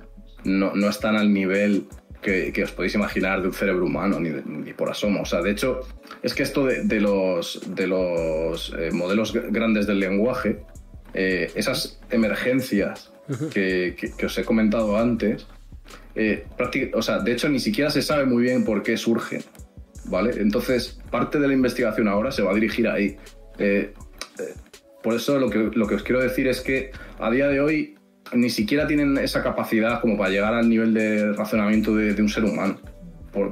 [0.43, 1.87] no, no están al nivel
[2.21, 5.21] que, os podéis imaginar de un cerebro humano, ni, ni, por asomo.
[5.21, 5.81] O sea, de hecho,
[6.21, 10.59] es que esto de, los, de los eh, modelos grandes del lenguaje,
[11.13, 13.11] eh, esas emergencias
[13.51, 15.47] que, que, os he comentado antes,
[16.15, 16.45] eh,
[16.93, 19.41] o sea, de hecho ni siquiera se sabe muy bien por qué surgen.
[20.05, 20.41] ¿Vale?
[20.41, 23.17] Entonces, parte de la investigación ahora se va a dirigir ahí.
[25.03, 27.95] por eso lo que, lo que os quiero decir es que a día de hoy
[28.33, 32.45] ni siquiera tienen esa capacidad como para llegar al nivel de razonamiento de, un ser
[32.45, 32.77] humano.
[33.31, 33.49] Por,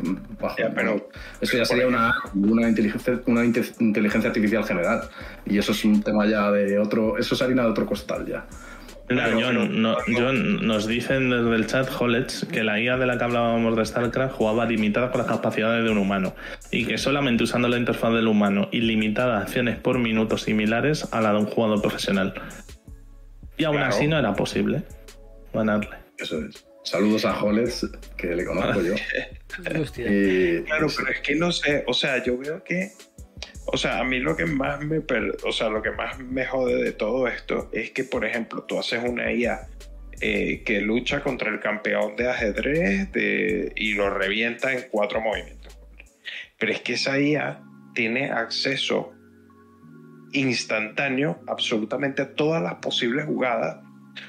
[0.76, 5.04] pero, eso ya sería una, una, inteligencia, una inteligencia artificial general.
[5.46, 7.18] Y eso es un tema ya de otro.
[7.18, 8.46] Eso es harina de otro costal ya.
[9.10, 14.36] nos dicen desde el chat Hollets que la IA de la que hablábamos de StarCraft
[14.36, 16.36] jugaba limitada con las capacidades de un humano
[16.72, 21.22] y que solamente usando la interfaz del humano y limitada acciones por minuto similares a
[21.22, 22.34] la de un jugador profesional.
[23.60, 24.84] Y aún así no era posible
[25.54, 25.98] ganarle.
[26.18, 26.66] Eso es.
[26.84, 27.86] Saludos a Hollets,
[28.18, 28.94] que le conozco yo.
[29.64, 32.94] claro, pero es que no sé, o sea, yo veo que,
[33.66, 35.02] o sea, a mí lo que más me,
[35.44, 38.80] o sea, lo que más me jode de todo esto es que, por ejemplo, tú
[38.80, 39.68] haces una IA
[40.22, 43.10] eh, que lucha contra el campeón de ajedrez
[43.76, 45.78] y lo revienta en cuatro movimientos.
[46.58, 47.62] Pero es que esa IA
[47.94, 49.12] tiene acceso
[50.34, 53.78] instantáneo absolutamente todas las posibles jugadas.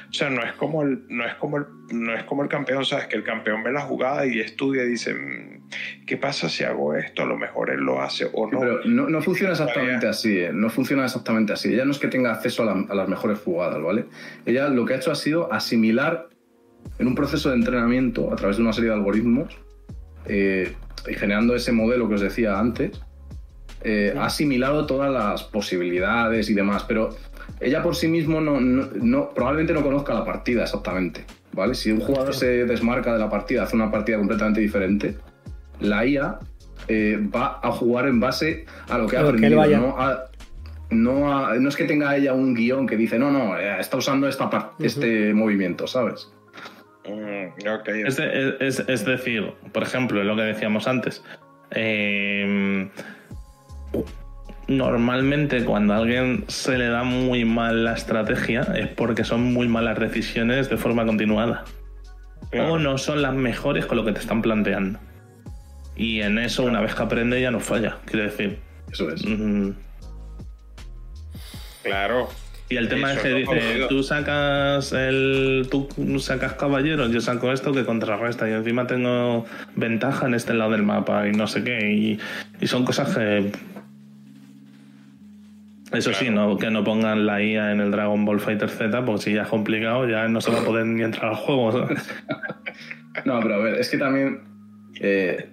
[0.09, 2.85] O sea, no es como el, no es como el, no es como el campeón,
[2.85, 6.65] sabes que el campeón ve la jugada y estudia y dice, mm, ¿qué pasa si
[6.65, 7.23] hago esto?
[7.23, 8.61] A lo mejor él lo hace o no.
[8.61, 10.51] Pero no, no funciona exactamente así, ¿eh?
[10.53, 11.73] no funciona exactamente así.
[11.73, 14.07] Ella no es que tenga acceso a, las mejores jugadas, ¿vale?
[14.47, 16.29] Ella lo que ha hecho ha sido asimilar
[16.99, 19.59] en un proceso de entrenamiento a través de una serie de algoritmos
[20.27, 20.75] eh,
[21.09, 23.01] y generando ese modelo que os decía antes,
[23.82, 27.11] eh, ha asimilado todas las posibilidades y demás, pero
[27.61, 31.74] ella por sí mismo no, no, probablemente no conozca la partida exactamente, ¿vale?
[31.74, 35.16] Si un jugador se desmarca de la partida, hace una partida completamente diferente,
[35.81, 36.39] la IA
[36.89, 39.97] eh, va a jugar en base a lo que ha aprendido, ¿no?
[40.90, 44.73] no, es que tenga ella un guion que dice, no, no, eh, está usando esta
[44.81, 46.32] este movimiento, ¿sabes?
[47.09, 47.48] Mm,
[48.61, 51.23] es, es, decir, por ejemplo, lo que decíamos antes,
[51.70, 52.40] eh,
[54.71, 59.67] Normalmente cuando a alguien se le da muy mal la estrategia es porque son muy
[59.67, 61.65] malas decisiones de forma continuada.
[62.53, 65.01] O no son las mejores con lo que te están planteando.
[65.97, 68.61] Y en eso, una vez que aprende, ya no falla, quiero decir.
[68.93, 69.25] Eso es.
[71.83, 72.29] Claro.
[72.69, 75.67] Y el tema es que dice, tú sacas el.
[75.69, 78.49] tú sacas caballeros, yo saco esto que contrarresta.
[78.49, 81.91] Y encima tengo ventaja en este lado del mapa y no sé qué.
[81.91, 82.21] Y,
[82.61, 83.51] y son cosas que
[85.93, 89.23] eso sí, no, que no pongan la IA en el Dragon Ball Fighter Z, porque
[89.23, 91.73] si ya es complicado, ya no se va a poder ni entrar al juego.
[93.25, 94.41] no, pero a ver, es que también
[95.01, 95.49] eh,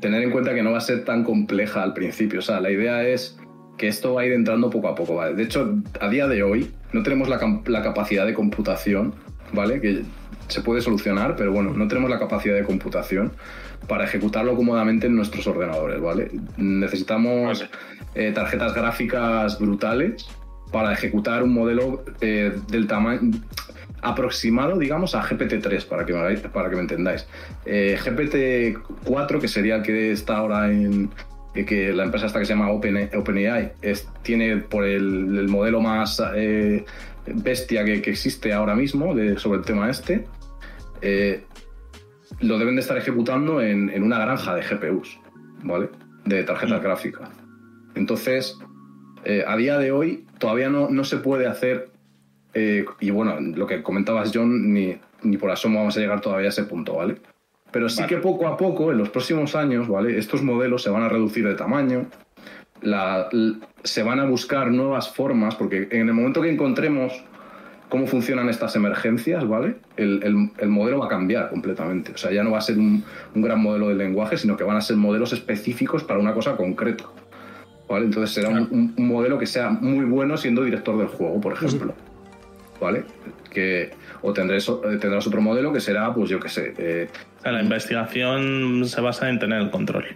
[0.00, 2.38] tener en cuenta que no va a ser tan compleja al principio.
[2.38, 3.38] O sea, la idea es
[3.76, 5.16] que esto va a ir entrando poco a poco.
[5.16, 5.34] ¿vale?
[5.34, 9.14] De hecho, a día de hoy no tenemos la, la capacidad de computación,
[9.54, 9.80] ¿vale?
[9.80, 10.02] Que
[10.48, 13.32] se puede solucionar, pero bueno, no tenemos la capacidad de computación
[13.88, 16.30] para ejecutarlo cómodamente en nuestros ordenadores, ¿vale?
[16.56, 17.68] Necesitamos
[18.14, 20.26] eh, tarjetas gráficas brutales
[20.72, 23.30] para ejecutar un modelo eh, del tamaño
[24.02, 27.26] aproximado, digamos, a GPT-3, para que, me, para que me entendáis.
[27.64, 31.10] Eh, GPT-4, que sería el que está ahora en,
[31.54, 33.72] que la empresa esta que se llama OpenAI
[34.22, 36.20] tiene por el, modelo más
[37.26, 40.26] bestia que, existe ahora mismo sobre el tema este,
[42.40, 45.20] lo deben de estar ejecutando en, una granja de GPUs,
[45.62, 45.90] ¿vale?
[46.24, 46.84] De tarjetas mm.
[46.84, 47.30] gráficas.
[47.94, 48.58] Entonces,
[49.24, 51.90] eh, a día de hoy todavía no, no se puede hacer,
[52.54, 56.48] eh, y bueno, lo que comentabas John, ni, ni por asomo vamos a llegar todavía
[56.48, 57.16] a ese punto, ¿vale?
[57.70, 60.16] Pero sí que poco a poco, en los próximos años, ¿vale?
[60.16, 62.06] Estos modelos se van a reducir de tamaño,
[62.84, 63.28] la-
[63.82, 67.12] se van a buscar nuevas formas, porque en el momento que encontremos
[67.88, 69.76] cómo funcionan estas emergencias, ¿vale?
[69.96, 72.12] El, el- el modelo va a cambiar completamente.
[72.12, 73.04] O sea, ya no va a ser un,
[73.34, 76.56] un gran modelo de lenguaje, sino que van a ser modelos específicos para una cosa
[76.56, 77.04] concreta.
[77.88, 78.06] ¿Vale?
[78.06, 81.52] Entonces será un- un, un modelo que sea muy bueno siendo director del juego, por
[81.52, 81.94] ejemplo.
[82.80, 83.04] ¿Vale?
[83.50, 83.90] Que,
[84.22, 87.08] o tendrás, eh, tendrás otro modelo que será, pues yo qué sé, eh,
[87.38, 90.06] O sea, la investigación se basa en tener el control.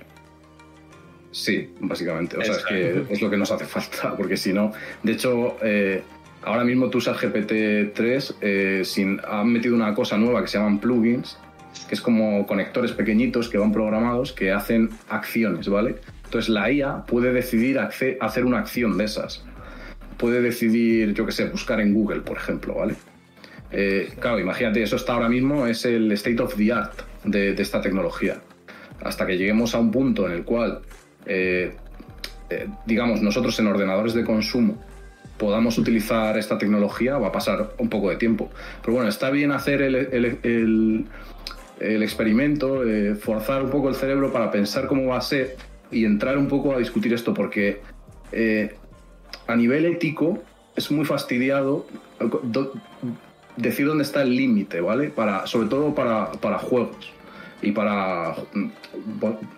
[1.30, 2.38] Sí, básicamente.
[2.38, 4.72] O sea, es que es lo que nos hace falta, porque si no.
[5.02, 6.02] De hecho, eh,
[6.42, 10.78] ahora mismo tú usas GPT-3, eh, sin, han metido una cosa nueva que se llaman
[10.78, 11.38] plugins,
[11.88, 15.96] que es como conectores pequeñitos que van programados que hacen acciones, ¿vale?
[16.24, 19.44] Entonces la IA puede decidir hacer una acción de esas.
[20.16, 22.94] Puede decidir, yo qué sé, buscar en Google, por ejemplo, ¿vale?
[23.70, 27.62] Eh, claro, imagínate, eso está ahora mismo, es el state of the art de, de
[27.62, 28.40] esta tecnología.
[29.02, 30.80] Hasta que lleguemos a un punto en el cual,
[31.28, 31.76] eh,
[32.50, 34.76] eh, digamos, nosotros en ordenadores de consumo
[35.38, 38.50] podamos utilizar esta tecnología, va a pasar un poco de tiempo.
[38.82, 41.06] Pero bueno, está bien hacer el, el-
[42.02, 45.56] experimento, eh, forzar un poco el cerebro para pensar cómo va a ser
[45.92, 47.80] y entrar un poco a discutir esto, porque
[49.46, 50.42] a nivel ético
[50.74, 51.86] es muy fastidiado
[52.42, 52.72] do-
[53.56, 55.08] decir dónde está el límite, ¿vale?
[55.10, 57.12] Para, sobre todo para, para juegos
[57.62, 58.34] y para,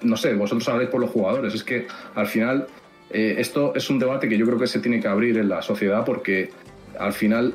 [0.02, 1.54] no sé, vosotros sabréis por los jugadores.
[1.54, 2.66] Es que al final
[3.10, 5.62] eh, esto es un debate que yo creo que se tiene que abrir en la
[5.62, 6.50] sociedad porque
[6.98, 7.54] al final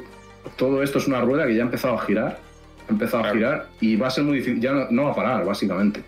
[0.57, 2.39] todo esto es una rueda que ya ha empezado a girar,
[2.88, 3.38] ha empezado a Claro.
[3.38, 6.03] girar y va a ser muy difícil, ya no, no va a parar, básicamente.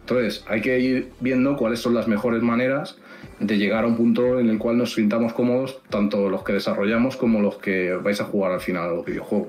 [0.00, 2.98] Entonces, hay que ir viendo cuáles son las mejores maneras
[3.38, 7.16] de llegar a un punto en el cual nos sintamos cómodos, tanto los que desarrollamos
[7.16, 9.48] como los que vais a jugar al final a los videojuegos.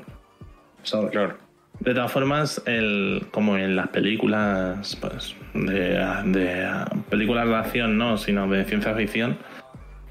[0.84, 1.12] ¿Sabes?
[1.12, 1.36] Claro.
[1.82, 6.68] De todas formas, el, como en las películas, pues, de, de
[7.10, 9.38] películas de acción, no, sino de ciencia ficción,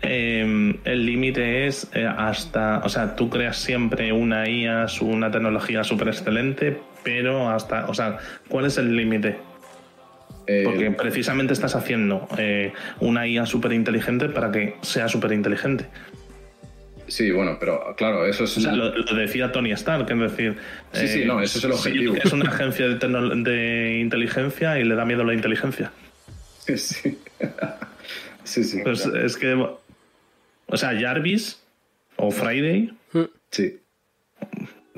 [0.02, 5.84] eh, el límite es eh, hasta, o sea, tú creas siempre una IA, una tecnología
[5.84, 8.18] súper excelente, pero hasta, o sea,
[8.48, 9.36] ¿cuál es el límite?
[10.48, 15.86] Eh, Porque precisamente estás haciendo eh, una IA súper inteligente para que sea súper inteligente.
[17.10, 18.56] Sí, bueno, pero claro, eso es...
[18.56, 20.56] O sea, lo, lo decía Tony Stark, es decir.
[20.92, 22.14] Sí, sí, no, ese es el objetivo.
[22.14, 25.92] Es una agencia de, inteligencia y le da miedo la inteligencia.
[26.58, 27.18] Sí, sí.
[28.44, 28.80] sí, sí.
[28.82, 29.54] Pues es que.
[30.66, 31.62] O sea, Jarvis
[32.16, 32.92] o Friday,
[33.50, 33.80] Sí.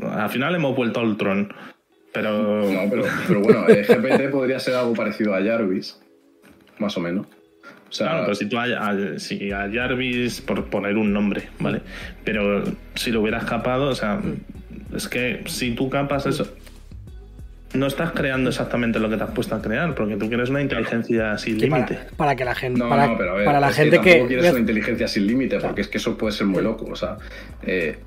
[0.03, 1.53] al final hemos vuelto al Ultron.
[2.13, 2.71] Pero.
[2.71, 5.99] No, pero, pero bueno, eh, GPT podría ser algo parecido a Jarvis,
[6.79, 7.27] más o menos.
[7.93, 11.43] O sea, Claro, pero si tú a, a- si a Jarvis, por poner un nombre,
[11.61, 11.83] ¿vale?
[12.25, 12.65] Pero
[12.95, 14.19] si lo hubieras capado, o sea,
[14.97, 16.51] es que si tú capas eso,
[17.75, 20.63] no estás creando exactamente lo que te has puesto a crear, porque tú quieres una
[20.63, 21.99] inteligencia sin para, límite.
[22.17, 24.03] para que la gente, no, para, no, pero a ver, para la es gente que
[24.03, 26.87] que, tampoco quieres una inteligencia sin límite, porque es que eso puede ser muy loco.
[26.91, 27.19] O sea,
[27.63, 27.99] eh,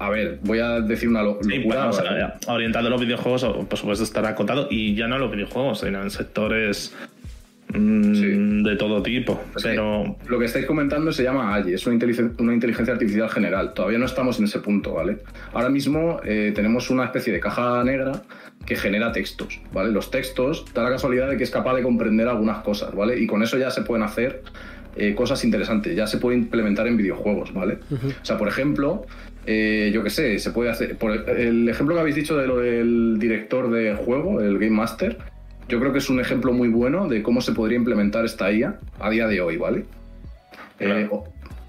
[0.00, 1.86] a ver, voy a decir una lo- Sí, locura.
[1.86, 5.18] bueno, o sea, orientado a los videojuegos, por supuesto, estará acotado, y ya no a
[5.18, 6.96] los videojuegos, sino en sectores
[7.74, 8.62] mm, Sí.
[8.64, 9.40] de todo tipo.
[9.56, 12.92] Es que pero Lo que estáis comentando se llama AI, es una inteligencia, una inteligencia
[12.94, 13.74] artificial general.
[13.74, 15.18] Todavía no estamos en ese punto, ¿vale?
[15.52, 18.22] Ahora mismo eh, tenemos una especie de caja negra
[18.66, 19.90] que genera textos, ¿vale?
[19.90, 23.18] Los textos da la casualidad de que es capaz de comprender algunas cosas, ¿vale?
[23.18, 24.42] Y con eso ya se pueden hacer
[24.96, 27.78] eh, cosas interesantes, ya se puede implementar en videojuegos, ¿vale?
[27.92, 29.06] O sea, por ejemplo,
[29.46, 30.98] eh, yo qué sé, se puede hacer.
[30.98, 35.16] Por el ejemplo que habéis dicho de lo del director de juego, el Game Master,
[35.70, 38.78] yo creo que es un ejemplo muy bueno de cómo se podría implementar esta IA
[38.98, 39.84] a día de hoy, ¿vale?
[40.78, 41.08] Eh,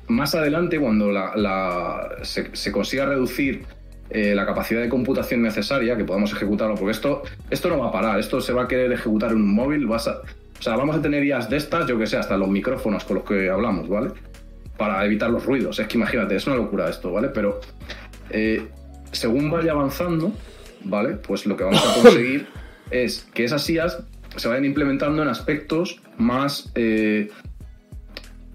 [0.08, 3.64] más adelante, cuando la- la- se, se consiga reducir
[4.10, 7.92] eh, la capacidad de computación necesaria, que podamos ejecutarlo, porque esto, esto no va a
[7.94, 10.98] parar, esto se va a querer ejecutar en un móvil, vas a- o sea, vamos
[10.98, 13.88] a tener IAs de estas, yo que sé, hasta los micrófonos con los que hablamos,
[13.88, 14.10] ¿vale?
[14.78, 17.30] Para evitar los ruidos, es que imagínate, es una locura esto, ¿vale?
[17.30, 17.62] Pero
[18.32, 18.68] eh,
[19.14, 20.34] según vaya avanzando,
[20.84, 21.12] ¿vale?
[21.16, 22.48] Pues lo que vamos a conseguir
[22.92, 24.04] es que esas IAs
[24.36, 27.30] se vayan implementando en aspectos más eh,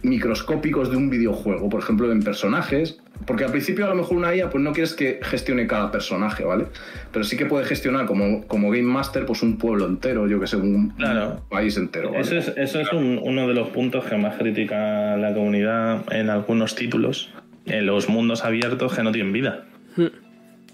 [0.02, 4.34] microscópicos de un videojuego, por ejemplo, en personajes, porque al principio a lo mejor una
[4.36, 6.66] IA pues no quieres que gestione cada personaje, ¿vale?
[7.12, 10.46] Pero sí que puede gestionar como, como Game Master pues un pueblo entero, yo que
[10.46, 11.40] sé, un, Claro.
[11.42, 12.20] un país entero, ¿vale?
[12.22, 16.30] Eso es, eso es un- uno de los puntos que más critica la comunidad en
[16.30, 17.30] algunos títulos,
[17.64, 19.64] en los mundos abiertos que no tienen vida.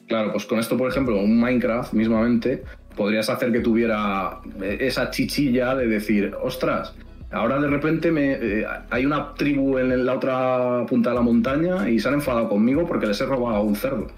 [0.09, 2.65] Claro, pues con esto, por ejemplo, un Minecraft mismamente,
[2.97, 6.95] podrías hacer que tuviera eh, esa chichilla de decir, ostras,
[7.31, 11.89] ahora de repente me, eh, hay una tribu en la otra punta de la montaña
[11.89, 14.09] y se han enfadado conmigo porque les he robado un cerdo.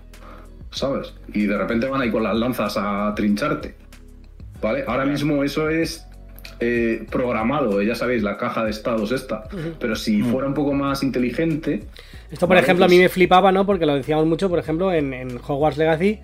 [0.75, 1.15] ¿sabes?
[1.33, 3.75] Y de repente van ahí con las lanzas a trincharte.
[4.61, 4.85] ¿Vale?
[4.87, 6.07] Ahora mismo eso es
[6.61, 9.45] eh, programado, ya sabéis, la caja de estados esta.
[9.79, 10.27] Pero si Mm.
[10.33, 11.85] fuera un poco más inteligente.
[12.31, 13.65] Esto, por Vale, ejemplo, a pues- mí me flipaba, ¿no?
[13.67, 16.21] Porque lo decíamos mucho, por ejemplo, en, en Hogwarts Legacy.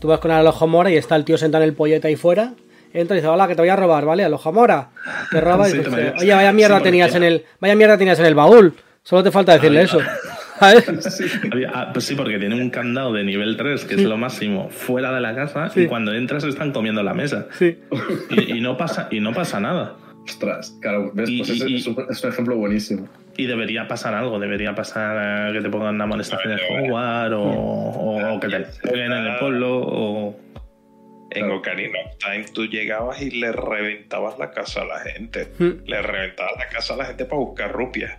[0.00, 2.54] Tú vas con el Alojomora y está el tío sentado en el pollete ahí fuera.
[2.92, 4.24] Entra y dice, hola, que te voy a robar, ¿vale?
[4.24, 4.90] Alojomora.
[5.30, 7.44] Te roba y Sí, dice, me- oye, vaya mierda sí, tenías en el.
[7.60, 8.74] Vaya mierda tenías en el baúl.
[9.04, 9.98] Solo te falta decirle Ah, eso.
[11.52, 14.68] Había- ah, pues sí, porque tiene un candado de nivel 3, que es lo máximo,
[14.70, 15.82] fuera de la casa, Sí.
[15.82, 17.46] y cuando entras están comiendo la mesa.
[17.58, 17.78] Sí.
[18.30, 19.96] Y, y no pasa, y no pasa nada.
[20.24, 21.28] Ostras, claro, ¿ves?
[21.28, 23.08] Y- Pues y- ese y- es, un, es un ejemplo buenísimo.
[23.36, 28.34] Y debería pasar algo, debería pasar eh, que te pongan una amonestación de Hogwarts o,
[28.34, 30.38] o que te peguen en el pueblo o...
[31.34, 31.56] En Claro.
[31.60, 35.48] Ocarina of Time tú llegabas y le reventabas la casa a la gente.
[35.58, 35.70] Hmm.
[35.86, 38.12] Le reventabas la casa a la gente para buscar rupias.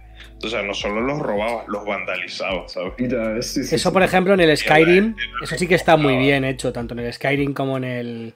[0.43, 2.93] O sea, no solo los robabas, los vandalizabas, ¿sabes?
[2.97, 3.93] Mira, sí, sí, Eso, sí.
[3.93, 7.13] por ejemplo, en el Skyrim, eso sí que está muy bien hecho, tanto en el
[7.13, 8.33] Skyrim como en el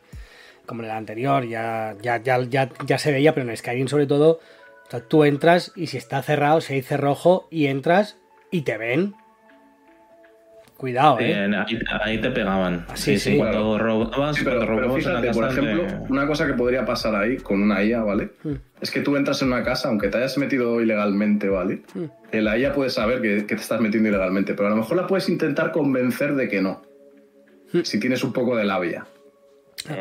[0.66, 3.88] como en el anterior, ya, ya, ya, ya, ya se veía, pero en el Skyrim
[3.88, 4.40] sobre todo,
[4.88, 8.18] o sea, tú entras y si está cerrado, se dice rojo, y entras
[8.52, 9.16] y te ven.
[10.78, 11.32] Cuidado, eh.
[11.32, 12.86] Eh, ahí, ahí te pegaban.
[12.88, 13.36] Ah, Sí, sí.
[13.38, 16.54] Cuando robabas, Sí, pero, cuando pero robabas en la fíjate, por ejemplo, una cosa que
[16.54, 18.30] podría pasar ahí con una IA, ¿vale?
[18.44, 18.54] Hmm.
[18.80, 21.82] Es que tú entras en una casa, aunque te hayas metido ilegalmente, ¿vale?
[22.32, 24.98] Eh, La IA puede saber que, que te estás metiendo ilegalmente, pero a lo mejor
[24.98, 26.84] la puedes intentar convencer de que no.
[27.74, 27.82] Hmm.
[27.84, 29.08] Si tienes un poco de labia.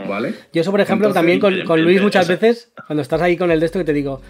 [0.08, 0.34] ¿Vale?
[0.52, 3.50] Yo eso, por ejemplo, Entonces, también con, con Luis muchas veces, cuando estás ahí con
[3.50, 4.20] el de esto que te digo,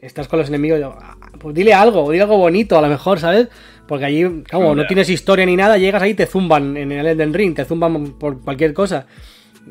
[0.00, 3.18] estás con los enemigos, yo, "Ah, pues dile algo, dile algo bonito a lo mejor,
[3.20, 3.48] ¿sabes?
[3.86, 7.06] Porque allí, como no tienes historia ni nada, llegas ahí y te zumban en el
[7.06, 9.06] Elden Ring, te zumban por cualquier cosa.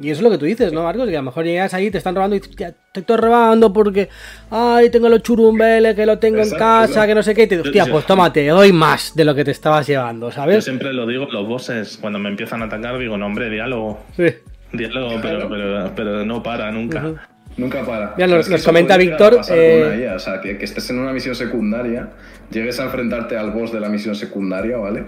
[0.02, 1.08] Y eso es lo que tú dices, ¿no, Marcos?
[1.08, 3.72] Que a lo mejor llegas ahí, te están robando y dices, "Hostia, te estoy robando
[3.72, 4.10] porque,
[4.50, 7.08] ay, tengo los churumbeles, que lo tengo en Exacto, casa, exacto.
[7.10, 7.44] que no sé qué.
[7.44, 9.86] Y te dices, hostia, Yo- pues tómate, te doy más de lo que te estabas
[9.86, 10.64] llevando, Yo ¿sabes?
[10.64, 14.00] siempre lo digo, los bosses, cuando me empiezan a atacar, digo, no, hombre, diálogo.
[14.18, 14.26] Sí.
[14.72, 17.30] Diálogo, pero, pero, pero no para nunca.
[17.58, 18.14] Nunca para.
[18.18, 22.10] Mira, nos- es comenta Víctor, eh, O sea, que, que estés en una misión secundaria,
[22.50, 25.04] llegues a enfrentarte al boss de la misión secundaria, ¿vale?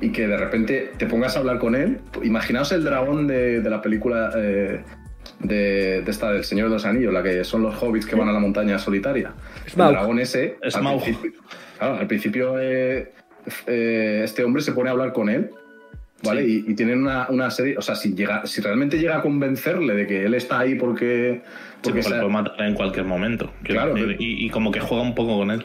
[0.00, 1.98] Y que de repente te pongas a hablar con él.
[2.22, 4.80] Imaginaos el dragón de, de la película eh,
[5.40, 8.28] de, de esta del Señor de los Anillos, la que son los hobbits que van
[8.28, 9.32] a la montaña solitaria.
[9.68, 9.88] Smaug.
[9.90, 10.56] El dragón ese.
[10.62, 11.02] al Smaug.
[11.02, 11.40] principio-
[11.78, 13.12] Claro, al principio eh,
[13.66, 15.50] eh, este hombre se pone a hablar con él.
[16.22, 16.44] ¿Vale?
[16.46, 19.94] Y, y tienen una, una serie, o sea, si, llega, si realmente llega a convencerle
[19.94, 21.40] de que él está ahí porque,
[21.82, 23.52] porque porque le sea- puede matar en cualquier momento.
[23.62, 25.64] Claro, decir, pero- y, y como que juega un poco con él.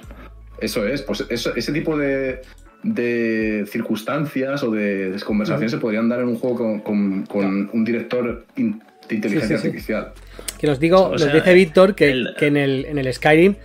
[0.60, 2.42] Eso es, pues eso- ese tipo de,
[2.84, 7.84] de circunstancias o de conversaciones se podrían dar en un juego con, con- con un
[7.86, 9.94] director in- de inteligencia Sí, sí, sí.
[9.94, 10.14] artificial.
[10.60, 13.14] Que nos digo, O nos sea, dice Víctor que, el- que en, el, en el
[13.14, 13.56] Skyrim,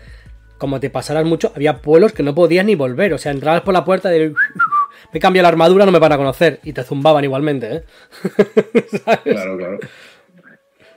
[0.58, 3.14] como te pasaras mucho, había pueblos que no podías ni volver.
[3.14, 4.34] O sea, entrabas por la puerta de.
[5.12, 6.60] Me cambio la armadura, no me van a conocer.
[6.62, 7.82] Y te zumbaban igualmente, ¿eh?
[9.04, 9.20] ¿Sabes?
[9.24, 9.78] Claro, claro.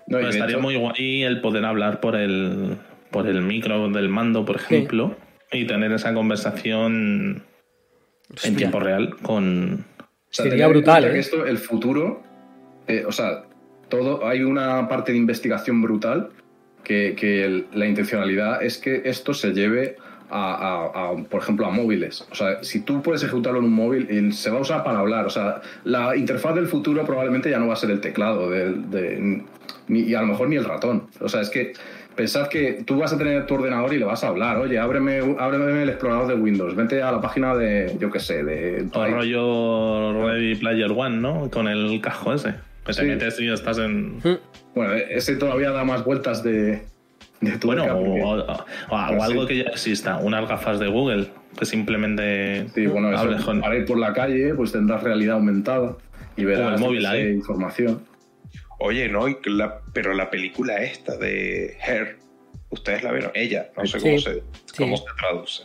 [0.08, 2.76] No, estaría hecho- muy guay el poder hablar por el,
[3.12, 5.16] por el micro del mando, por ejemplo,
[5.52, 7.44] y tener esa conversación
[8.44, 9.86] en tiempo real con...
[10.00, 10.06] O
[10.36, 11.20] sea, Sería brutal, ¿eh?
[11.20, 12.24] esto, el futuro,
[12.88, 13.44] eh, o sea,
[13.90, 16.30] todo, hay una parte de investigación brutal
[16.84, 19.96] que, que el- la intencionalidad es que esto se lleve
[20.32, 22.28] a, a- a, por ejemplo, a móviles.
[22.32, 24.98] O sea, si tú puedes ejecutarlo en un móvil, y se va a usar para
[25.00, 25.28] hablar.
[25.28, 29.44] O sea, la interfaz del futuro probablemente ya no va a ser el teclado de-
[29.88, 31.04] ni- y a lo mejor ni el ratón.
[31.20, 31.74] O sea, es que
[32.16, 34.58] pensad que tú vas a tener tu ordenador y le vas a hablar.
[34.58, 36.76] Oye, ábreme, ábreme el explorador de Windows.
[36.76, 38.86] Vete a la página de, yo qué sé, de...
[38.94, 41.50] O rollo Ready Player One, ¿no?
[41.50, 42.54] Con el casco ese.
[42.86, 43.06] Que te Sí.
[43.06, 44.20] metes y estás en...
[44.76, 46.82] Bueno, ese todavía da más vueltas de,
[47.42, 49.48] de tuerca, Bueno, porque- o, o- o Pues algo sí.
[49.48, 51.28] que ya exista, unas gafas de Google,
[51.58, 55.96] que simplemente Sí, bueno, eso, para ir por la calle, pues tendrás realidad aumentada
[56.36, 57.28] y verás el móvil ahí.
[57.34, 58.02] información.
[58.80, 62.18] Oye, no, y la- pero la película esta de Her,
[62.70, 63.32] ¿ustedes la vieron?
[63.34, 64.42] Ella, no sé Sí, cómo, se, sí.
[64.78, 65.64] cómo se traduce.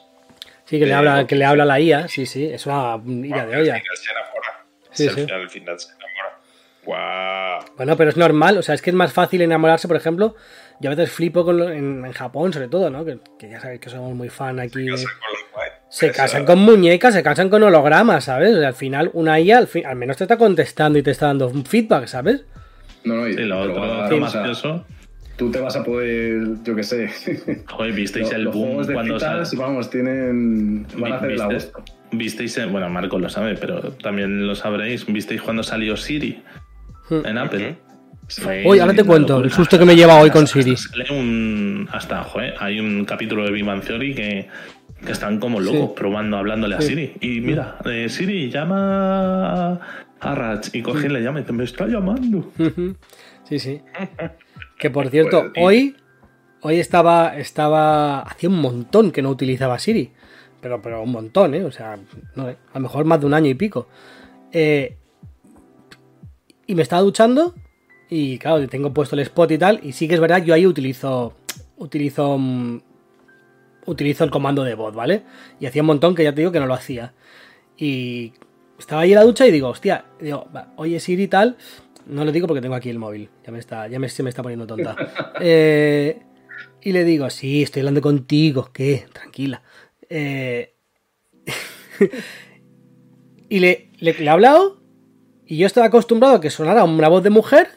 [0.64, 1.26] Sí, que le Eh, habla, ok.
[1.26, 3.74] que le habla la IA, sí, sí, es una idea de Al olla.
[3.80, 4.66] final se enamora.
[4.90, 5.08] Sí.
[5.08, 6.38] Al final, al final se enamora.
[6.84, 7.64] ¡Guau!
[7.76, 10.36] Bueno, pero es normal, o sea, es que es más fácil enamorarse, por ejemplo,
[10.80, 13.04] yo a veces flipo con lo- en, en Japón, sobre todo, ¿no?
[13.04, 14.82] Que, que ya sabéis que somos muy fan aquí.
[14.84, 15.38] de- Casa con los.
[15.90, 18.54] Se casan con muñecas, se casan con hologramas, ¿sabes?
[18.54, 21.10] O sea, al final, una IA al, fin- al menos te está contestando y te
[21.10, 22.44] está dando un feedback, ¿sabes?
[23.04, 24.84] No, no, y Sí, lo otro, dar, otro o más sea, curioso.
[25.36, 27.08] tú te vas a poder, yo qué sé.
[27.68, 30.86] Joder, visteis el los boom juegos de cuando citas, sal- vamos, tienen.
[30.98, 31.70] Van a hacer.
[32.12, 35.06] Visteis, el- bueno, Marco lo sabe, pero también lo sabréis.
[35.06, 36.42] ¿Visteis cuando salió Siri
[37.10, 37.76] en Apple?
[38.30, 39.46] Fue Uy, ahora te cuento, locura.
[39.48, 40.76] el susto que me lleva hoy con Siri.
[40.76, 41.88] Sale un.
[41.92, 44.48] Hasta, joder, hay un capítulo de Big Bang Theory que,
[45.06, 45.94] que están como locos Sí.
[45.96, 46.80] probando, hablándole a.
[46.82, 47.14] Siri.
[47.22, 49.80] Y mira, eh, Siri, llama
[50.20, 52.50] Arrach, y coge y le llama y dice, me está llamando.
[53.44, 53.80] Sí, sí.
[54.78, 55.96] Que por cierto, Pues, hoy,
[56.62, 58.20] hoy estaba, estaba.
[58.20, 60.12] Hacía un montón que no utilizaba Siri.
[60.60, 61.62] Pero, pero un montón, ¿eh?
[61.64, 61.98] O sea,
[62.34, 63.88] no sé, a lo mejor más de un año y pico.
[64.52, 64.96] Eh,
[66.66, 67.54] y me estaba duchando.
[68.10, 69.80] Y claro, tengo puesto el spot y tal.
[69.82, 71.34] Y sí que es verdad que yo ahí utilizo.
[71.76, 72.38] Utilizo.
[73.86, 75.22] Utilizo el comando de voz, ¿vale?
[75.60, 77.14] Y hacía un montón que ya te digo que no lo hacía.
[77.78, 78.32] Y
[78.78, 81.56] estaba ahí en la ducha y digo, hostia, digo, va, oye Siri y tal.
[82.06, 83.28] No lo digo porque tengo aquí el móvil.
[83.44, 84.96] Ya me está, ya me, se me está poniendo tonta.
[85.40, 86.20] Eh,
[86.82, 88.70] y le digo, sí, estoy hablando contigo.
[88.72, 89.06] ¿Qué?
[89.12, 89.62] Tranquila.
[90.08, 90.74] Eh,
[93.48, 94.78] y le, le, le he hablado.
[95.46, 97.68] Y yo estaba acostumbrado a que sonara una voz de mujer.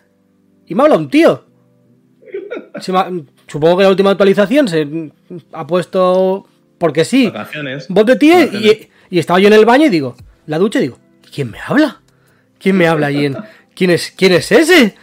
[0.66, 1.46] Y me habla un tío.
[2.80, 3.12] Se me ha-
[3.48, 5.12] supongo que la última actualización se
[5.54, 6.46] ha puesto.
[6.78, 7.32] Porque sí.
[7.90, 10.16] Voz de tío y, y estaba yo en el baño y digo,
[10.52, 11.00] la ducha y digo,
[11.34, 12.02] ¿quién me habla?
[12.60, 13.38] ¿Quién me habla ahí en...
[13.74, 14.96] ¿Quién es, ¿quién es ese?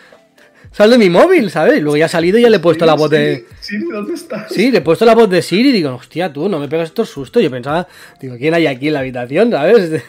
[0.71, 1.81] Sal de mi móvil, ¿sabes?
[1.81, 3.47] Luego ya he salido y ya le he puesto la voz de...
[3.59, 4.53] Siri, ¿dónde estás?
[4.53, 6.91] Sí, le he puesto la voz de Siri y digo, hostia, tú, no me pegas
[6.91, 7.43] estos sustos.
[7.43, 7.89] Yo pensaba,
[8.21, 9.91] digo, ¿quién hay aquí en la habitación, sabes?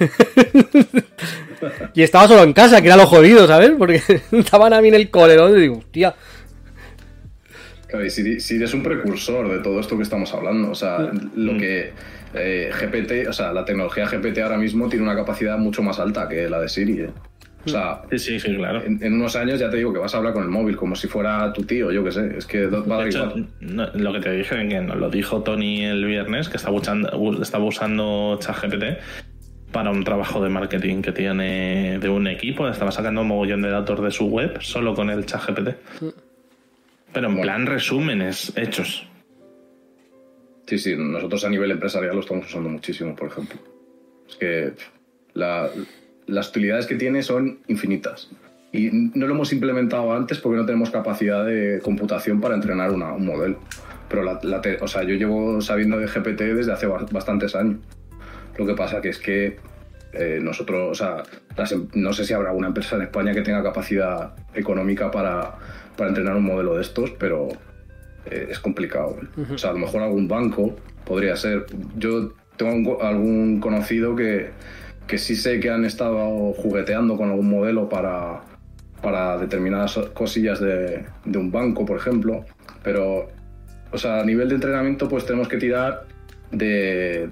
[1.96, 3.72] y estaba solo en casa, que era lo jodido, ¿sabes?
[3.78, 4.02] Porque
[4.34, 6.14] estaban a mí en el colerón y digo, hostia,
[7.88, 10.70] Claro, y Siri, Siri es un precursor de todo esto que estamos hablando.
[10.70, 11.94] O sea, lo que
[12.34, 16.28] eh, GPT, o sea, la tecnología GPT ahora mismo tiene una capacidad mucho más alta
[16.28, 17.02] que la de Siri.
[17.02, 17.10] ¿eh?
[17.66, 18.82] O sea, Sí, sí, sí, claro.
[18.84, 20.96] en, en unos años ya te digo que vas a hablar con el móvil como
[20.96, 22.38] si fuera tu tío, yo qué sé.
[22.38, 25.84] Es que va a hecho, no, lo que te dije, que nos lo dijo Tony
[25.86, 27.10] el viernes, que estaba usando,
[27.42, 28.84] estaba usando ChatGPT
[29.74, 32.68] para un trabajo de marketing que tiene de un equipo.
[32.68, 35.70] Estaba sacando un mogollón de datos de su web solo con el ChatGPT.
[37.12, 37.42] Pero en Bueno.
[37.42, 39.06] plan resúmenes hechos.
[40.70, 43.58] Sí, sí, nosotros a nivel empresarial lo estamos usando muchísimo, por ejemplo.
[44.30, 44.74] Es que
[45.34, 45.68] la-
[46.28, 48.30] las utilidades que tiene son infinitas.
[48.72, 53.14] Y no lo hemos implementado antes porque no tenemos capacidad de computación para entrenar una-
[53.14, 53.58] un modelo.
[54.10, 57.80] Pero la, la o sea, yo llevo sabiendo de GPT desde hace ba- bastantes años.
[58.60, 59.58] Lo que pasa que es que
[60.14, 61.24] eh, nosotros, o sea,
[61.58, 65.56] las em- no sé si habrá alguna empresa en España que tenga capacidad económica para,
[65.98, 67.48] para entrenar un modelo de estos, pero
[68.26, 69.18] eh, es complicado.
[69.54, 70.76] O sea, a lo mejor algún banco
[71.06, 71.66] podría ser.
[71.98, 74.50] Yo tengo algún conocido que,
[75.08, 78.42] que sí sé que han estado jugueteando con algún modelo para,
[79.02, 82.46] para determinadas cosillas de, de un banco, por ejemplo,
[82.84, 83.30] pero,
[83.92, 86.06] o sea, a nivel de entrenamiento, pues tenemos que tirar
[86.52, 87.30] de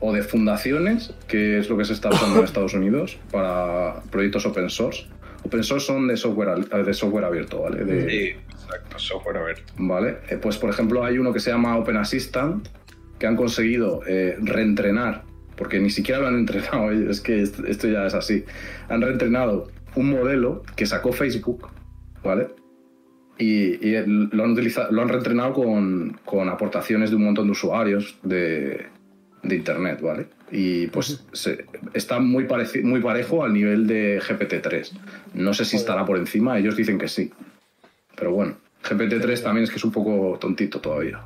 [0.00, 4.46] o de fundaciones, que es lo que se está usando en Estados Unidos para proyectos
[4.46, 5.06] open source.
[5.44, 7.84] Open source son de software, de software abierto, ¿vale?
[7.84, 8.32] De, Sí,
[8.68, 9.72] exacto, software abierto.
[9.78, 10.18] ¿vale?
[10.28, 12.68] Eh, pues por ejemplo hay uno que se llama Open Assistant
[13.18, 15.24] que han conseguido eh, reentrenar,
[15.56, 18.44] porque ni siquiera lo han entrenado, es que est- esto ya es así.
[18.88, 21.68] Han reentrenado un modelo que sacó Facebook,
[22.22, 22.48] ¿vale?
[23.40, 28.18] Y, lo han utilizado, lo han reentrenado con, con aportaciones de un montón de usuarios
[28.24, 28.86] de,
[29.44, 30.26] de internet, ¿vale?
[30.50, 31.64] Y pues se-
[31.94, 34.90] está muy, pareci- muy parejo al nivel de GPT-3.
[35.34, 37.30] No sé si estará por encima, ellos dicen que sí.
[38.18, 41.20] Pero bueno, GPT-3 también es que es un poco tontito todavía.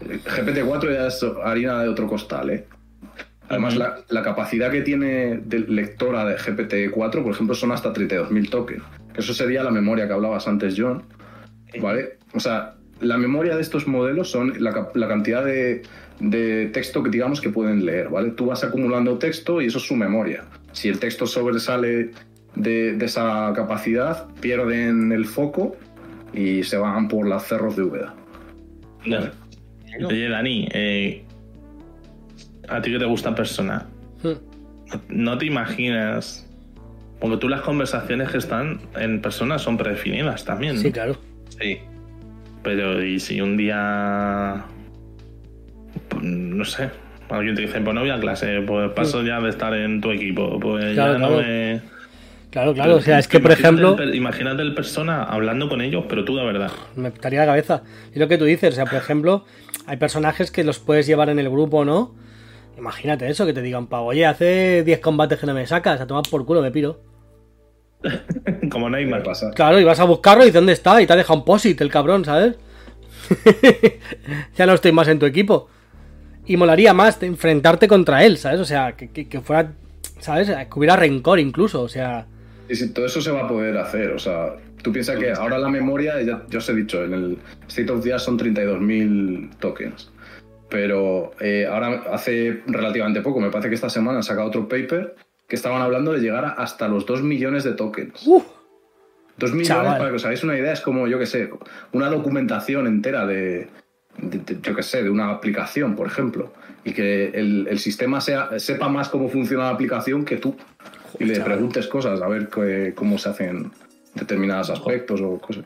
[0.00, 2.66] Eh, GPT-4 ya es harina de otro costal, ¿eh?
[3.48, 8.48] Además, la, la capacidad que tiene de lectora de GPT-4, por ejemplo, son hasta 32.000
[8.50, 8.82] tokens.
[9.14, 11.02] Eso sería la memoria que hablabas antes, John.
[11.80, 12.18] ¿Vale?
[12.32, 15.82] O sea, la memoria de estos modelos son la, la cantidad de,
[16.20, 18.30] de texto que digamos que pueden leer, ¿vale?
[18.30, 20.44] Tú vas acumulando texto y eso es su memoria.
[20.72, 22.12] Si el texto sobresale
[22.54, 25.76] de, de esa capacidad, pierden el foco
[26.32, 28.14] y se van por las cerros de Úbeda.
[30.06, 31.24] Oye, Dani, eh,
[32.68, 33.86] a ti que te gusta persona,
[35.08, 36.48] ¿no te imaginas?
[37.20, 40.76] Porque tú las conversaciones que están en persona son predefinidas también.
[40.76, 40.80] ¿no?
[40.80, 41.16] Sí, claro.
[41.60, 41.78] Sí.
[42.62, 44.64] Pero ¿y si un día...
[46.08, 46.90] pues, no sé,
[47.28, 50.10] alguien te dice, pues no voy a clase, pues paso ya de estar en tu
[50.10, 51.42] equipo, pues Claro, ya no claro.
[51.42, 51.91] me...
[52.52, 52.96] Claro, claro.
[52.96, 56.36] O sea, es que, por ejemplo, el imagínate el persona hablando con ellos, pero tú
[56.36, 56.70] de verdad.
[56.94, 57.82] me estaría la cabeza.
[58.14, 59.44] Y lo que tú dices, o sea, por ejemplo,
[59.86, 62.14] hay personajes que los puedes llevar en el grupo, ¿no?
[62.78, 66.06] Imagínate eso, que te digan, pavo, oye, hace 10 combates que no me sacas, a
[66.06, 67.00] tomar por culo, me piro.
[68.70, 69.22] Como ¿Qué Neymar.
[69.22, 69.50] pasa?
[69.52, 71.00] Claro, y vas a buscarlo y dices, ¿dónde está?
[71.00, 72.56] Y te ha dejado un posit el cabrón, ¿sabes?
[74.56, 75.68] ya no estoy más en tu equipo.
[76.44, 78.60] Y molaría más de enfrentarte contra él, ¿sabes?
[78.60, 79.72] O sea, que, que- que fuera,
[80.18, 80.48] ¿sabes?
[80.50, 82.26] Que hubiera rencor incluso, o sea...
[82.72, 85.58] Y si todo eso se va a poder hacer, o sea, tú piensas que ahora
[85.58, 87.38] la memoria, ya, ya os he dicho, en el
[87.68, 90.10] State of the Art son 32.000 tokens.
[90.70, 95.14] Pero eh, ahora, hace relativamente poco, me parece que esta semana han sacado otro paper
[95.46, 98.26] que estaban hablando de llegar hasta los 2 millones de tokens.
[98.26, 98.44] Uf,
[99.36, 99.98] 2 millones, chaval.
[99.98, 101.50] para que os hagáis una idea, es como, yo que sé,
[101.92, 103.68] una documentación entera de,
[104.16, 106.54] de- de- yo que sé, de una aplicación, por ejemplo.
[106.84, 110.56] Y que el, el sistema sea, sepa más cómo funciona la aplicación que tú.
[111.18, 113.70] Y le preguntes cosas, a ver qué- cómo se hacen
[114.14, 115.64] determinados aspectos o cosas.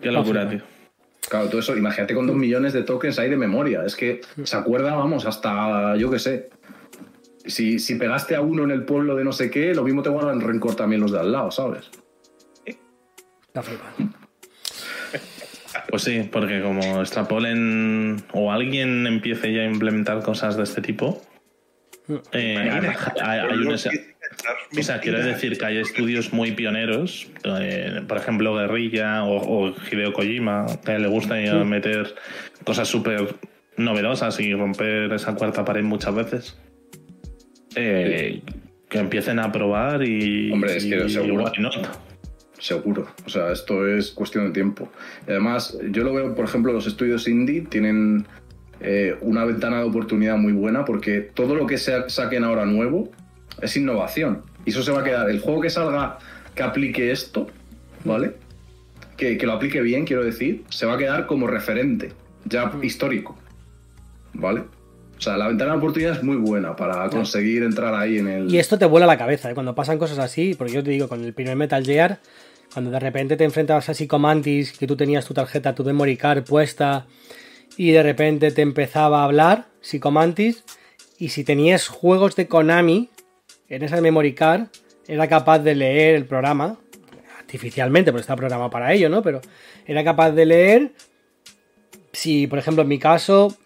[0.00, 0.60] Qué locura, tío.
[1.28, 3.84] Claro, todo eso, imagínate con dos millones de tokens ahí de memoria.
[3.86, 6.50] Es que se acuerda, vamos, hasta yo qué sé.
[7.46, 10.10] Si, si pegaste a uno en el pueblo de no sé qué, lo mismo te
[10.10, 11.90] guardan rencor también los de al lado, ¿sabes?
[12.66, 14.16] Está flipando.
[15.88, 21.20] Pues sí, porque como extrapolen o alguien empiece ya a implementar cosas de este tipo,
[22.32, 22.56] eh,
[23.22, 23.76] hay, hay un-
[24.78, 29.74] o sea, quiero decir que hay estudios muy pioneros, eh, por ejemplo Guerrilla o, o
[29.90, 31.34] Hideo Kojima, que le gusta
[31.64, 32.14] meter
[32.64, 33.34] cosas súper
[33.76, 36.56] novedosas y romper esa cuarta pared muchas veces.
[37.74, 38.42] Eh,
[38.88, 41.44] que empiecen a probar y, Hombre, es que y- seguro.
[41.44, 41.74] why not?
[42.58, 43.08] Seguro.
[43.26, 44.92] O sea, esto es cuestión de tiempo.
[45.26, 48.26] Y además, yo lo veo, por ejemplo, los estudios indie tienen
[48.80, 53.10] eh, una ventana de oportunidad muy buena porque todo lo que se saquen ahora nuevo
[53.60, 54.42] es innovación.
[54.64, 55.30] Y eso se va a quedar.
[55.30, 56.18] El juego que salga
[56.54, 57.48] que aplique esto,
[58.04, 58.34] ¿vale?
[59.16, 62.12] Que, que lo aplique bien, quiero decir, se va a quedar como referente,
[62.44, 63.36] ya histórico.
[64.34, 64.62] ¿Vale?
[65.22, 68.52] O sea, la ventana de oportunidad es muy buena para conseguir entrar ahí en el.
[68.52, 69.54] Y esto te vuela la cabeza, ¿eh?
[69.54, 72.18] cuando pasan cosas así, porque yo te digo, con el primer Metal Gear,
[72.72, 76.42] cuando de repente te enfrentabas a Psychomantis, que tú tenías tu tarjeta, tu memory card
[76.42, 77.06] puesta,
[77.76, 80.64] y de repente te empezaba a hablar Psychomantis,
[81.18, 83.08] y si tenías juegos de Konami
[83.72, 84.66] en esa memory card,
[85.08, 86.78] era capaz de leer el programa,
[87.38, 89.22] artificialmente, porque está programado para ello, ¿no?
[89.22, 89.40] Pero
[89.86, 90.92] era capaz de leer,
[92.12, 93.56] si por ejemplo en mi caso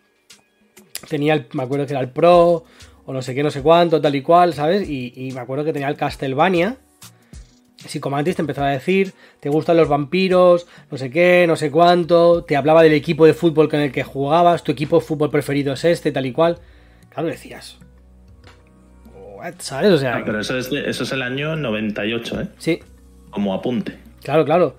[1.08, 2.64] tenía el, me acuerdo que era el Pro
[3.04, 4.88] o no sé qué, no sé cuánto, tal y cual, ¿sabes?
[4.88, 6.76] Y, me acuerdo que tenía el Castlevania.
[7.76, 12.42] Psicomantis te empezaba a decir, te gustan los vampiros, no sé qué, no sé cuánto,
[12.42, 15.74] te hablaba del equipo de fútbol con el que jugabas, tu equipo de fútbol preferido
[15.74, 16.58] es este, tal y cual.
[17.10, 17.78] Claro, decías.
[19.46, 19.90] "What", ¿Sabes?
[19.92, 22.48] O sea, Ah, pero eso es, de- eso es el año 98, ¿eh?
[22.58, 22.80] sí,
[23.30, 23.96] Como apunte.
[24.22, 24.76] Claro, claro.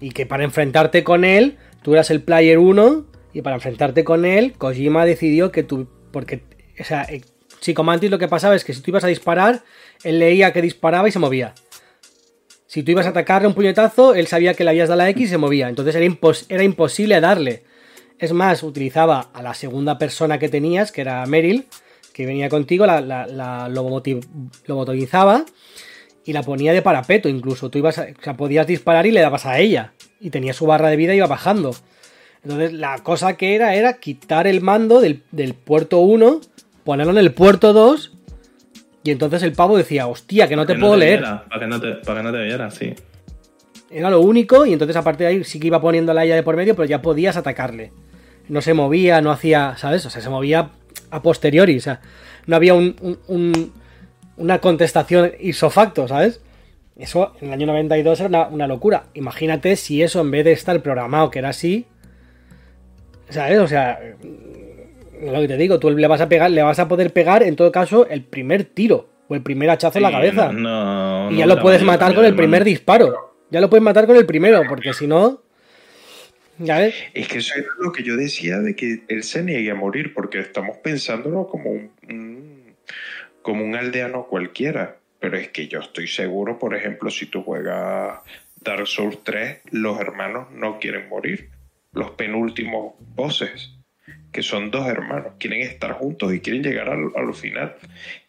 [0.00, 4.24] Y que para enfrentarte con él, tú eras el player 1 y para enfrentarte con
[4.24, 5.88] él, Kojima decidió que tú...
[6.12, 6.42] Porque,
[6.80, 7.22] o sea, eh,
[7.60, 9.62] Psychomantis lo que pasaba es que si tú ibas a disparar,
[10.04, 11.54] él leía que disparaba y se movía.
[12.66, 15.24] Si tú ibas a atacarle un puñetazo, él sabía que le habías dado la X
[15.24, 15.68] y se movía.
[15.68, 17.64] Entonces era, impos- era imposible darle.
[18.18, 21.66] Es más, utilizaba a la segunda persona que tenías, que era Meryl,
[22.16, 23.68] que venía contigo, la, la, la
[24.66, 25.44] lobotomizaba
[26.24, 27.68] y la ponía de parapeto incluso.
[27.68, 29.92] Tú ibas a- o sea, podías disparar y le dabas a ella.
[30.18, 31.74] Y tenía su barra de vida y iba bajando.
[32.42, 36.40] Entonces la cosa que era era quitar el mando del, del puerto 1,
[36.84, 38.12] ponerlo en el puerto 2
[39.04, 41.20] y entonces el pavo decía, hostia, que no te Que puedo leer.
[41.20, 42.94] viera, para, que no te, para que no te viera, sí.
[43.90, 46.42] Era lo único y entonces aparte de ahí sí que iba poniendo la ella de
[46.42, 47.92] por medio, pero ya podías atacarle.
[48.48, 50.06] No se movía, no hacía, ¿sabes?
[50.06, 50.70] O sea, se movía
[51.10, 52.00] a posteriori, o sea,
[52.46, 53.72] no había un, un- un-
[54.36, 56.40] una contestación isofacto, ¿sabes?
[56.98, 59.04] Eso en el año 92 era una, una locura.
[59.14, 61.86] Imagínate si eso en vez de estar programado que era así,
[63.28, 63.58] ¿sabes?
[63.58, 63.98] O sea,
[65.22, 67.56] lo que te digo, tú le vas a pegar, le vas a poder pegar en
[67.56, 70.52] todo caso el primer tiro o el primer hachazo en la cabeza.
[70.52, 73.34] no- Y ya lo puedes matar con el primer disparo.
[73.50, 75.42] Ya lo puedes matar con el primero, porque si no.
[77.12, 80.14] Es que eso era lo que yo decía de que él se niegue a morir,
[80.14, 82.74] porque estamos pensándolo como un,
[83.42, 84.98] como un aldeano cualquiera.
[85.18, 88.20] Pero es que yo estoy seguro, por ejemplo, si tú juegas
[88.60, 91.50] Dark Souls 3, los hermanos no quieren morir.
[91.92, 93.75] Los penúltimos bosses,
[94.32, 97.76] que son dos hermanos, quieren estar juntos y quieren llegar a final.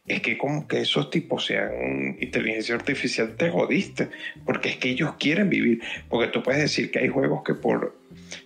[0.06, 4.10] Es que como que esos tipos sean inteligencia artificial, te jodiste.
[4.46, 5.82] Porque es que ellos quieren vivir.
[6.08, 7.96] Porque tú puedes decir que hay juegos que por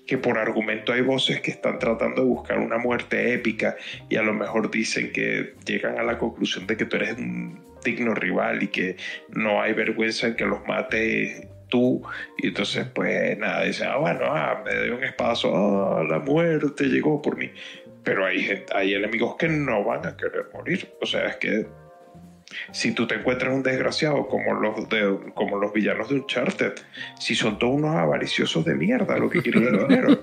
[0.05, 3.77] que por argumento hay voces que están tratando de buscar una muerte épica
[4.09, 7.63] y a lo mejor dicen que llegan a la conclusión de que tú eres un
[7.83, 8.97] digno rival y que
[9.29, 12.03] no hay vergüenza en que los mate tú
[12.37, 16.83] y entonces pues nada, dicen, ah bueno, ah, me dio un espadazo, ah, la muerte
[16.85, 17.49] llegó por mí.
[18.03, 20.87] Pero hay, gente- hay enemigos que no van a querer morir.
[21.01, 21.65] O sea, es que
[22.71, 26.73] si tú te encuentras un desgraciado como los, de, como los villanos de Uncharted,
[27.19, 30.19] si son todos unos avariciosos de mierda, lo que quieren es dinero.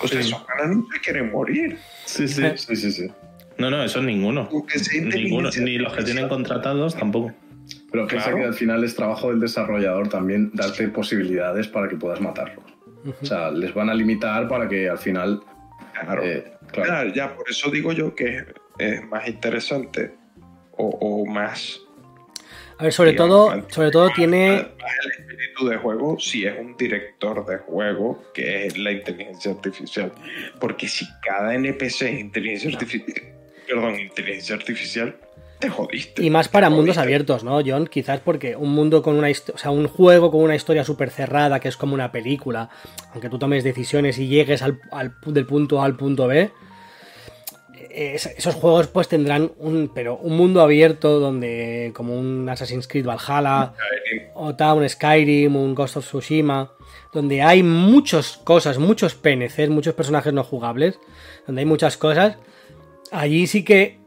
[0.00, 1.78] O sea, esos caras no se quieren morir.
[2.04, 2.42] Sí, sí.
[2.56, 3.10] Sí, sí, sí.
[3.58, 4.48] No, no, eso ninguno.
[5.22, 7.32] Ninguno, ni los que tienen contratados tampoco.
[7.92, 8.38] Pero piensa Claro.
[8.42, 12.64] que al final es trabajo del desarrollador también darte posibilidades para que puedas matarlos.
[13.22, 15.40] O sea, les van a limitar para que al final.
[16.00, 16.22] Claro.
[16.24, 16.88] eh, claro.
[16.88, 18.44] Claro, ya, por eso digo yo que
[18.78, 20.12] es, más interesante
[20.72, 21.80] o, o más
[22.78, 24.48] A ver, sobre Digamos, todo, mantiene sobre todo más- tiene.
[24.80, 29.50] más el espíritu de juego si es un director de juego que es la inteligencia
[29.50, 30.12] artificial.
[30.60, 33.22] Porque si cada NPC es inteligencia artificial,
[33.66, 35.16] perdón, inteligencia artificial,
[35.60, 36.22] te jodiste.
[36.24, 37.00] Y más para mundos jodiste.
[37.02, 37.86] abiertos, ¿no, John?
[37.86, 41.60] Quizás porque un mundo con una o sea, un juego con una historia súper cerrada,
[41.60, 42.70] que es como una película,
[43.12, 44.80] aunque tú tomes decisiones y llegues al,
[45.26, 46.50] del punto A al punto B,
[47.90, 53.06] es- esos juegos pues tendrán un, pero un mundo abierto donde, como un Assassin's Creed
[53.06, 53.74] Valhalla,
[54.34, 56.72] o tal, un Skyrim, un Ghost of Tsushima,
[57.12, 60.98] donde hay muchas cosas, muchos PNCs, muchos personajes no jugables,
[61.46, 62.36] donde hay muchas cosas,
[63.10, 63.99] allí sí que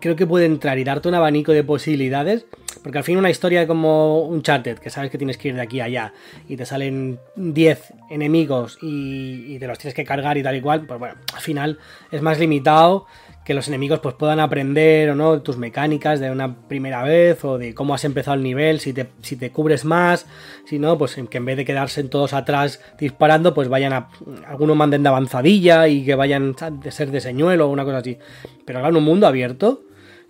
[0.00, 2.46] creo que puede entrar y darte un abanico de posibilidades,
[2.82, 5.62] porque al fin una historia como un Uncharted, que sabes que tienes que ir de
[5.62, 6.12] aquí a allá,
[6.48, 10.60] y te salen 10 enemigos y, y te los tienes que cargar y tal y
[10.60, 11.78] cual, pues bueno, al final
[12.10, 13.06] es más limitado
[13.46, 17.58] que los enemigos pues puedan aprender o no tus mecánicas de una primera vez o
[17.58, 20.26] de cómo has empezado el nivel, si te, si te cubres más,
[20.64, 24.08] si no, pues que en vez de quedarse todos atrás disparando, pues vayan a
[24.48, 27.98] algunos manden de avanzadilla y que vayan a de ser de señuelo o una cosa
[27.98, 28.18] así.
[28.64, 29.82] Pero claro, en un mundo abierto,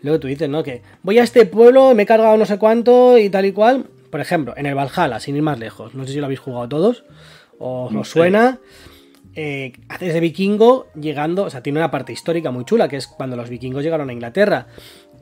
[0.03, 0.63] que tú dices, ¿no?
[0.63, 3.87] Que voy a este pueblo, me he cargado no sé cuánto y tal y cual.
[4.11, 6.69] Por ejemplo, en el Valhalla, sin ir más lejos, no sé si lo habéis jugado
[6.69, 7.05] todos
[7.59, 8.59] o os suena
[9.37, 13.07] eh, haces de vikingo llegando, o sea, tiene una parte histórica muy chula, que es
[13.07, 14.67] cuando los vikingos llegaron a Inglaterra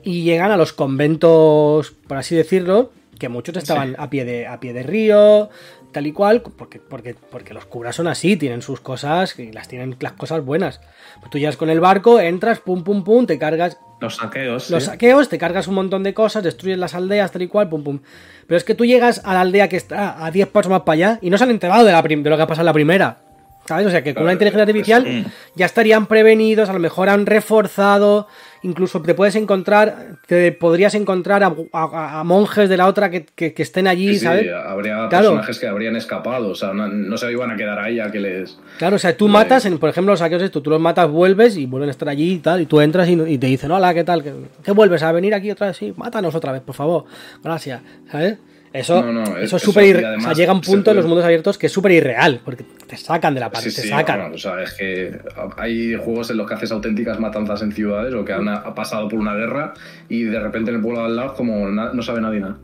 [0.03, 4.61] y llegan a los conventos, por así decirlo, que muchos estaban a, pie de, a
[4.61, 5.49] pie de río,
[5.91, 9.67] tal y cual, porque, porque, porque los curas son así, tienen sus cosas y las
[9.67, 10.79] tienen las cosas buenas.
[11.19, 14.69] Pues tú llegas con el barco, entras, pum, pum, pum, te cargas Los saqueos.
[14.69, 14.89] los sí.
[14.91, 17.99] saqueos, te cargas un montón de cosas, destruyes las aldeas, tal y cual, pum, pum.
[18.47, 20.93] Pero es que tú llegas a la aldea que está a 10 pasos más para
[20.93, 22.73] allá y no se han enterado de, la de lo que ha pasado en la
[22.73, 23.24] primera.
[23.65, 23.87] ¿Sabes?
[23.87, 27.25] O sea que con Claro, una inteligencia artificial ya estarían prevenidos, a lo mejor han
[27.25, 28.27] reforzado,
[28.61, 33.25] incluso te puedes encontrar, te podrías encontrar a, a- a monjes de la otra que,
[33.25, 34.45] que- que estén allí, Sí, sí, ¿sabes?
[34.53, 35.09] habría Claro.
[35.29, 38.19] personajes que habrían escapado, o sea, no, no se iban a quedar ahí a que
[38.19, 38.59] les...
[38.77, 41.57] Claro, o sea, tú matas, en, por ejemplo, los saqueos esto, tú los matas, vuelves
[41.57, 43.95] y vuelven a estar allí y tal, y tú entras y, y te dicen, hola,
[43.95, 44.21] ¿qué tal?
[44.23, 44.31] ¿Qué,
[44.63, 45.77] qué vuelves a venir aquí otra vez?
[45.77, 47.05] Sí, mátanos otra vez, por favor.
[47.43, 47.81] Gracias,
[48.11, 48.37] ¿sabes?
[48.75, 51.05] Eso, No, no, eso es súper y irre- O sea, llega un punto en los
[51.05, 53.87] mundos abiertos que es súper irreal, porque te sacan de la parte, Sí, te sí,
[53.89, 54.19] sacan.
[54.19, 55.17] bueno, o sea, es que
[55.57, 59.07] hay juegos en los que haces auténticas matanzas en ciudades o que han ha pasado
[59.07, 59.73] por una guerra
[60.09, 62.57] y de repente en el pueblo de al lado como no sabe nadie nada.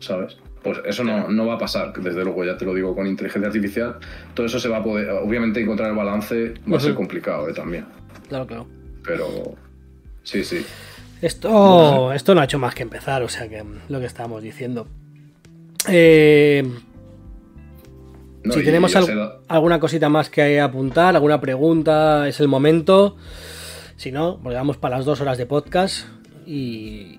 [0.00, 0.36] ¿sabes?
[0.62, 3.48] Pues eso no, no va a pasar, desde luego, ya te lo digo, con inteligencia
[3.48, 3.96] artificial.
[4.34, 7.52] Todo eso se va a poder, obviamente encontrar el balance va a ser complicado eh,
[7.54, 7.84] también,
[8.28, 8.66] Claro, claro.
[9.04, 9.54] pero
[10.22, 10.64] sí, sí.
[11.22, 14.86] Esto, esto no ha hecho más que empezar, o sea que lo que estábamos diciendo.
[15.88, 16.62] Eh,
[18.42, 23.16] No, si tenemos al- alguna cosita más que apuntar, alguna pregunta, es el momento.
[23.96, 26.06] Si no, pues vamos para las dos horas de podcast
[26.46, 27.16] y.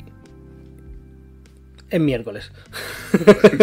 [1.90, 2.52] En miércoles.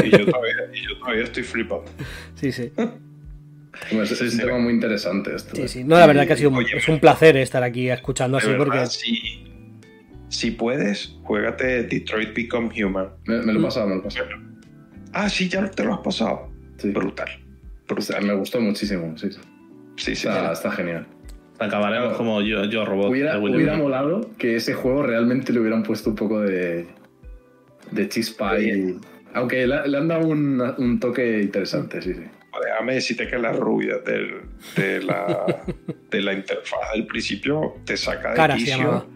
[0.04, 1.90] Y yo todavía, y yo todavía estoy flipando.
[2.36, 2.72] Sí, sí.
[2.76, 5.54] Bueno, es, es un tema muy interesante esto.
[5.54, 5.68] Sí, eh.
[5.68, 5.84] sí.
[5.84, 8.48] No, la verdad que ha sido un, Oye, es un placer estar aquí escuchando así
[8.48, 8.86] verdad, porque.
[8.86, 9.44] si,
[10.28, 13.08] si puedes, juégate Detroit Become Human.
[13.26, 14.26] Me, me lo he pasado, me lo he pasado.
[15.12, 16.48] Ah, sí, ya te lo has pasado.
[16.78, 16.90] Sí.
[16.90, 17.28] Brutal.
[17.89, 18.24] O sea, Brutal.
[18.24, 19.30] me gustó muchísimo, sí.
[19.32, 19.40] sí.
[19.97, 20.28] Sí, sí.
[20.28, 21.06] Está, está genial.
[21.59, 23.10] Acabaremos como yo, yo robot.
[23.10, 26.86] Hubiera, hubiera molado que ese juego realmente le hubieran puesto un poco de,
[27.90, 28.98] de chispa y...
[29.34, 32.22] Aunque le, le han dado un, un toque interesante, sí, sí.
[32.64, 34.43] Déjame decirte que la rubia del-
[34.76, 35.62] de, la,
[36.10, 39.06] de la interfaz del principio te saca de Cara quicio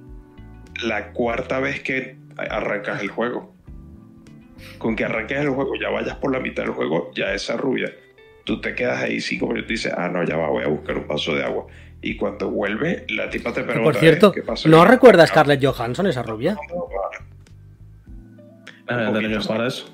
[0.85, 3.55] la cuarta vez que arrancas el juego.
[4.79, 7.93] Con que arranques el juego, ya vayas por la mitad del juego, ya esa rubia.
[8.45, 10.97] Tú te quedas ahí cinco minutos y dices, ah, no, ya va, voy a buscar
[10.97, 11.67] un vaso de agua.
[12.01, 14.69] Y cuando vuelve, la tipa te pregunta, por cierto, "Eh, ¿qué pasa?
[14.69, 16.57] ¿no recuerda a Scarlett Johansson esa rubia?
[18.89, 19.75] Ah, Un tener que poquito jugar a más.
[19.75, 19.93] eso.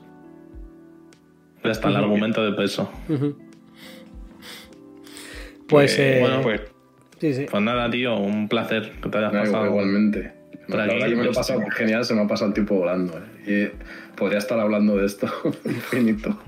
[1.65, 2.91] Está el argumento de peso.
[5.69, 6.61] Pues, eh, bueno, pues
[7.21, 7.47] sí, sí.
[7.51, 9.67] Pues nada, tío, un placer que te hayas No, pasado.
[9.67, 10.35] igualmente.
[10.69, 12.75] La aquí, verdad que me lo he pasado genial, se me ha pasado el tiempo
[12.77, 13.19] volando.
[13.47, 13.73] eh.
[13.75, 15.27] Y podría estar hablando de esto
[15.65, 16.39] infinito.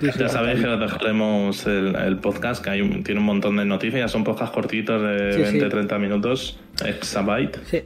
[0.00, 3.64] Ya sabéis que os dejaremos el, el podcast, que hay un- tiene un montón de
[3.64, 5.60] noticias, son podcasts cortitos de Sí, sí.
[5.60, 7.56] 20-30 minutos, exabyte.
[7.64, 7.82] Sí.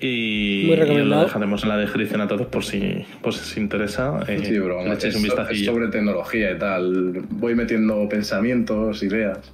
[0.00, 3.56] Y, Muy y lo dejaremos en la descripción a todos por si, por si os
[3.56, 4.20] interesa.
[4.28, 5.72] eh, Sí, le echéis es, un es vistacillo.
[5.72, 7.22] sobre tecnología y tal.
[7.30, 9.52] Voy metiendo pensamientos, ideas.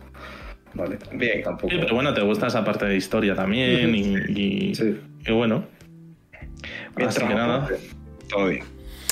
[0.74, 0.97] Vale.
[1.12, 1.43] Bien.
[1.43, 1.69] Tampoco.
[1.70, 4.01] Sí, pero bueno, te gusta esa parte de historia también y,
[4.70, 4.97] y- Sí,
[5.27, 5.65] y bueno.
[6.97, 7.69] mientras Así que nada.
[8.31, 8.62] todo bien.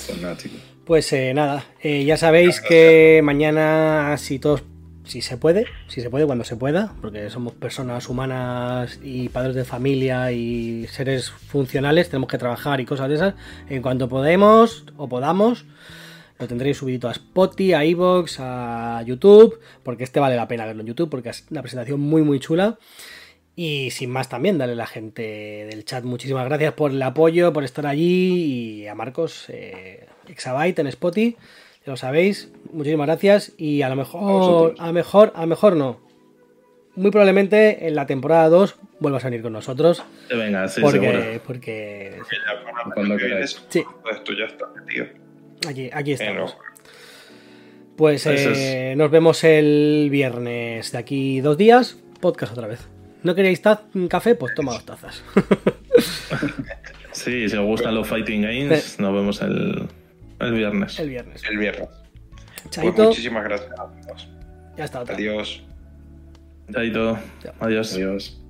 [0.09, 0.37] Pues nada.
[0.85, 4.61] Pues eh, nada, eh, ya sabéis que mañana, si todo
[5.09, 9.55] si se puede, si se puede, cuando se pueda, porque somos personas humanas y padres
[9.55, 13.35] de familia y seres funcionales, tenemos que trabajar y cosas de esas.
[13.71, 15.65] En cuanto podemos o podamos,
[16.39, 20.83] lo tendréis subido a Spotify, a Evox, a YouTube, porque este vale la pena verlo
[20.83, 22.79] en YouTube, porque es una presentación muy, muy chula.
[23.61, 27.53] Y sin más también, dale a la gente del chat muchísimas gracias por el apoyo,
[27.53, 31.37] por estar allí y a Marcos, eh, Exabyte en Spotify,
[31.85, 35.75] ya lo sabéis, muchísimas gracias y a lo mejor, a, lo mejor, a lo mejor
[35.75, 35.99] no.
[36.95, 40.05] Muy probablemente en la temporada 2 vuelvas a venir con nosotros.
[40.29, 41.43] Que venga, sí, porque, seguro.
[41.45, 43.61] porque Que ya para Cuando que queráis.
[43.71, 43.83] Sí.
[44.05, 45.07] pues tú ya estás metido.
[45.69, 46.57] aquí, aquí estamos.
[47.97, 51.99] Pues eh, nos vemos el viernes de aquí dos días.
[52.21, 52.89] Podcast otra vez.
[53.23, 53.61] ¿No queréis
[54.09, 54.35] café?
[54.35, 55.23] Pues toma dos tazas.
[57.13, 59.89] Sí, si os gustan los fighting games, nos vemos el,
[60.39, 60.99] el viernes.
[61.01, 61.43] el viernes.
[61.45, 61.89] el viernes.
[61.89, 64.29] Pues Chaito, muchísimas gracias a todos.
[64.77, 65.01] ya está.
[65.01, 65.15] otra.
[65.15, 65.63] Adiós.
[66.73, 67.19] Chaito.
[67.61, 67.95] Adiós.
[67.95, 68.41] Adiós.